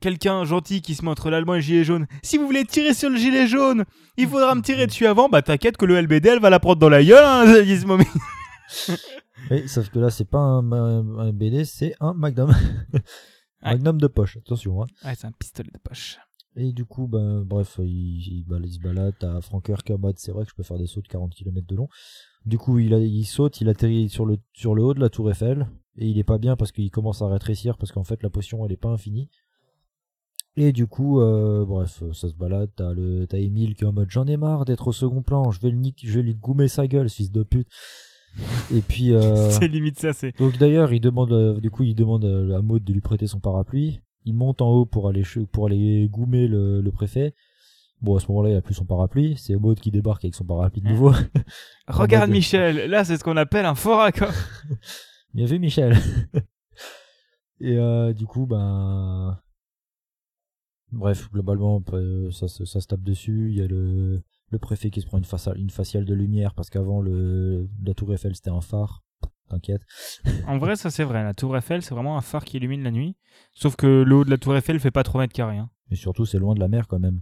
quelqu'un 0.02 0.44
gentil 0.44 0.82
qui 0.82 0.96
se 0.96 1.04
met 1.06 1.12
entre 1.12 1.30
l'allemand 1.30 1.54
et 1.54 1.58
le 1.58 1.62
gilet 1.62 1.84
jaune. 1.84 2.08
Si 2.24 2.38
vous 2.38 2.46
voulez 2.46 2.66
tirer 2.66 2.94
sur 2.96 3.10
le 3.10 3.18
gilet 3.18 3.46
jaune, 3.48 3.86
il 4.18 4.28
faudra 4.28 4.56
me 4.56 4.62
tirer 4.62 4.88
dessus 4.88 5.06
avant. 5.06 5.30
Bah 5.30 5.42
t'inquiète 5.44 5.78
que 5.78 5.86
le 5.86 5.96
LBD, 6.02 6.30
elle 6.30 6.40
va 6.40 6.50
la 6.50 6.60
prendre 6.60 6.80
dans 6.80 6.90
la 6.90 7.04
gueule, 7.04 7.24
hein, 7.24 7.46
Gizmo. 7.64 7.98
Oui, 9.52 9.68
sauf 9.68 9.90
que 9.90 10.00
là, 10.00 10.10
c'est 10.10 10.26
pas 10.28 10.40
un, 10.40 10.72
un- 10.72 11.20
un 11.20 11.32
BD, 11.32 11.66
c'est 11.66 11.94
un 12.00 12.14
Magnum. 12.16 12.52
Magnum 13.62 14.00
de 14.00 14.08
poche, 14.08 14.38
attention. 14.38 14.82
Hein. 14.82 14.88
Ouais, 15.04 15.14
c'est 15.16 15.28
un 15.28 15.32
pistolet 15.32 15.70
de 15.72 15.80
poche. 15.80 16.18
Et 16.58 16.72
du 16.72 16.86
coup, 16.86 17.08
ben, 17.08 17.42
bref, 17.42 17.80
il, 17.84 17.86
il, 17.86 18.46
il 18.64 18.74
se 18.74 18.80
balade. 18.80 19.14
T'as 19.20 19.42
Franker 19.42 19.84
qui 19.84 19.92
est 19.92 19.96
en 19.96 20.00
mode, 20.00 20.18
c'est 20.18 20.32
vrai 20.32 20.46
que 20.46 20.50
je 20.52 20.56
peux 20.56 20.64
faire 20.64 20.78
des 20.78 20.88
sauts 20.88 21.02
de 21.02 21.08
40 21.08 21.34
km 21.34 21.68
de 21.68 21.76
long. 21.76 21.90
Du 22.46 22.58
coup, 22.58 22.80
il, 22.80 22.94
a, 22.94 23.00
il 23.00 23.26
saute, 23.26 23.60
il 23.60 23.68
atterrit 23.68 24.08
sur 24.08 24.26
le, 24.26 24.38
sur 24.54 24.74
le 24.76 24.84
haut 24.84 24.94
de 24.94 25.00
la 25.00 25.10
tour 25.10 25.30
Eiffel. 25.30 25.68
Et 25.98 26.08
il 26.08 26.18
est 26.18 26.24
pas 26.24 26.38
bien 26.38 26.56
parce 26.56 26.72
qu'il 26.72 26.92
commence 26.92 27.22
à 27.22 27.28
rétrécir 27.28 27.78
parce 27.78 27.92
qu'en 27.92 28.04
fait, 28.04 28.22
la 28.24 28.30
potion, 28.30 28.66
elle 28.66 28.72
est 28.72 28.78
pas 28.78 28.90
infinie. 28.90 29.30
Et 30.58 30.72
du 30.72 30.88
coup, 30.88 31.20
euh, 31.20 31.66
bref, 31.66 32.04
ça 32.14 32.30
se 32.30 32.36
balade. 32.36 32.70
T'as 32.76 32.94
le, 32.94 33.28
t'as 33.28 33.38
Emile 33.38 33.76
qui 33.76 33.84
est 33.84 33.88
en 33.88 33.94
mode, 33.94 34.10
j'en 34.10 34.26
ai 34.26 34.38
marre 34.38 34.64
d'être 34.64 34.88
au 34.88 34.94
second 34.94 35.22
plan. 35.22 35.52
Je 35.52 35.60
vais 35.60 35.70
le 35.70 35.78
nick, 35.78 36.02
je 36.06 36.14
vais 36.14 36.24
lui 36.24 36.36
goumer 36.36 36.70
sa 36.70 36.88
gueule, 36.88 37.10
fils 37.10 37.32
de 37.32 37.44
pute. 37.44 37.68
Et 38.74 38.82
puis, 38.82 39.14
euh, 39.14 39.50
C'est 39.52 39.68
limite 39.68 40.00
ça, 40.00 40.14
c'est. 40.14 40.38
donc 40.38 40.58
d'ailleurs, 40.58 40.94
il 40.94 41.02
demande, 41.02 41.32
euh, 41.34 41.60
du 41.60 41.72
coup, 41.72 41.84
il 41.84 41.96
demande 41.96 42.26
à 42.26 42.62
Maud 42.62 42.84
de 42.84 42.94
lui 42.94 43.02
prêter 43.02 43.28
son 43.28 43.40
parapluie. 43.40 44.00
Il 44.26 44.34
monte 44.36 44.62
en 44.62 44.70
haut 44.72 44.86
pour 44.86 45.08
aller 45.08 45.24
pour 45.52 45.68
aller 45.68 46.08
goumer 46.10 46.48
le, 46.48 46.82
le 46.82 46.92
préfet. 46.92 47.34
Bon, 48.02 48.16
à 48.18 48.20
ce 48.20 48.28
moment-là, 48.28 48.50
il 48.50 48.56
a 48.56 48.62
plus 48.62 48.74
son 48.74 48.86
parapluie. 48.86 49.36
C'est 49.38 49.56
Maud 49.56 49.80
qui 49.80 49.90
débarque 49.90 50.26
avec 50.26 50.36
son 50.36 50.44
parapluie 50.46 50.82
de 50.82 50.90
nouveau. 50.90 51.12
Regarde 51.88 52.30
Michel, 52.30 52.90
là 52.90 53.04
c'est 53.06 53.18
ce 53.18 53.24
qu'on 53.24 53.38
appelle 53.38 53.66
un 53.66 53.76
fort 53.76 54.02
accord. 54.02 54.34
Bien 55.34 55.46
vu, 55.46 55.60
Michel. 55.60 55.96
Et 57.62 57.78
euh, 57.78 58.14
du 58.14 58.26
coup, 58.26 58.46
ben, 58.46 59.40
bref, 60.92 61.30
globalement, 61.32 61.82
ça, 62.32 62.48
se- 62.48 62.66
ça 62.66 62.82
se 62.82 62.88
tape 62.88 63.02
dessus. 63.02 63.48
Il 63.52 63.56
y 63.58 63.62
a 63.62 63.68
le 63.68 64.22
le 64.52 64.60
préfet 64.60 64.92
qui 64.92 65.02
se 65.02 65.08
prend 65.08 65.18
une 65.18 65.26
faciale, 65.26 65.58
une 65.60 65.72
faciale 65.72 66.06
de 66.06 66.14
lumière 66.14 66.54
parce 66.54 66.70
qu'avant 66.70 67.02
le 67.02 67.68
la 67.84 67.94
tour 67.96 68.14
Eiffel 68.14 68.36
c'était 68.36 68.52
un 68.52 68.62
phare. 68.62 69.04
T'inquiète. 69.50 69.82
En 70.48 70.58
vrai, 70.58 70.76
ça 70.76 70.90
c'est 70.90 71.04
vrai. 71.04 71.24
La 71.24 71.34
tour 71.34 71.56
Eiffel, 71.56 71.82
c'est 71.82 71.94
vraiment 71.94 72.18
un 72.18 72.22
phare 72.22 72.44
qui 72.46 72.58
illumine 72.58 72.84
la 72.84 72.92
nuit. 72.92 73.16
Sauf 73.54 73.76
que 73.76 73.86
le 74.04 74.16
haut 74.16 74.26
de 74.26 74.30
la 74.32 74.38
tour 74.38 74.56
Eiffel 74.56 74.80
fait 74.80 74.92
pas 74.92 75.04
3 75.04 75.22
mètres 75.22 75.34
carrés. 75.34 75.58
hein. 75.58 75.70
Et 75.92 75.96
surtout, 75.96 76.26
c'est 76.26 76.40
loin 76.40 76.56
de 76.56 76.60
la 76.60 76.68
mer 76.68 76.88
quand 76.88 77.00
même. 77.00 77.22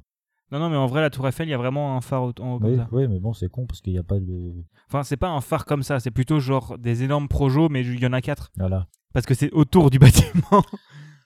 Non, 0.52 0.60
non, 0.60 0.70
mais 0.70 0.76
en 0.78 0.86
vrai, 0.86 1.02
la 1.02 1.10
Tour 1.10 1.28
Eiffel, 1.28 1.48
il 1.48 1.52
y 1.52 1.54
a 1.56 1.58
vraiment 1.58 1.98
un 1.98 2.02
phare 2.02 2.22
en 2.24 2.28
haut 2.28 2.60
comme 2.60 2.70
Oui, 2.70 2.78
ça. 2.78 2.88
oui, 2.92 3.08
mais 3.08 3.20
bon, 3.20 3.34
c'est 3.34 3.50
con 3.50 3.66
parce 3.66 3.82
qu'il 3.82 3.92
n'y 3.94 3.98
a 4.00 4.04
pas 4.04 4.20
de. 4.20 4.54
Enfin, 4.88 5.02
c'est 5.02 5.18
pas 5.18 5.30
un 5.30 5.42
phare 5.42 5.66
comme 5.66 5.82
ça, 5.82 6.00
c'est 6.00 6.12
plutôt 6.12 6.40
genre 6.40 6.78
des 6.78 7.02
énormes 7.04 7.28
projos, 7.28 7.70
mais 7.70 7.82
il 7.82 8.00
y 8.00 8.06
en 8.06 8.14
a 8.14 8.22
quatre. 8.22 8.52
Voilà. 8.58 8.86
Parce 9.14 9.26
que 9.26 9.34
c'est 9.34 9.52
autour 9.52 9.90
du 9.90 9.98
bâtiment. 10.00 10.62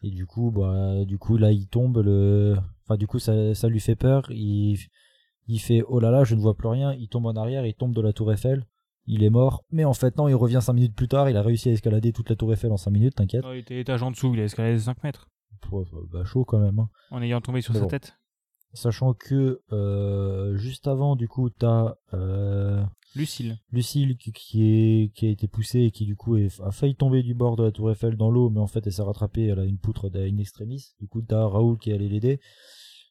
Et 0.01 0.11
du 0.11 0.25
coup, 0.25 0.51
bah, 0.51 1.03
du 1.05 1.17
coup, 1.17 1.35
là, 1.37 1.51
il 1.51 1.67
tombe 1.67 1.97
le. 1.97 2.55
Enfin, 2.85 2.95
du 2.95 3.05
coup, 3.05 3.19
ça, 3.19 3.53
ça 3.53 3.67
lui 3.67 3.81
fait 3.81 3.95
peur. 3.97 4.31
Il, 4.31 4.77
il 5.47 5.59
fait 5.59 5.83
oh 5.87 5.99
là 5.99 6.09
là, 6.09 6.23
je 6.23 6.33
ne 6.35 6.39
vois 6.39 6.55
plus 6.55 6.69
rien. 6.69 6.93
Il 6.93 7.09
tombe 7.09 7.25
en 7.25 7.35
arrière, 7.35 7.65
il 7.65 7.73
tombe 7.73 7.93
de 7.93 8.01
la 8.01 8.13
Tour 8.13 8.31
Eiffel. 8.31 8.65
Il 9.07 9.23
est 9.23 9.29
mort. 9.29 9.63
Mais 9.71 9.85
en 9.85 9.93
fait, 9.93 10.17
non, 10.17 10.27
il 10.27 10.35
revient 10.35 10.59
5 10.61 10.73
minutes 10.73 10.95
plus 10.95 11.07
tard. 11.07 11.29
Il 11.29 11.37
a 11.37 11.41
réussi 11.41 11.69
à 11.69 11.71
escalader 11.71 12.11
toute 12.11 12.29
la 12.29 12.35
Tour 12.35 12.51
Eiffel 12.53 12.71
en 12.71 12.77
5 12.77 12.91
minutes, 12.91 13.15
t'inquiète. 13.15 13.43
Oh, 13.47 13.53
il 13.53 13.59
était 13.59 13.79
étage 13.79 14.03
en 14.03 14.11
dessous, 14.11 14.33
il 14.33 14.39
a 14.39 14.43
escaladé 14.43 14.75
de 14.75 14.79
5 14.81 15.03
mètres. 15.03 15.27
Ouais, 15.71 15.85
bah, 16.11 16.23
chaud 16.25 16.45
quand 16.45 16.59
même. 16.59 16.79
hein. 16.79 16.89
En 17.11 17.21
ayant 17.21 17.41
tombé 17.41 17.61
sur 17.61 17.73
Mais 17.73 17.79
sa 17.79 17.85
bon. 17.85 17.89
tête. 17.89 18.13
Sachant 18.73 19.13
que 19.13 19.61
euh, 19.71 20.55
juste 20.57 20.87
avant, 20.87 21.15
du 21.15 21.27
coup, 21.27 21.49
t'as 21.49 21.95
euh, 22.13 22.83
Lucille. 23.15 23.57
Lucille 23.71 24.17
qui, 24.17 24.31
qui, 24.33 24.63
est, 24.65 25.13
qui 25.15 25.25
a 25.25 25.29
été 25.29 25.47
poussée 25.47 25.79
et 25.83 25.91
qui 25.91 26.05
du 26.05 26.15
coup 26.15 26.35
est, 26.35 26.59
a 26.61 26.71
failli 26.71 26.95
tomber 26.95 27.23
du 27.23 27.33
bord 27.33 27.55
de 27.55 27.63
la 27.63 27.71
tour 27.71 27.89
Eiffel 27.89 28.17
dans 28.17 28.29
l'eau, 28.29 28.49
mais 28.49 28.59
en 28.59 28.67
fait 28.67 28.85
elle 28.85 28.91
s'est 28.93 29.01
rattrapée, 29.01 29.45
elle 29.47 29.59
a 29.59 29.63
une 29.63 29.79
poutre 29.79 30.09
d'in 30.09 30.37
extremis. 30.37 30.91
Du 30.99 31.07
coup 31.07 31.21
t'as 31.21 31.47
Raoul 31.47 31.77
qui 31.79 31.89
est 31.89 31.93
allé 31.93 32.09
l'aider, 32.09 32.39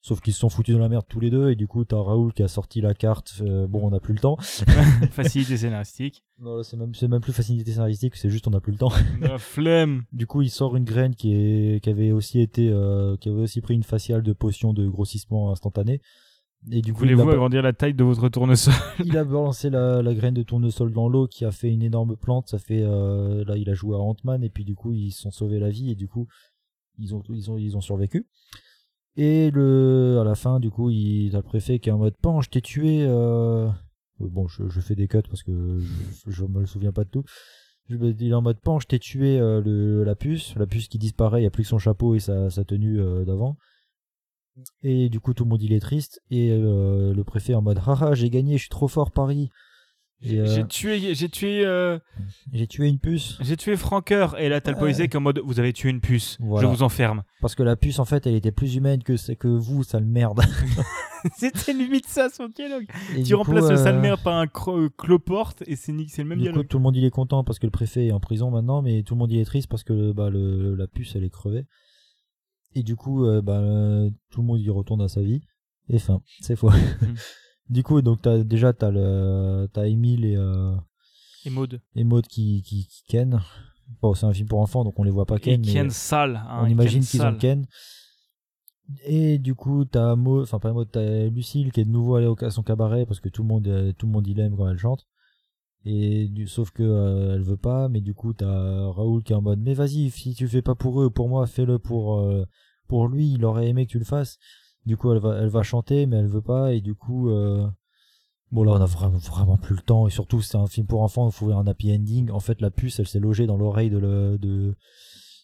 sauf 0.06 0.20
qu'ils 0.20 0.34
se 0.34 0.38
sont 0.38 0.48
foutus 0.48 0.72
dans 0.72 0.80
la 0.80 0.88
merde 0.88 1.04
tous 1.08 1.18
les 1.18 1.30
deux, 1.30 1.50
et 1.50 1.56
du 1.56 1.66
coup 1.66 1.84
t'as 1.84 2.00
Raoul 2.00 2.32
qui 2.32 2.44
a 2.44 2.48
sorti 2.48 2.80
la 2.80 2.94
carte, 2.94 3.40
euh, 3.40 3.66
bon 3.66 3.84
on 3.84 3.90
n'a 3.90 3.98
plus 3.98 4.14
le 4.14 4.20
temps. 4.20 4.36
Facilité 5.10 5.56
scénaristique. 5.56 6.22
Non 6.38 6.62
c'est 6.62 6.76
même, 6.76 6.94
c'est 6.94 7.08
même 7.08 7.20
plus 7.20 7.32
facilité 7.32 7.72
scénaristique, 7.72 8.14
c'est 8.14 8.30
juste 8.30 8.46
on 8.46 8.52
n'a 8.52 8.60
plus 8.60 8.70
le 8.70 8.78
temps. 8.78 8.92
La 9.20 9.38
flemme. 9.38 10.04
Du 10.12 10.28
coup 10.28 10.42
il 10.42 10.50
sort 10.50 10.76
une 10.76 10.84
graine 10.84 11.16
qui, 11.16 11.34
est, 11.34 11.82
qui 11.82 11.90
avait 11.90 12.12
aussi 12.12 12.40
été, 12.40 12.70
euh, 12.70 13.16
qui 13.16 13.30
avait 13.30 13.40
aussi 13.40 13.60
pris 13.60 13.74
une 13.74 13.82
faciale 13.82 14.22
de 14.22 14.32
potion 14.32 14.72
de 14.72 14.86
grossissement 14.86 15.50
instantané. 15.50 16.00
Et 16.70 16.82
du 16.82 16.92
coup, 16.92 17.00
Voulez-vous 17.00 17.28
agrandir 17.28 17.62
la 17.62 17.72
taille 17.72 17.94
de 17.94 18.04
votre 18.04 18.28
tournesol 18.28 18.74
il 19.04 19.16
a 19.16 19.24
balancé 19.24 19.70
la, 19.70 20.02
la 20.02 20.14
graine 20.14 20.34
de 20.34 20.42
tournesol 20.44 20.92
dans 20.92 21.08
l'eau 21.08 21.26
qui 21.26 21.44
a 21.44 21.50
fait 21.50 21.68
une 21.68 21.82
énorme 21.82 22.16
plante. 22.16 22.48
Ça 22.48 22.58
fait 22.58 22.82
euh, 22.82 23.44
là 23.44 23.56
il 23.56 23.68
a 23.70 23.74
joué 23.74 23.96
à 23.96 23.98
Ant-Man 23.98 24.44
et 24.44 24.50
puis 24.50 24.64
du 24.64 24.76
coup 24.76 24.92
ils 24.92 25.10
se 25.10 25.22
sont 25.22 25.32
sauvés 25.32 25.58
la 25.58 25.70
vie 25.70 25.90
et 25.90 25.96
du 25.96 26.06
coup 26.06 26.28
ils 26.96 27.12
ont 27.12 27.24
ils 27.28 27.50
ont 27.50 27.58
ils 27.58 27.76
ont 27.76 27.80
survécu. 27.80 28.28
Et 29.16 29.50
le 29.50 30.18
à 30.20 30.24
la 30.24 30.34
fin 30.34 30.60
du 30.60 30.70
coup 30.70 30.90
il 30.90 31.30
t'as 31.32 31.38
le 31.38 31.42
préfet 31.42 31.78
qui 31.78 31.88
est 31.88 31.92
en 31.92 31.98
mode 31.98 32.16
pan 32.16 32.40
je 32.42 32.50
t'ai 32.50 32.60
tué. 32.60 33.04
euh, 33.08 33.68
Bon 34.18 34.46
je, 34.48 34.80
fais 34.80 34.94
des 34.94 35.08
cuts 35.08 35.22
parce 35.28 35.42
que 35.42 35.78
je, 35.78 36.30
je 36.30 36.44
me 36.44 36.66
souviens 36.66 36.92
pas 36.92 37.04
de 37.04 37.10
tout. 37.10 37.24
Il 37.88 38.28
est 38.30 38.34
en 38.34 38.42
mode 38.42 38.60
pan 38.60 38.78
je 38.78 38.86
t'ai 38.86 38.98
tué 38.98 39.38
euh, 39.38 39.60
le, 39.62 40.04
la 40.04 40.14
puce 40.16 40.54
la 40.56 40.66
puce 40.66 40.88
qui 40.88 40.98
disparaît 40.98 41.40
il 41.40 41.44
y 41.44 41.46
a 41.46 41.50
plus 41.50 41.62
que 41.62 41.68
son 41.68 41.78
chapeau 41.78 42.14
et 42.14 42.20
sa, 42.20 42.50
sa 42.50 42.64
tenue 42.64 43.00
euh, 43.00 43.24
d'avant. 43.24 43.56
Et 44.82 45.08
du 45.08 45.20
coup 45.20 45.34
tout 45.34 45.44
le 45.44 45.50
monde 45.50 45.62
il 45.62 45.72
est 45.72 45.80
triste 45.80 46.20
et 46.30 46.50
euh, 46.50 47.14
le 47.14 47.24
préfet 47.24 47.54
en 47.54 47.62
mode 47.62 47.78
haha 47.86 48.14
j'ai 48.14 48.30
gagné 48.30 48.56
je 48.56 48.62
suis 48.62 48.70
trop 48.70 48.88
fort 48.88 49.12
Paris. 49.12 49.50
Et, 50.22 50.38
euh, 50.38 50.46
J'ai 50.46 50.66
tué, 50.66 51.14
j'ai 51.14 51.28
tué, 51.28 51.64
euh, 51.66 51.98
j'ai 52.52 52.66
tué 52.66 52.88
une 52.88 52.98
puce 52.98 53.36
j'ai 53.42 53.56
tué 53.56 53.76
Franqueur. 53.76 54.38
Et 54.40 54.48
là, 54.48 54.60
t'as 54.60 54.72
le 54.72 54.78
policier 54.78 55.08
qui 55.08 55.14
est 55.14 55.18
en 55.18 55.20
mode, 55.20 55.40
vous 55.44 55.60
avez 55.60 55.72
tué 55.72 55.90
une 55.90 56.00
puce. 56.00 56.38
Voilà. 56.40 56.66
Je 56.66 56.74
vous 56.74 56.82
enferme. 56.82 57.22
parce 57.40 57.54
que 57.54 57.62
la 57.62 57.76
puce 57.76 57.98
en 57.98 58.06
fait 58.06 58.26
elle 58.26 58.34
était 58.34 58.52
plus 58.52 58.76
humaine 58.76 59.02
que 59.02 59.34
que 59.34 59.48
vous 59.48 59.84
sale 59.84 60.04
merde. 60.06 60.40
C'était 61.36 61.72
limite 61.72 62.06
ça 62.06 62.30
son 62.30 62.48
dialogue. 62.48 62.86
Et 63.16 63.22
Tu 63.22 63.34
remplaces 63.34 63.64
coup, 63.64 63.70
le 63.70 63.76
sale 63.76 63.96
euh, 63.96 64.00
merde 64.00 64.20
par 64.22 64.36
un 64.36 64.46
cloporte 64.46 65.62
et 65.66 65.76
c'est 65.76 65.92
c'est 66.08 66.22
le 66.22 66.28
même 66.28 66.38
Du 66.38 66.44
coup, 66.44 66.50
dialogue. 66.52 66.68
tout 66.68 66.78
le 66.78 66.82
monde 66.82 66.96
il 66.96 67.04
est 67.04 67.10
content 67.10 67.44
parce 67.44 67.58
que 67.58 67.66
le 67.66 67.72
préfet 67.72 68.06
est 68.06 68.12
en 68.12 68.20
prison 68.20 68.50
maintenant, 68.50 68.80
mais 68.80 69.02
tout 69.02 69.14
le 69.14 69.18
monde 69.18 69.32
il 69.32 69.38
est 69.38 69.44
triste 69.44 69.68
parce 69.68 69.84
que 69.84 70.12
bah, 70.12 70.30
le, 70.30 70.74
la 70.74 70.86
puce 70.86 71.14
elle 71.14 71.24
est 71.24 71.30
crevée. 71.30 71.66
Et 72.74 72.82
du 72.82 72.96
coup, 72.96 73.24
euh, 73.24 73.42
bah, 73.42 73.60
tout 74.30 74.40
le 74.40 74.46
monde 74.46 74.60
y 74.60 74.70
retourne 74.70 75.00
à 75.00 75.08
sa 75.08 75.22
vie. 75.22 75.40
Et 75.88 75.98
fin, 75.98 76.20
c'est 76.40 76.56
faux. 76.56 76.70
du 77.68 77.82
coup, 77.82 78.00
donc 78.02 78.22
t'as 78.22 78.38
déjà 78.44 78.72
t'as 78.72 78.90
le 78.90 79.68
t'as 79.72 79.86
Emile 79.86 80.24
et 80.24 80.36
euh, 80.36 80.74
Et 81.44 81.50
Maud. 81.50 81.80
et 81.94 82.04
Maud 82.04 82.26
qui 82.26 82.62
qui, 82.62 82.86
qui 82.86 83.02
ken. 83.08 83.40
Bon, 84.02 84.14
c'est 84.14 84.26
un 84.26 84.32
film 84.32 84.48
pour 84.48 84.60
enfants 84.60 84.82
donc 84.84 84.98
on 84.98 85.02
les 85.04 85.10
voit 85.10 85.26
pas 85.26 85.36
Et 85.36 85.40
ken. 85.40 85.60
mais- 85.64 85.72
Ken 85.72 85.90
sale. 85.90 86.36
hein, 86.48 86.58
on 86.60 86.62
Ken 86.64 86.72
imagine 86.72 87.00
qu'ils 87.04 87.20
sale. 87.20 87.34
ont 87.34 87.38
Ken. 87.38 87.66
Et 89.04 89.38
du 89.38 89.54
coup, 89.56 89.84
t'as 89.84 90.14
Maud, 90.14 90.42
enfin 90.44 90.60
pas 90.60 90.72
Maud, 90.72 90.88
t'as 90.92 91.26
Lucille 91.26 91.72
qui 91.72 91.80
est 91.80 91.84
de 91.84 91.90
nouveau 91.90 92.14
allée 92.16 92.26
au- 92.28 92.44
à 92.44 92.50
son 92.50 92.62
cabaret 92.62 93.04
parce 93.04 93.18
que 93.20 93.28
tout 93.28 93.42
le 93.42 93.48
monde, 93.48 93.66
euh, 93.66 93.92
tout 93.92 94.06
le 94.06 94.12
monde 94.12 94.26
il 94.28 94.38
aime 94.38 94.56
quand 94.56 94.68
elle 94.68 94.78
chante. 94.78 95.06
Et 95.84 96.28
du, 96.28 96.46
sauf 96.48 96.70
que 96.70 96.82
euh, 96.82 97.34
elle 97.34 97.42
veut 97.42 97.56
pas, 97.56 97.88
mais 97.88 98.00
du 98.00 98.14
coup 98.14 98.32
t'as 98.32 98.90
Raoul 98.90 99.22
qui 99.22 99.32
est 99.32 99.36
en 99.36 99.42
mode, 99.42 99.60
mais 99.60 99.74
vas-y, 99.74 100.10
si 100.10 100.34
tu 100.34 100.46
fais 100.48 100.62
pas 100.62 100.74
pour 100.74 101.00
eux, 101.02 101.10
pour 101.10 101.28
moi, 101.28 101.46
fais-le 101.46 101.78
pour 101.78 102.18
euh, 102.20 102.44
pour 102.88 103.08
lui. 103.08 103.32
Il 103.32 103.44
aurait 103.44 103.68
aimé 103.68 103.86
que 103.86 103.92
tu 103.92 103.98
le 103.98 104.04
fasses. 104.04 104.38
Du 104.86 104.96
coup, 104.96 105.12
elle 105.12 105.18
va, 105.18 105.36
elle 105.38 105.48
va 105.48 105.62
chanter, 105.62 106.06
mais 106.06 106.16
elle 106.16 106.28
veut 106.28 106.42
pas. 106.42 106.72
Et 106.72 106.80
du 106.80 106.94
coup, 106.94 107.28
euh, 107.30 107.66
bon 108.52 108.62
là, 108.62 108.72
on 108.72 108.80
a 108.80 108.86
vraiment, 108.86 109.56
plus 109.56 109.74
le 109.74 109.82
temps. 109.82 110.06
Et 110.06 110.10
surtout, 110.10 110.40
c'est 110.40 110.56
un 110.56 110.66
film 110.66 110.86
pour 110.86 111.02
enfants. 111.02 111.28
Il 111.28 111.32
faut 111.32 111.52
un 111.52 111.66
happy 111.66 111.92
ending. 111.92 112.30
En 112.30 112.40
fait, 112.40 112.60
la 112.60 112.70
puce, 112.70 112.98
elle 113.00 113.08
s'est 113.08 113.20
logée 113.20 113.46
dans 113.46 113.56
l'oreille 113.56 113.90
de, 113.90 113.98
le, 113.98 114.38
de 114.38 114.76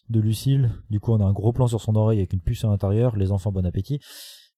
de 0.09 0.19
Lucille. 0.19 0.71
Du 0.89 0.99
coup, 0.99 1.13
on 1.13 1.19
a 1.19 1.25
un 1.25 1.33
gros 1.33 1.53
plan 1.53 1.67
sur 1.67 1.81
son 1.81 1.95
oreille 1.95 2.19
avec 2.19 2.33
une 2.33 2.41
puce 2.41 2.63
à 2.63 2.67
l'intérieur. 2.67 3.15
Les 3.15 3.31
enfants, 3.31 3.51
bon 3.51 3.65
appétit. 3.65 3.99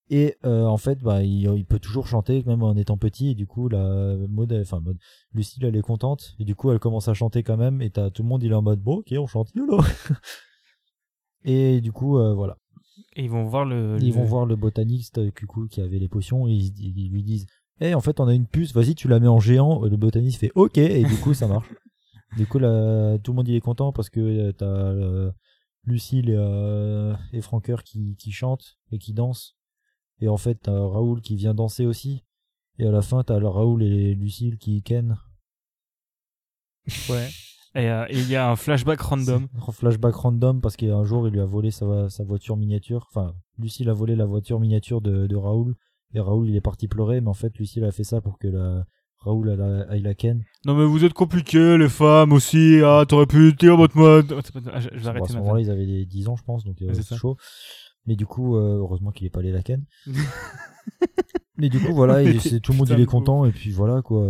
Et 0.10 0.36
euh, 0.46 0.66
en 0.66 0.78
fait, 0.78 1.00
bah, 1.02 1.24
il, 1.24 1.66
peut 1.66 1.80
toujours 1.80 2.08
chanter, 2.08 2.44
même 2.46 2.62
en 2.62 2.76
étant 2.76 2.98
petit. 2.98 3.32
Et 3.32 3.36
du 3.36 3.48
coup, 3.48 3.70
la 3.70 4.14
elle- 4.14 4.62
enfin, 4.62 4.80
Maud, 4.80 4.98
Lucille, 5.34 5.66
elle 5.66 5.76
est 5.76 5.82
contente. 5.82 6.36
Et 6.40 6.46
du 6.46 6.56
coup, 6.56 6.72
elle 6.72 6.80
commence 6.80 7.08
à 7.08 7.14
chanter 7.14 7.44
quand 7.44 7.58
même. 7.58 7.82
Et 7.82 7.90
t'as 7.90 8.12
tout 8.12 8.22
le 8.22 8.30
monde, 8.30 8.44
il 8.44 8.52
est 8.52 8.56
en 8.56 8.62
mode, 8.62 8.82
bon, 8.82 8.98
ok, 8.98 9.14
on 9.18 9.28
chante, 9.28 9.50
YOLO. 9.56 9.80
et 11.44 11.82
du 11.82 11.92
coup, 11.92 12.20
euh, 12.20 12.34
voilà. 12.34 12.58
Et 13.16 13.24
ils 13.24 13.30
vont 13.30 13.44
voir 13.46 13.66
le. 13.66 13.98
Ils 14.02 14.08
le- 14.10 14.14
vont 14.14 14.24
voir 14.26 14.46
le 14.46 14.56
botaniste 14.56 15.18
euh, 15.20 15.32
du 15.38 15.48
coup, 15.48 15.68
qui 15.68 15.82
avait 15.82 16.00
les 16.00 16.08
potions. 16.10 16.48
Et 16.48 16.52
ils, 16.52 16.74
ils 16.98 17.12
lui 17.12 17.24
disent, 17.24 17.46
eh, 17.82 17.94
en 17.94 18.02
fait, 18.02 18.20
on 18.20 18.28
a 18.28 18.34
une 18.34 18.48
puce, 18.48 18.74
vas-y, 18.74 18.96
tu 18.96 19.08
la 19.08 19.20
mets 19.20 19.28
en 19.28 19.40
géant. 19.40 19.84
Le 19.84 19.96
botaniste 19.98 20.40
fait, 20.40 20.52
ok. 20.56 20.78
Et 20.78 21.04
du 21.04 21.16
coup, 21.18 21.34
ça 21.34 21.48
marche. 21.48 21.68
Du 22.38 22.46
coup, 22.48 22.60
là, 22.60 23.18
tout 23.20 23.32
le 23.32 23.36
monde 23.38 23.48
il 23.48 23.56
est 23.56 23.62
content 23.62 23.94
parce 23.94 24.10
que 24.10 24.20
euh, 24.20 24.52
t'as 24.52 24.66
euh, 24.66 25.32
Lucille 25.86 26.30
et, 26.30 26.36
euh, 26.36 27.16
et 27.32 27.40
Franqueur 27.40 27.84
qui, 27.84 28.18
qui 28.18 28.32
chantent 28.34 28.78
et 28.92 28.98
qui 28.98 29.14
dansent. 29.14 29.56
Et 30.20 30.28
en 30.28 30.36
fait, 30.36 30.56
t'as 30.64 30.74
Raoul 30.78 31.22
qui 31.22 31.38
vient 31.38 31.54
danser 31.54 31.86
aussi. 31.86 32.26
Et 32.78 32.86
à 32.88 32.92
la 32.92 33.02
fin, 33.02 33.24
t'as 33.24 33.40
Raoul 33.40 33.84
et 33.84 34.16
Lucille 34.16 34.58
qui 34.58 34.82
ken. 34.84 35.16
Ouais. 37.10 37.30
Et 37.76 37.90
euh, 37.90 38.06
et 38.10 38.18
il 38.18 38.30
y 38.30 38.36
a 38.36 38.50
un 38.50 38.56
flashback 38.56 39.02
random. 39.02 39.48
Un 39.68 39.72
flashback 39.72 40.16
random 40.16 40.62
parce 40.62 40.76
qu'un 40.78 41.04
jour, 41.04 41.28
il 41.28 41.34
lui 41.34 41.42
a 41.42 41.46
volé 41.46 41.72
sa, 41.72 42.10
sa 42.10 42.24
voiture 42.24 42.56
miniature. 42.58 43.08
Enfin, 43.10 43.34
Lucille 43.60 43.90
a 43.90 43.94
volé 43.94 44.16
la 44.16 44.26
voiture 44.26 44.60
miniature 44.60 45.02
de, 45.02 45.28
de 45.28 45.36
Raoul. 45.36 45.76
Et 46.14 46.20
Raoul, 46.20 46.50
il 46.50 46.56
est 46.56 46.62
parti 46.62 46.88
pleurer. 46.88 47.20
Mais 47.22 47.28
en 47.30 47.34
fait, 47.34 47.58
Lucille 47.58 47.84
a 47.84 47.92
fait 47.92 48.06
ça 48.06 48.22
pour 48.22 48.38
que 48.40 48.48
la, 48.48 48.86
Raoul 49.18 49.50
aille 49.90 50.02
la, 50.02 50.10
la 50.10 50.14
ken. 50.14 50.44
Non 50.66 50.76
mais 50.76 50.86
vous 50.86 51.04
êtes 51.04 51.14
compliqués 51.14 51.78
les 51.78 51.90
femmes 51.90 52.32
aussi. 52.32 52.80
Ah 52.84 53.04
t'aurais 53.08 53.26
pu 53.26 53.52
dire 53.54 53.76
votre 53.76 53.98
mode. 53.98 54.34
Ah, 54.72 54.80
je, 54.80 54.90
je 54.94 54.98
vais 54.98 55.02
Bon, 55.02 55.08
à 55.08 55.10
arrêter 55.10 55.28
ce 55.30 55.34
ma 55.34 55.40
moment-là, 55.40 55.62
ils 55.62 55.72
avaient 55.72 55.86
des 55.86 56.06
10 56.06 56.30
ans, 56.30 56.36
je 56.38 56.44
pense, 56.44 56.64
donc 56.64 56.82
euh, 56.82 56.94
c'est 56.94 57.16
chaud. 57.16 57.36
Mais 58.06 58.16
du 58.16 58.26
coup, 58.28 58.56
euh, 58.56 58.78
heureusement 58.78 59.12
qu'il 59.12 59.26
est 59.26 59.32
pas 59.32 59.40
allé 59.40 59.52
la 59.52 59.64
ken. 59.64 59.84
Mais 61.58 61.70
du 61.70 61.80
coup, 61.80 61.94
voilà, 61.94 62.24
c'est- 62.40 62.60
tout 62.60 62.72
le 62.74 62.78
monde 62.78 62.90
il 62.90 63.00
est 63.00 63.06
content, 63.06 63.46
et 63.46 63.52
puis 63.52 63.72
voilà 63.72 64.02
quoi. 64.02 64.24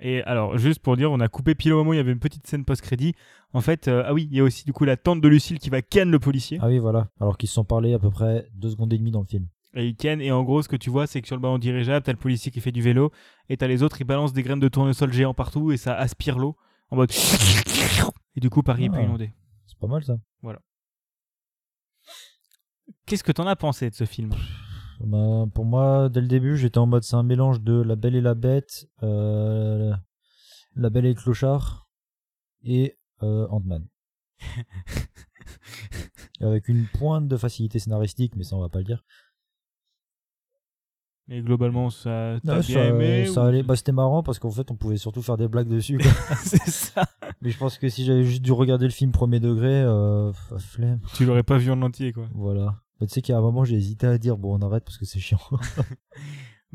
Et 0.00 0.22
alors, 0.24 0.58
juste 0.58 0.80
pour 0.80 0.96
dire, 0.96 1.10
on 1.10 1.20
a 1.20 1.28
coupé 1.28 1.54
pile 1.54 1.72
au 1.72 1.78
moment 1.78 1.90
où 1.90 1.94
il 1.94 1.96
y 1.96 2.00
avait 2.00 2.12
une 2.12 2.18
petite 2.18 2.46
scène 2.46 2.64
post-crédit. 2.64 3.14
En 3.54 3.60
fait, 3.62 3.88
euh, 3.88 4.02
ah 4.06 4.12
oui, 4.12 4.28
il 4.30 4.36
y 4.36 4.40
a 4.40 4.44
aussi 4.44 4.64
du 4.64 4.72
coup 4.74 4.84
la 4.84 4.96
tante 4.98 5.20
de 5.22 5.28
Lucille 5.28 5.58
qui 5.58 5.70
va 5.70 5.80
ken 5.80 6.10
le 6.10 6.18
policier. 6.18 6.58
Ah 6.60 6.66
oui, 6.68 6.78
voilà. 6.78 7.08
Alors 7.20 7.38
qu'ils 7.38 7.48
se 7.48 7.54
sont 7.54 7.64
parlé 7.64 7.94
à 7.94 7.98
peu 7.98 8.10
près 8.10 8.46
2 8.54 8.70
secondes 8.70 8.92
et 8.92 8.98
demie 8.98 9.10
dans 9.10 9.20
le 9.20 9.26
film. 9.26 9.46
Et 9.74 9.86
il 9.88 9.96
ken, 9.96 10.20
et 10.20 10.30
en 10.32 10.42
gros, 10.42 10.62
ce 10.62 10.68
que 10.68 10.76
tu 10.76 10.90
vois, 10.90 11.06
c'est 11.06 11.20
que 11.20 11.26
sur 11.26 11.36
le 11.36 11.42
ballon 11.42 11.58
dirigeable, 11.58 12.04
t'as 12.04 12.12
le 12.12 12.18
policier 12.18 12.50
qui 12.50 12.60
fait 12.60 12.72
du 12.72 12.80
vélo, 12.82 13.10
et 13.50 13.56
t'as 13.56 13.66
les 13.66 13.82
autres, 13.82 14.00
ils 14.00 14.04
balancent 14.04 14.32
des 14.32 14.42
graines 14.42 14.60
de 14.60 14.68
tournesol 14.68 15.12
géant 15.12 15.34
partout, 15.34 15.70
et 15.72 15.76
ça 15.76 15.94
aspire 15.94 16.38
l'eau, 16.38 16.56
en 16.90 16.96
mode. 16.96 17.10
Et 18.36 18.40
du 18.40 18.50
coup, 18.50 18.62
Paris 18.62 18.84
est 18.86 18.90
plus 18.90 19.00
Ah. 19.00 19.04
inondé. 19.04 19.30
C'est 19.66 19.78
pas 19.78 19.86
mal 19.86 20.02
ça. 20.04 20.16
Qu'est-ce 23.06 23.24
que 23.24 23.32
t'en 23.32 23.46
as 23.46 23.56
pensé 23.56 23.88
de 23.90 23.94
ce 23.94 24.04
film? 24.04 24.30
Bah, 25.00 25.44
pour 25.54 25.64
moi, 25.64 26.08
dès 26.08 26.20
le 26.20 26.26
début, 26.26 26.56
j'étais 26.56 26.78
en 26.78 26.86
mode 26.86 27.02
c'est 27.02 27.16
un 27.16 27.22
mélange 27.22 27.60
de 27.60 27.80
La 27.82 27.96
Belle 27.96 28.16
et 28.16 28.20
la 28.20 28.34
Bête, 28.34 28.86
euh, 29.02 29.94
La 30.74 30.90
Belle 30.90 31.06
et 31.06 31.14
le 31.14 31.20
Clochard 31.20 31.88
et 32.62 32.98
euh, 33.22 33.46
Ant-Man. 33.50 33.86
Avec 36.40 36.68
une 36.68 36.86
pointe 36.86 37.28
de 37.28 37.36
facilité 37.36 37.78
scénaristique, 37.78 38.34
mais 38.36 38.44
ça 38.44 38.56
on 38.56 38.60
va 38.60 38.68
pas 38.68 38.78
le 38.78 38.84
dire. 38.84 39.04
Mais 41.28 41.42
globalement, 41.42 41.90
ça. 41.90 42.38
Bien 42.44 42.62
ça, 42.62 42.84
aimé 42.84 43.26
ça 43.26 43.42
ou- 43.42 43.46
allait. 43.46 43.62
Bah, 43.64 43.74
c'était 43.74 43.90
marrant 43.92 44.22
parce 44.22 44.38
qu'en 44.38 44.50
fait 44.50 44.70
on 44.70 44.76
pouvait 44.76 44.96
surtout 44.96 45.22
faire 45.22 45.36
des 45.36 45.48
blagues 45.48 45.68
dessus. 45.68 45.98
quoi. 45.98 46.10
C'est 46.44 46.68
ça. 46.70 47.04
mais 47.40 47.50
je 47.50 47.58
pense 47.58 47.78
que 47.78 47.88
si 47.88 48.04
j'avais 48.04 48.22
juste 48.22 48.42
dû 48.42 48.52
regarder 48.52 48.84
le 48.86 48.92
film 48.92 49.10
premier 49.12 49.40
degré, 49.40 49.82
euh, 49.82 50.32
flemme. 50.58 51.00
Tu 51.14 51.24
l'aurais 51.26 51.42
pas 51.42 51.58
vu 51.58 51.70
en 51.72 51.82
entier, 51.82 52.12
quoi. 52.12 52.28
Voilà. 52.32 52.76
Tu 53.00 53.08
sais 53.08 53.22
qu'à 53.22 53.36
un 53.36 53.40
moment 53.40 53.64
j'ai 53.64 53.76
hésité 53.76 54.06
à 54.06 54.18
dire 54.18 54.36
bon 54.36 54.58
on 54.58 54.66
arrête 54.66 54.84
parce 54.84 54.98
que 54.98 55.04
c'est 55.04 55.20
chiant. 55.20 55.40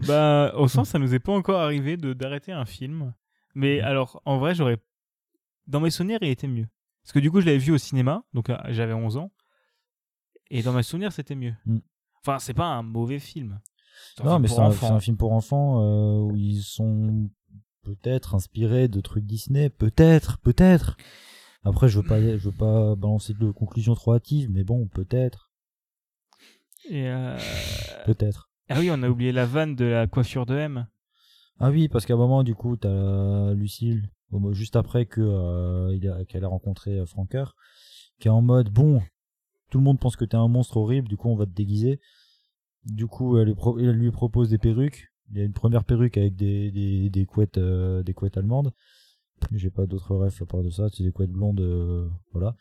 Bah, 0.07 0.53
au 0.55 0.67
sens, 0.67 0.89
ça 0.89 0.99
nous 0.99 1.13
est 1.13 1.19
pas 1.19 1.33
encore 1.33 1.59
arrivé 1.59 1.97
de 1.97 2.13
d'arrêter 2.13 2.51
un 2.51 2.65
film. 2.65 3.13
Mais 3.55 3.81
alors, 3.81 4.21
en 4.25 4.37
vrai, 4.37 4.55
j'aurais. 4.55 4.77
Dans 5.67 5.79
mes 5.79 5.89
souvenirs, 5.91 6.19
il 6.21 6.29
était 6.29 6.47
mieux. 6.47 6.67
Parce 7.03 7.13
que 7.13 7.19
du 7.19 7.31
coup, 7.31 7.41
je 7.41 7.45
l'avais 7.45 7.57
vu 7.57 7.71
au 7.71 7.77
cinéma, 7.77 8.23
donc 8.33 8.49
euh, 8.49 8.57
j'avais 8.69 8.93
11 8.93 9.17
ans. 9.17 9.31
Et 10.49 10.63
dans 10.63 10.73
mes 10.73 10.83
souvenirs, 10.83 11.11
c'était 11.11 11.35
mieux. 11.35 11.53
Mm. 11.65 11.79
Enfin, 12.19 12.39
c'est 12.39 12.53
pas 12.53 12.65
un 12.65 12.83
mauvais 12.83 13.19
film. 13.19 13.59
Non, 14.23 14.31
film 14.31 14.41
mais 14.41 14.59
un, 14.59 14.71
c'est 14.71 14.85
un 14.85 14.99
film 14.99 15.17
pour 15.17 15.33
enfants 15.33 15.81
euh, 15.81 16.19
où 16.21 16.35
ils 16.35 16.61
sont 16.61 17.29
peut-être 17.83 18.35
inspirés 18.35 18.87
de 18.87 19.01
trucs 19.01 19.25
Disney, 19.25 19.69
peut-être, 19.69 20.37
peut-être. 20.39 20.97
Après, 21.63 21.87
je 21.87 21.99
veux 21.99 22.05
pas, 22.05 22.19
je 22.19 22.49
veux 22.49 22.55
pas 22.55 22.95
balancer 22.95 23.33
de 23.33 23.51
conclusions 23.51 23.93
trop 23.95 24.13
hâtives, 24.13 24.49
mais 24.51 24.63
bon, 24.63 24.87
peut-être, 24.87 25.50
Et, 26.89 27.07
euh, 27.07 27.37
peut-être. 28.05 28.49
Ah 28.69 28.79
oui, 28.79 28.89
on 28.91 29.03
a 29.03 29.09
oublié 29.09 29.31
la 29.31 29.45
vanne 29.45 29.75
de 29.75 29.85
la 29.85 30.07
coiffure 30.07 30.45
de 30.45 30.55
M. 30.55 30.87
Ah 31.59 31.69
oui, 31.69 31.87
parce 31.89 32.05
qu'à 32.05 32.13
un 32.13 32.17
moment, 32.17 32.43
du 32.43 32.55
coup, 32.55 32.75
t'as 32.77 33.53
Lucille, 33.53 34.09
au 34.31 34.39
mo- 34.39 34.53
juste 34.53 34.75
après 34.75 35.05
que 35.05 35.21
euh, 35.21 36.25
qu'elle 36.25 36.43
a 36.43 36.47
rencontré 36.47 36.97
euh, 36.99 37.05
Franker, 37.05 37.55
qui 38.19 38.27
est 38.27 38.31
en 38.31 38.41
mode 38.41 38.69
bon, 38.69 39.01
tout 39.69 39.77
le 39.77 39.83
monde 39.83 39.99
pense 39.99 40.15
que 40.15 40.25
t'es 40.25 40.37
un 40.37 40.47
monstre 40.47 40.77
horrible, 40.77 41.07
du 41.07 41.17
coup, 41.17 41.29
on 41.29 41.35
va 41.35 41.45
te 41.45 41.51
déguiser. 41.51 41.99
Du 42.85 43.05
coup, 43.07 43.37
elle, 43.37 43.47
lui 43.47 43.55
pro- 43.55 43.77
elle 43.77 43.91
lui 43.91 44.11
propose 44.11 44.49
des 44.49 44.57
perruques. 44.57 45.07
Il 45.31 45.37
y 45.37 45.41
a 45.41 45.45
une 45.45 45.53
première 45.53 45.83
perruque 45.83 46.17
avec 46.17 46.35
des 46.35 46.71
des, 46.71 47.09
des 47.09 47.25
couettes 47.25 47.57
euh, 47.57 48.01
des 48.03 48.13
couettes 48.13 48.37
allemandes. 48.37 48.71
J'ai 49.51 49.69
pas 49.69 49.85
d'autres 49.85 50.15
refs 50.15 50.41
à 50.41 50.45
part 50.45 50.61
de 50.63 50.69
ça, 50.69 50.87
c'est 50.89 51.03
des 51.03 51.11
couettes 51.11 51.31
blondes, 51.31 51.61
euh, 51.61 52.07
voilà. 52.31 52.55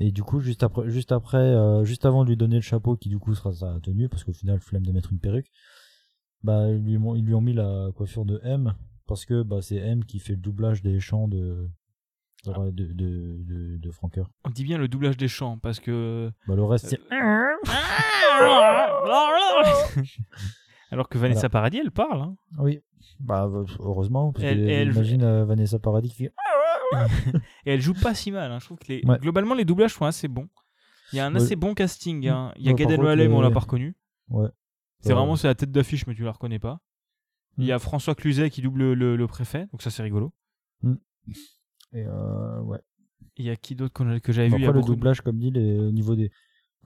Et 0.00 0.10
du 0.10 0.22
coup, 0.24 0.40
juste 0.40 0.62
après, 0.64 0.90
juste 0.90 1.12
après, 1.12 1.38
euh, 1.38 1.84
juste 1.84 2.04
avant 2.04 2.24
de 2.24 2.28
lui 2.30 2.36
donner 2.36 2.56
le 2.56 2.62
chapeau, 2.62 2.96
qui 2.96 3.08
du 3.08 3.18
coup 3.18 3.34
sera 3.34 3.52
sa 3.52 3.78
tenue, 3.80 4.08
parce 4.08 4.24
qu'au 4.24 4.32
final, 4.32 4.58
flemme 4.60 4.84
de 4.84 4.90
mettre 4.92 5.12
une 5.12 5.20
perruque, 5.20 5.50
bah 6.42 6.68
ils 6.68 6.82
lui, 6.82 6.96
ont, 6.98 7.14
ils 7.14 7.24
lui 7.24 7.34
ont 7.34 7.40
mis 7.40 7.52
la 7.54 7.90
coiffure 7.94 8.24
de 8.24 8.40
M, 8.42 8.74
parce 9.06 9.24
que 9.24 9.42
bah 9.42 9.62
c'est 9.62 9.76
M 9.76 10.04
qui 10.04 10.18
fait 10.18 10.32
le 10.32 10.38
doublage 10.40 10.82
des 10.82 10.98
chants 11.00 11.28
de 11.28 11.68
de 12.44 12.52
de, 12.72 12.92
de, 12.92 13.42
de, 13.44 13.76
de 13.78 13.90
Franker. 13.90 14.28
On 14.44 14.50
dit 14.50 14.64
bien 14.64 14.76
le 14.78 14.88
doublage 14.88 15.16
des 15.16 15.28
chants 15.28 15.58
parce 15.58 15.78
que. 15.80 16.30
Bah 16.48 16.54
le 16.56 16.64
reste 16.64 16.88
c'est 16.88 16.98
Alors 20.90 21.08
que 21.08 21.18
Vanessa 21.18 21.40
Voilà. 21.40 21.50
Paradis, 21.50 21.78
elle 21.78 21.90
parle. 21.90 22.20
hein. 22.20 22.36
oui, 22.58 22.80
bah 23.20 23.44
euh, 23.52 23.64
heureusement, 23.80 24.32
parce 24.32 24.44
Elle- 24.44 24.58
que 24.58 24.62
elle- 24.68 24.92
imagine 24.92 25.22
euh, 25.22 25.44
Vanessa 25.44 25.78
Paradis 25.78 26.10
qui 26.10 26.24
fait 26.24 26.32
Et 27.66 27.72
elle 27.74 27.80
joue 27.80 27.94
pas 27.94 28.14
si 28.14 28.30
mal. 28.30 28.50
hein. 28.52 28.58
Je 28.60 28.64
trouve 28.66 28.78
que 28.78 28.88
les... 28.88 29.02
Ouais. 29.04 29.18
globalement, 29.18 29.54
les 29.54 29.64
doublages 29.64 29.94
sont 29.94 30.04
assez 30.04 30.28
bons. 30.28 30.48
Il 31.12 31.16
y 31.16 31.20
a 31.20 31.26
un 31.26 31.34
Ouais. 31.34 31.40
assez 31.42 31.56
bon 31.56 31.74
casting. 31.74 32.26
hein. 32.28 32.52
Il 32.56 32.64
y 32.64 32.68
a 32.68 32.72
Ouais, 32.72 32.76
Gad 32.78 32.88
par 32.88 32.96
contre, 32.96 33.08
Elmaleh, 33.10 33.28
mais 33.28 33.34
on 33.34 33.40
l'a 33.40 33.48
les- 33.48 33.54
pas 33.54 33.60
reconnu. 33.60 33.96
ouais. 34.30 34.48
C'est 35.00 35.12
vraiment 35.12 35.36
c'est 35.36 35.48
la 35.48 35.54
tête 35.54 35.70
d'affiche, 35.70 36.06
mais 36.06 36.14
tu 36.14 36.22
la 36.24 36.32
reconnais 36.32 36.58
pas. 36.58 36.80
Il 37.58 37.64
y 37.66 37.68
Mm. 37.70 37.74
a 37.74 37.78
François 37.78 38.14
Cluzet 38.14 38.48
qui 38.50 38.62
double 38.62 38.92
le, 38.94 39.16
le 39.16 39.26
préfet, 39.26 39.66
donc 39.70 39.82
ça 39.82 39.90
c'est 39.90 40.02
rigolo. 40.02 40.32
Et 41.92 42.04
euh, 42.06 42.60
ouais. 42.62 42.78
Il 43.36 43.44
y 43.44 43.50
a 43.50 43.56
qui 43.56 43.74
d'autre 43.74 43.92
qu'on 43.92 44.08
a- 44.08 44.20
que 44.20 44.32
j'avais 44.32 44.48
vu 44.48 44.56
il 44.56 44.62
y 44.62 44.64
a 44.64 44.68
Après 44.68 44.74
le 44.78 44.80
beaucoup 44.80 44.92
de- 44.92 44.96
doublage, 44.96 45.20
comme 45.20 45.38
dit, 45.38 45.50
les, 45.50 45.78
au 45.78 45.90
niveau 45.92 46.14
des 46.16 46.30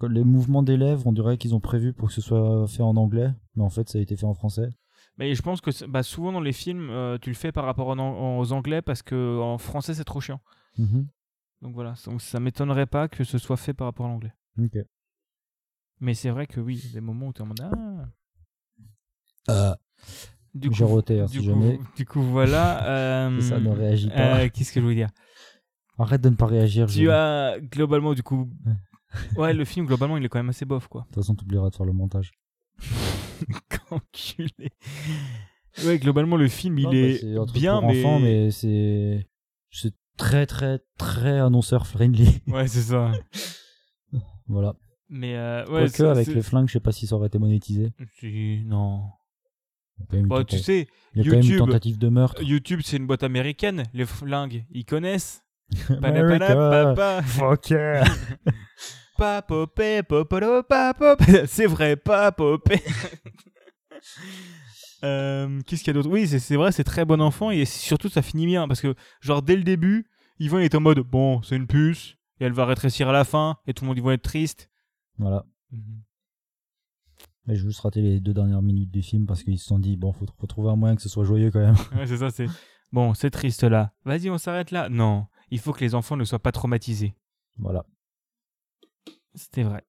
les 0.08 0.22
mouvements 0.22 0.62
des 0.62 0.76
lèvres, 0.76 1.06
on 1.08 1.12
dirait 1.12 1.38
qu'ils 1.38 1.54
ont 1.56 1.60
prévu 1.60 1.92
pour 1.92 2.08
que 2.08 2.14
ce 2.14 2.20
soit 2.20 2.66
fait 2.68 2.82
en 2.82 2.96
anglais, 2.96 3.30
mais 3.56 3.64
en 3.64 3.70
fait 3.70 3.88
ça 3.88 3.98
a 3.98 4.00
été 4.00 4.16
fait 4.16 4.26
en 4.26 4.34
français. 4.34 4.68
Mais 5.18 5.34
je 5.34 5.42
pense 5.42 5.60
que 5.60 5.84
bah, 5.86 6.02
souvent 6.02 6.32
dans 6.32 6.40
les 6.40 6.52
films, 6.52 6.88
euh, 6.90 7.18
tu 7.18 7.28
le 7.30 7.34
fais 7.34 7.50
par 7.52 7.64
rapport 7.64 7.88
en 7.88 8.38
aux 8.38 8.52
anglais 8.52 8.80
parce 8.82 9.02
que 9.02 9.38
en 9.40 9.58
français 9.58 9.94
c'est 9.94 10.04
trop 10.04 10.20
chiant. 10.20 10.40
Mhm. 10.78 11.08
Donc 11.62 11.74
voilà, 11.74 11.94
donc 12.06 12.22
ça 12.22 12.38
m'étonnerait 12.38 12.86
pas 12.86 13.08
que 13.08 13.24
ce 13.24 13.36
soit 13.38 13.56
fait 13.56 13.74
par 13.74 13.86
rapport 13.88 14.06
à 14.06 14.08
l'anglais. 14.10 14.32
Mais 16.00 16.14
c'est 16.14 16.30
vrai 16.30 16.46
que 16.46 16.60
oui, 16.60 16.80
il 16.82 16.86
y 16.86 16.90
a 16.92 16.94
des 16.94 17.00
moments 17.00 17.26
où 17.28 17.32
tu 17.32 17.40
es 17.40 17.42
en 17.42 17.46
mode 17.46 17.60
ah. 17.60 18.08
Euh, 19.50 19.74
Du 20.54 20.70
coup, 20.70 20.86
roté, 20.86 21.20
hein, 21.20 21.26
du, 21.26 21.32
si 21.32 21.38
coup, 21.38 21.44
jamais. 21.44 21.80
du 21.96 22.06
coup, 22.06 22.22
voilà. 22.22 22.86
euh, 23.26 23.40
ça 23.48 23.58
ne 23.58 23.70
réagit 23.70 24.08
pas. 24.08 24.40
euh, 24.44 24.48
Qu'est-ce 24.52 24.72
que 24.72 24.80
je 24.80 24.84
voulais 24.84 24.94
dire? 24.96 25.10
Arrête 25.98 26.20
de 26.20 26.28
ne 26.28 26.36
pas 26.36 26.46
réagir. 26.46 26.86
Tu 26.86 27.04
je- 27.06 27.10
as 27.10 27.58
globalement, 27.60 28.14
du 28.14 28.22
coup. 28.22 28.48
Ouais, 29.36 29.52
le 29.52 29.64
film, 29.64 29.86
globalement, 29.86 30.16
il 30.16 30.24
est 30.24 30.28
quand 30.28 30.38
même 30.38 30.50
assez 30.50 30.64
bof, 30.64 30.86
quoi. 30.86 31.00
De 31.02 31.06
toute 31.06 31.14
façon, 31.16 31.34
t'oublieras 31.34 31.70
de 31.70 31.74
faire 31.74 31.86
le 31.86 31.92
montage. 31.92 32.30
Enculé. 33.90 34.70
Ouais, 35.84 35.98
globalement, 35.98 36.36
le 36.36 36.48
film, 36.48 36.78
il 36.78 36.84
bah, 36.86 36.94
est, 36.94 37.52
bien, 37.52 37.80
mais. 37.80 38.50
c'est 38.50 39.26
c'est 39.70 39.94
très 40.16 40.46
très 40.46 40.80
très 40.98 41.38
annonceur 41.38 41.86
friendly. 41.86 42.40
Ouais, 42.48 42.66
c'est 42.66 42.82
ça. 42.82 43.12
voilà. 44.46 44.74
Mais 45.08 45.36
euh, 45.36 45.64
ouais, 45.66 45.88
Quoique 45.88 46.02
avec 46.02 46.26
les 46.28 46.42
flingues, 46.42 46.68
je 46.68 46.74
sais 46.74 46.80
pas 46.80 46.92
si 46.92 47.06
ça 47.06 47.16
aurait 47.16 47.28
été 47.28 47.38
monétisé. 47.38 47.92
Si, 48.18 48.62
non. 48.66 49.04
Bah, 50.10 50.44
tu 50.44 50.58
sais, 50.58 50.86
il 51.14 51.18
y 51.18 51.20
a 51.20 51.24
quand 51.24 51.30
même 51.30 51.40
une 51.40 51.46
YouTube- 51.46 51.66
tentative 51.66 51.98
de 51.98 52.08
meurtre. 52.08 52.42
YouTube, 52.42 52.80
c'est 52.84 52.98
une 52.98 53.06
boîte 53.06 53.22
américaine. 53.22 53.84
Les 53.94 54.04
flingues, 54.06 54.64
ils 54.70 54.84
connaissent. 54.84 55.42
America. 56.02 56.46
Panapana, 56.46 57.22
Fuck 57.22 57.70
yeah. 57.70 58.04
Papopé, 59.18 60.04
popolo, 60.04 60.62
papopé. 60.62 61.44
C'est 61.48 61.66
vrai, 61.66 61.96
papopé. 61.96 62.80
Euh, 65.04 65.60
Qu'est-ce 65.64 65.84
qu'il 65.84 65.88
y 65.88 65.90
a 65.90 65.94
d'autre? 65.94 66.10
Oui, 66.10 66.26
c'est 66.26 66.56
vrai, 66.56 66.72
c'est 66.72 66.82
très 66.82 67.04
bon 67.04 67.20
enfant 67.20 67.52
et 67.52 67.64
surtout 67.64 68.08
ça 68.08 68.20
finit 68.20 68.46
bien 68.46 68.66
parce 68.66 68.80
que, 68.80 68.96
genre, 69.20 69.42
dès 69.42 69.54
le 69.54 69.62
début, 69.62 70.08
Yvan 70.40 70.58
il 70.58 70.64
est 70.64 70.74
en 70.74 70.80
mode 70.80 70.98
bon, 70.98 71.40
c'est 71.42 71.54
une 71.54 71.68
puce 71.68 72.16
et 72.40 72.44
elle 72.46 72.52
va 72.52 72.64
rétrécir 72.64 73.08
à 73.08 73.12
la 73.12 73.22
fin 73.24 73.58
et 73.68 73.74
tout 73.74 73.84
le 73.84 73.88
monde 73.88 73.96
ils 73.96 74.02
vont 74.02 74.10
être 74.10 74.22
triste. 74.22 74.70
Voilà. 75.18 75.44
Mais 77.46 77.54
j'ai 77.54 77.62
juste 77.62 77.78
raté 77.80 78.02
les 78.02 78.18
deux 78.18 78.34
dernières 78.34 78.62
minutes 78.62 78.90
du 78.90 79.02
film 79.02 79.26
parce 79.26 79.44
qu'ils 79.44 79.58
se 79.60 79.66
sont 79.66 79.78
dit 79.78 79.96
bon, 79.96 80.12
faut, 80.12 80.26
faut 80.36 80.46
trouver 80.48 80.70
un 80.70 80.76
moyen 80.76 80.96
que 80.96 81.02
ce 81.02 81.08
soit 81.08 81.24
joyeux 81.24 81.52
quand 81.52 81.60
même. 81.60 81.76
Ouais, 81.96 82.06
c'est 82.08 82.16
ça, 82.18 82.30
c'est 82.30 82.46
bon, 82.90 83.14
c'est 83.14 83.30
triste 83.30 83.62
là. 83.62 83.92
Vas-y, 84.04 84.30
on 84.30 84.38
s'arrête 84.38 84.72
là. 84.72 84.88
Non, 84.88 85.26
il 85.52 85.60
faut 85.60 85.72
que 85.72 85.80
les 85.80 85.94
enfants 85.94 86.16
ne 86.16 86.24
soient 86.24 86.42
pas 86.42 86.52
traumatisés. 86.52 87.14
Voilà. 87.56 87.86
C'était 89.34 89.62
vrai. 89.62 89.84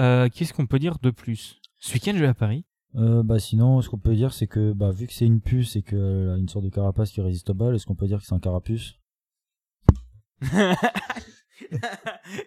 Euh, 0.00 0.28
Qu'est-ce 0.28 0.52
qu'on 0.52 0.66
peut 0.66 0.78
dire 0.78 0.98
de 1.02 1.10
plus? 1.10 1.60
Ce 1.80 1.94
week-end, 1.94 2.12
je 2.14 2.20
vais 2.20 2.26
à 2.26 2.34
Paris. 2.34 2.64
Euh, 2.96 3.22
bah 3.24 3.38
sinon, 3.40 3.80
ce 3.82 3.88
qu'on 3.88 3.98
peut 3.98 4.14
dire, 4.14 4.32
c'est 4.32 4.46
que 4.46 4.72
bah 4.72 4.90
vu 4.92 5.06
que 5.08 5.12
c'est 5.12 5.26
une 5.26 5.40
puce 5.40 5.74
et 5.76 5.82
qu'elle 5.82 6.30
a 6.32 6.36
une 6.36 6.48
sorte 6.48 6.64
de 6.64 6.70
carapace 6.70 7.10
qui 7.10 7.20
résiste 7.20 7.50
aux 7.50 7.54
balles, 7.54 7.74
est-ce 7.74 7.86
qu'on 7.86 7.96
peut 7.96 8.06
dire 8.06 8.18
que 8.20 8.24
c'est 8.24 8.34
un 8.34 8.38
carapuce? 8.40 9.00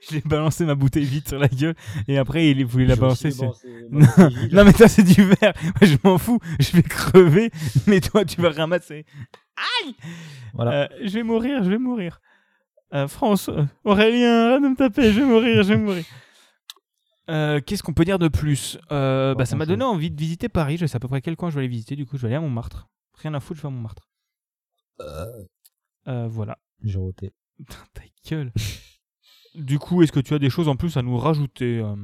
J'ai 0.10 0.22
balancé 0.22 0.66
ma 0.66 0.76
bouteille 0.76 1.06
vide 1.06 1.28
sur 1.28 1.40
la 1.40 1.48
gueule 1.48 1.76
et 2.08 2.18
après 2.18 2.50
il 2.50 2.66
voulait 2.66 2.86
la 2.86 2.96
balancer. 2.96 3.32
sur- 3.32 3.54
Non, 3.92 4.64
mais 4.66 4.74
toi 4.74 4.88
c'est 4.88 5.04
du 5.04 5.24
verre. 5.24 5.54
Je 5.82 5.96
m'en 6.04 6.18
fous. 6.18 6.40
Je 6.60 6.72
vais 6.76 6.84
crever, 6.84 7.52
mais 7.88 8.00
toi 8.02 8.26
tu 8.26 8.42
vas 8.42 8.50
ramasser. 8.52 9.06
Aïe 9.84 9.96
Voilà. 10.54 10.84
Euh, 10.84 10.88
Je 11.04 11.14
vais 11.14 11.24
mourir, 11.24 11.64
je 11.64 11.70
vais 11.70 11.78
mourir. 11.78 12.20
Euh, 12.94 13.08
France, 13.08 13.50
euh, 13.50 13.66
Aurélien, 13.84 14.48
arrête 14.50 14.64
de 14.64 14.68
me 14.70 14.76
taper, 14.76 15.12
je 15.12 15.20
vais 15.20 15.26
mourir, 15.26 15.64
je 15.64 15.70
vais 15.74 15.78
mourir. 15.78 16.04
Euh, 17.30 17.60
Qu'est-ce 17.60 17.84
qu'on 17.84 17.94
peut 17.94 18.06
dire 18.06 18.20
de 18.20 18.30
plus? 18.30 18.78
Euh, 18.90 19.36
bah, 19.36 19.46
Ça 19.46 19.58
m'a 19.58 19.66
donné 19.66 19.84
envie 19.84 20.10
de 20.10 20.18
visiter 20.18 20.48
Paris. 20.48 20.78
Je 20.78 20.86
sais 20.86 20.96
à 20.96 21.00
peu 21.02 21.10
près 21.10 21.20
quel 21.20 21.36
coin 21.36 21.50
je 21.50 21.56
vais 21.56 21.60
aller 21.60 21.68
visiter. 21.68 21.98
Du 21.98 22.06
coup, 22.06 22.16
je 22.16 22.22
vais 22.22 22.28
aller 22.30 22.38
à 22.38 22.40
Montmartre. 22.40 22.88
Rien 23.16 23.34
à 23.34 23.42
foutre, 23.42 23.58
je 23.58 23.64
vais 23.64 23.68
à 23.68 23.72
Montmartre. 23.72 24.08
Euh, 26.08 26.28
voilà. 26.30 26.58
J'ai 26.84 26.98
roté. 26.98 27.34
Putain, 27.58 27.76
ta 27.94 28.02
gueule. 28.30 28.54
du 29.56 29.78
coup, 29.78 30.04
est-ce 30.04 30.14
que 30.14 30.22
tu 30.22 30.34
as 30.36 30.40
des 30.40 30.50
choses 30.50 30.70
en 30.70 30.78
plus 30.78 30.96
à 30.96 31.02
nous 31.02 31.18
rajouter 31.18 31.80
euh? 31.80 31.96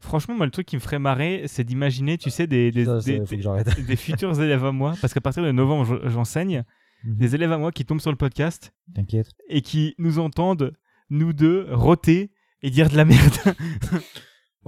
Franchement, 0.00 0.34
moi, 0.34 0.46
le 0.46 0.52
truc 0.52 0.66
qui 0.66 0.74
me 0.74 0.80
ferait 0.80 0.98
marrer, 0.98 1.44
c'est 1.46 1.62
d'imaginer, 1.62 2.18
tu 2.18 2.30
sais, 2.30 2.48
des, 2.48 2.72
des, 2.72 2.84
des- 2.84 3.96
futurs 3.96 4.40
élèves 4.40 4.64
à 4.64 4.72
moi, 4.72 4.94
parce 5.00 5.14
qu'à 5.14 5.20
partir 5.20 5.42
de 5.44 5.52
novembre, 5.52 5.84
je- 5.84 6.08
j'enseigne, 6.08 6.64
Mhm. 7.06 7.16
des 7.16 7.34
élèves 7.34 7.52
à 7.52 7.58
moi 7.58 7.72
qui 7.72 7.84
tombent 7.84 8.00
sur 8.00 8.10
le 8.10 8.16
podcast 8.16 8.74
T'inquiète. 8.94 9.28
et 9.48 9.62
qui 9.62 9.94
nous 9.98 10.18
entendent, 10.18 10.72
nous 11.10 11.32
deux, 11.32 11.66
roter 11.70 12.32
et 12.62 12.70
dire 12.70 12.88
de 12.90 12.96
la 12.96 13.04
merde. 13.04 13.34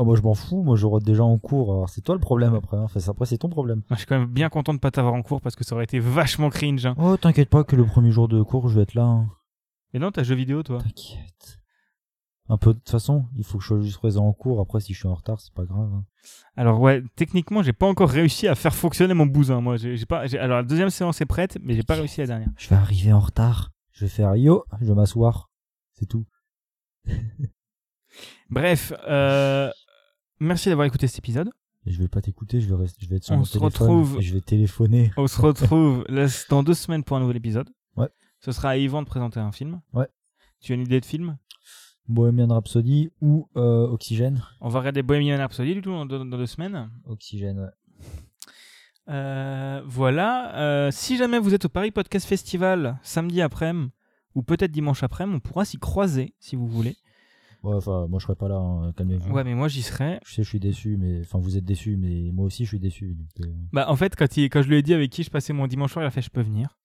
Oh, 0.01 0.05
moi 0.05 0.15
je 0.15 0.23
m'en 0.23 0.35
fous, 0.35 0.63
moi 0.63 0.77
je 0.77 0.87
rote 0.87 1.03
déjà 1.03 1.25
en 1.25 1.39
cours. 1.39 1.73
Alors 1.73 1.89
c'est 1.89 2.03
toi 2.03 2.15
le 2.15 2.21
problème 2.21 2.55
après. 2.55 2.77
hein. 2.77 2.85
Enfin, 2.85 3.01
après 3.09 3.27
c'est 3.27 3.39
ton 3.39 3.49
problème. 3.49 3.79
Moi, 3.91 3.97
je 3.97 3.97
suis 3.97 4.07
quand 4.07 4.17
même 4.17 4.29
bien 4.29 4.49
content 4.49 4.73
de 4.73 4.79
pas 4.79 4.93
t'avoir 4.93 5.13
en 5.15 5.23
cours 5.23 5.41
parce 5.41 5.57
que 5.57 5.65
ça 5.65 5.75
aurait 5.75 5.83
été 5.83 5.99
vachement 5.99 6.51
cringe. 6.51 6.87
hein. 6.87 6.95
Oh 6.99 7.17
t'inquiète 7.17 7.49
pas 7.51 7.65
que 7.65 7.75
le 7.75 7.85
premier 7.85 8.13
jour 8.13 8.29
de 8.29 8.41
cours 8.45 8.69
je 8.69 8.77
vais 8.77 8.83
être 8.83 8.95
là. 8.95 9.03
hein. 9.03 9.29
Et 9.95 9.99
non, 9.99 10.13
t'as 10.13 10.23
jeu 10.23 10.37
vidéo, 10.37 10.63
toi 10.63 10.79
T'inquiète. 10.79 11.59
Un 12.51 12.57
peu 12.57 12.73
de 12.73 12.79
toute 12.79 12.89
façon, 12.89 13.27
il 13.37 13.45
faut 13.45 13.59
que 13.59 13.63
je 13.65 13.69
sois 13.69 13.81
juste 13.83 13.99
présent 13.99 14.27
en 14.27 14.33
cours. 14.33 14.61
Après 14.61 14.81
si 14.81 14.95
je 14.95 14.99
suis 14.99 15.09
en 15.09 15.15
retard, 15.15 15.39
c'est 15.41 15.53
pas 15.53 15.65
grave. 15.65 15.93
hein. 15.93 16.05
Alors 16.57 16.81
ouais, 16.81 17.03
techniquement, 17.15 17.63
j'ai 17.63 17.73
pas 17.75 17.87
encore 17.87 18.09
réussi 18.11 18.49
à 18.49 18.55
faire 18.55 18.75
fonctionner 18.75 19.13
mon 19.15 19.27
bousin. 19.27 19.61
Moi, 19.61 19.77
j'ai 19.77 20.07
pas. 20.07 20.21
Alors 20.37 20.57
la 20.59 20.63
deuxième 20.63 20.89
séance 20.91 21.21
est 21.21 21.27
prête, 21.27 21.59
mais 21.63 21.75
j'ai 21.75 21.83
pas 21.83 21.95
réussi 21.95 22.21
la 22.21 22.27
dernière. 22.27 22.49
Je 22.57 22.69
vais 22.69 22.77
arriver 22.77 23.13
en 23.13 23.21
retard. 23.21 23.71
Je 23.93 24.05
vais 24.07 24.09
faire 24.09 24.35
yo, 24.37 24.65
je 24.81 24.87
vais 24.87 24.95
m'asseoir. 24.95 25.51
C'est 25.93 26.07
tout. 26.07 26.27
Bref, 28.51 28.93
euh, 29.09 29.71
merci 30.41 30.69
d'avoir 30.69 30.87
écouté 30.87 31.07
cet 31.07 31.19
épisode. 31.19 31.51
Je 31.87 31.99
vais 31.99 32.09
pas 32.09 32.21
t'écouter, 32.21 32.61
je 32.61 32.69
vais 32.69 32.75
rester, 32.75 32.99
je 33.05 33.09
vais 33.11 33.17
être 33.17 33.25
sur 33.25 33.35
On 33.35 33.39
mon 33.39 33.45
se 33.45 33.59
téléphone 33.59 33.89
retrouve- 33.89 34.19
et 34.19 34.23
je 34.23 34.35
vais 34.35 34.41
téléphoner. 34.41 35.11
On 35.17 35.27
se 35.27 35.41
retrouve 35.41 36.05
dans 36.51 36.63
deux 36.63 36.75
semaines 36.75 37.05
pour 37.05 37.17
un 37.17 37.21
nouvel 37.21 37.37
épisode. 37.37 37.69
Ouais. 37.97 38.09
Ce 38.41 38.53
sera 38.53 38.71
à 38.71 38.77
Yvan 38.77 39.03
de 39.03 39.07
présenter 39.07 39.41
un 39.41 39.53
film. 39.53 39.81
Ouais. 39.93 40.09
Tu 40.61 40.73
as 40.73 40.75
une 40.75 40.83
idée 40.83 41.01
de 41.01 41.05
film? 41.07 41.39
Bohemian 42.09 42.49
Rhapsody 42.49 43.11
ou 43.21 43.49
euh, 43.57 43.87
Oxygène. 43.89 44.43
On 44.61 44.69
va 44.69 44.79
regarder 44.81 45.03
Bohemian 45.03 45.37
Rhapsody 45.39 45.75
du 45.75 45.83
tout 45.83 45.91
dans, 45.91 46.07
dans- 46.07 46.25
dans 46.25 46.39
deux 46.39 46.47
semaines. 46.47 46.91
Oxygène. 47.07 47.59
Ouais. 47.61 47.69
Euh, 49.09 49.83
voilà. 49.87 50.57
Euh, 50.59 50.91
si 50.91 51.17
jamais 51.17 51.39
vous 51.39 51.55
êtes 51.55 51.65
au 51.65 51.69
Paris 51.69 51.91
Podcast 51.91 52.27
Festival 52.27 52.99
samedi 53.03 53.41
après-midi 53.41 53.91
ou 54.35 54.43
peut-être 54.43 54.71
dimanche 54.71 55.03
après-midi, 55.03 55.37
on 55.37 55.41
pourra 55.41 55.65
s'y 55.65 55.79
croiser 55.79 56.35
si 56.39 56.57
vous 56.57 56.67
voulez. 56.67 56.97
Ouais, 57.65 57.75
enfin, 57.75 58.07
moi 58.09 58.21
je 58.21 58.25
serais 58.27 58.37
pas 58.37 58.49
là, 58.49 58.57
hein, 58.57 58.93
calmez-vous. 58.97 59.33
Ouais, 59.33 59.43
mais 59.43 59.55
moi 59.55 59.67
j'y 59.67 59.83
serais. 59.83 60.21
Je 60.25 60.33
sais, 60.35 60.43
je 60.45 60.49
suis 60.49 60.61
déçu, 60.61 60.97
mais 60.97 61.21
enfin, 61.23 61.39
vous 61.41 61.57
êtes 61.57 61.65
déçu, 61.65 61.97
mais 61.97 62.31
moi 62.33 62.45
aussi 62.47 62.65
je 62.65 62.69
suis 62.69 62.79
déçu. 62.79 63.17
Donc, 63.37 63.49
Bah, 63.73 63.87
en 63.91 63.97
fait, 63.97 64.15
quand, 64.15 64.37
il, 64.37 64.45
quand 64.49 64.63
je 64.63 64.69
lui 64.69 64.77
ai 64.77 64.83
dit 64.83 64.95
avec 64.95 65.11
qui 65.11 65.25
je 65.25 65.31
passais 65.31 65.53
mon 65.53 65.67
dimanche 65.67 65.93
soir, 65.93 66.05
il 66.05 66.07
a 66.09 66.11
fait 66.11 66.23
je 66.23 66.31
peux 66.31 66.43
venir. 66.43 66.77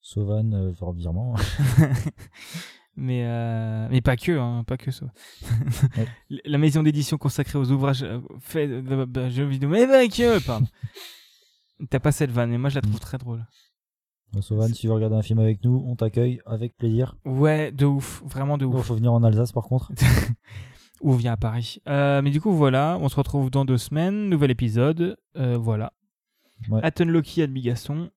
Sauvan, 0.00 0.52
euh, 0.52 0.72
fort 0.74 0.92
virement. 0.92 1.34
mais, 2.96 3.24
euh, 3.26 3.88
mais 3.90 4.00
pas 4.00 4.16
que, 4.16 4.38
hein, 4.38 4.64
pas 4.66 4.76
que 4.76 4.90
ça. 4.90 5.06
Ouais. 5.96 6.08
La 6.44 6.58
maison 6.58 6.82
d'édition 6.82 7.18
consacrée 7.18 7.58
aux 7.58 7.70
ouvrages 7.70 8.02
euh, 8.02 8.20
faits 8.40 8.70
de 8.70 9.28
jeux 9.28 9.44
vidéo, 9.44 9.68
mais 9.68 9.86
pas 9.86 10.06
que, 10.08 10.44
pardon. 10.44 10.66
T'as 11.90 12.00
pas 12.00 12.12
cette 12.12 12.30
vanne, 12.30 12.50
mais 12.50 12.58
moi 12.58 12.70
je 12.70 12.76
la 12.76 12.80
trouve 12.80 12.98
très 12.98 13.18
drôle. 13.18 13.44
Sauvan, 14.40 14.68
si 14.68 14.74
tu 14.74 14.86
veux 14.88 14.92
regarder 14.92 15.16
un 15.16 15.22
film 15.22 15.38
avec 15.38 15.64
nous, 15.64 15.82
on 15.86 15.96
t'accueille 15.96 16.40
avec 16.46 16.76
plaisir. 16.76 17.16
Ouais, 17.24 17.72
de 17.72 17.86
ouf, 17.86 18.22
vraiment 18.24 18.58
de 18.58 18.64
Il 18.66 18.68
ouf. 18.68 18.86
faut 18.86 18.94
venir 18.94 19.12
en 19.12 19.22
Alsace 19.22 19.52
par 19.52 19.64
contre. 19.64 19.92
Ou 21.02 21.12
vient 21.12 21.32
à 21.32 21.36
Paris. 21.36 21.78
Euh, 21.88 22.22
mais 22.22 22.30
du 22.30 22.40
coup, 22.40 22.52
voilà, 22.52 22.98
on 23.00 23.08
se 23.08 23.16
retrouve 23.16 23.50
dans 23.50 23.64
deux 23.64 23.78
semaines, 23.78 24.28
nouvel 24.28 24.50
épisode. 24.50 25.18
Euh, 25.36 25.58
voilà. 25.58 25.92
Ouais. 26.70 26.80
Atten 26.82 27.08
Loki, 27.10 27.42
Ad 27.42 27.50
Bigasson. 27.50 28.10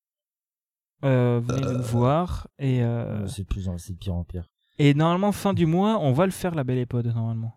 Euh, 1.04 1.42
venez 1.44 1.62
nous 1.62 1.84
voir. 1.84 2.48
Et, 2.58 2.82
c'est 3.28 3.48
de 3.48 3.98
pire 3.98 4.16
en 4.16 4.24
pire. 4.24 4.50
Et 4.80 4.94
normalement, 4.94 5.32
fin 5.32 5.54
du 5.54 5.66
mois, 5.66 6.00
on 6.00 6.12
va 6.14 6.26
le 6.26 6.32
faire, 6.32 6.56
la 6.56 6.64
belle 6.64 6.78
épode, 6.80 7.06
normalement. 7.08 7.54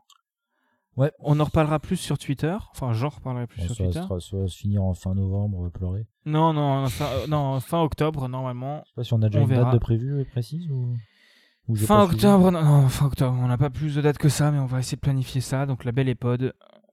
Ouais. 0.97 1.11
On 1.21 1.41
en 1.41 1.45
reparlera 1.45 1.79
plus 1.79 1.97
sur 1.97 2.19
Twitter. 2.19 2.55
Enfin, 2.73 2.93
j'en 2.93 3.09
reparlerai 3.09 3.47
plus 3.47 3.63
sur 3.63 3.75
ça, 3.75 3.85
Twitter. 3.85 4.01
ça 4.01 4.07
va 4.09 4.21
se 4.21 4.47
finir 4.49 4.83
en 4.83 4.93
fin 4.93 5.15
novembre, 5.15 5.63
va 5.63 5.71
pleurer. 5.71 6.07
Non, 6.27 6.53
non, 6.53 6.87
fin, 6.89 7.07
euh, 7.07 7.27
non, 7.29 7.59
fin 7.61 7.81
octobre, 7.81 8.29
normalement. 8.29 8.83
Je 8.85 8.89
sais 8.91 8.95
pas 8.97 9.05
si 9.05 9.15
on 9.15 9.23
a 9.23 9.29
déjà 9.31 9.39
On 9.39 9.43
une 9.45 9.49
verra. 9.49 9.65
date 9.65 9.73
de 9.75 9.79
prévue 9.79 10.21
et 10.21 10.25
précise 10.27 10.71
ou. 10.71 10.95
ou 11.69 11.77
j'ai 11.77 11.87
Fin 11.87 12.03
octobre, 12.03 12.51
non, 12.51 12.63
non, 12.63 12.89
fin 12.89 13.07
octobre. 13.07 13.39
On 13.41 13.47
n'a 13.47 13.57
pas 13.57 13.71
plus 13.71 13.95
de 13.95 14.03
dates 14.03 14.19
que 14.19 14.29
ça, 14.29 14.51
mais 14.51 14.59
on 14.59 14.67
va 14.67 14.81
essayer 14.81 14.97
de 14.97 15.01
planifier 15.01 15.41
ça. 15.41 15.65
Donc, 15.65 15.85
la 15.85 15.93
belle 15.93 16.11
épode, 16.11 16.53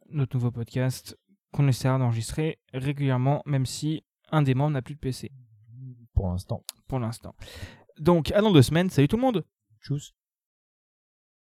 notre 0.10 0.34
nouveau 0.38 0.52
podcast, 0.52 1.18
qu'on 1.52 1.68
essaiera 1.68 1.98
d'enregistrer 1.98 2.58
régulièrement, 2.74 3.42
même 3.46 3.66
si 3.66 4.04
un 4.32 4.44
des 4.44 4.56
membres 4.56 4.72
n'a 4.72 4.82
plus 4.82 4.94
de 4.96 5.00
PC 5.00 5.30
Pour 6.14 6.30
l'instant. 6.30 6.64
pour 6.88 7.00
l'instant. 7.00 7.36
Donc, 8.00 8.32
à 8.32 8.40
dans 8.42 8.54
deux 8.54 8.62
semaines. 8.62 8.90
Salut 8.90 9.10
tout 9.10 9.18
le 9.18 9.24
monde! 9.24 9.44
Tchuss. 9.82 10.14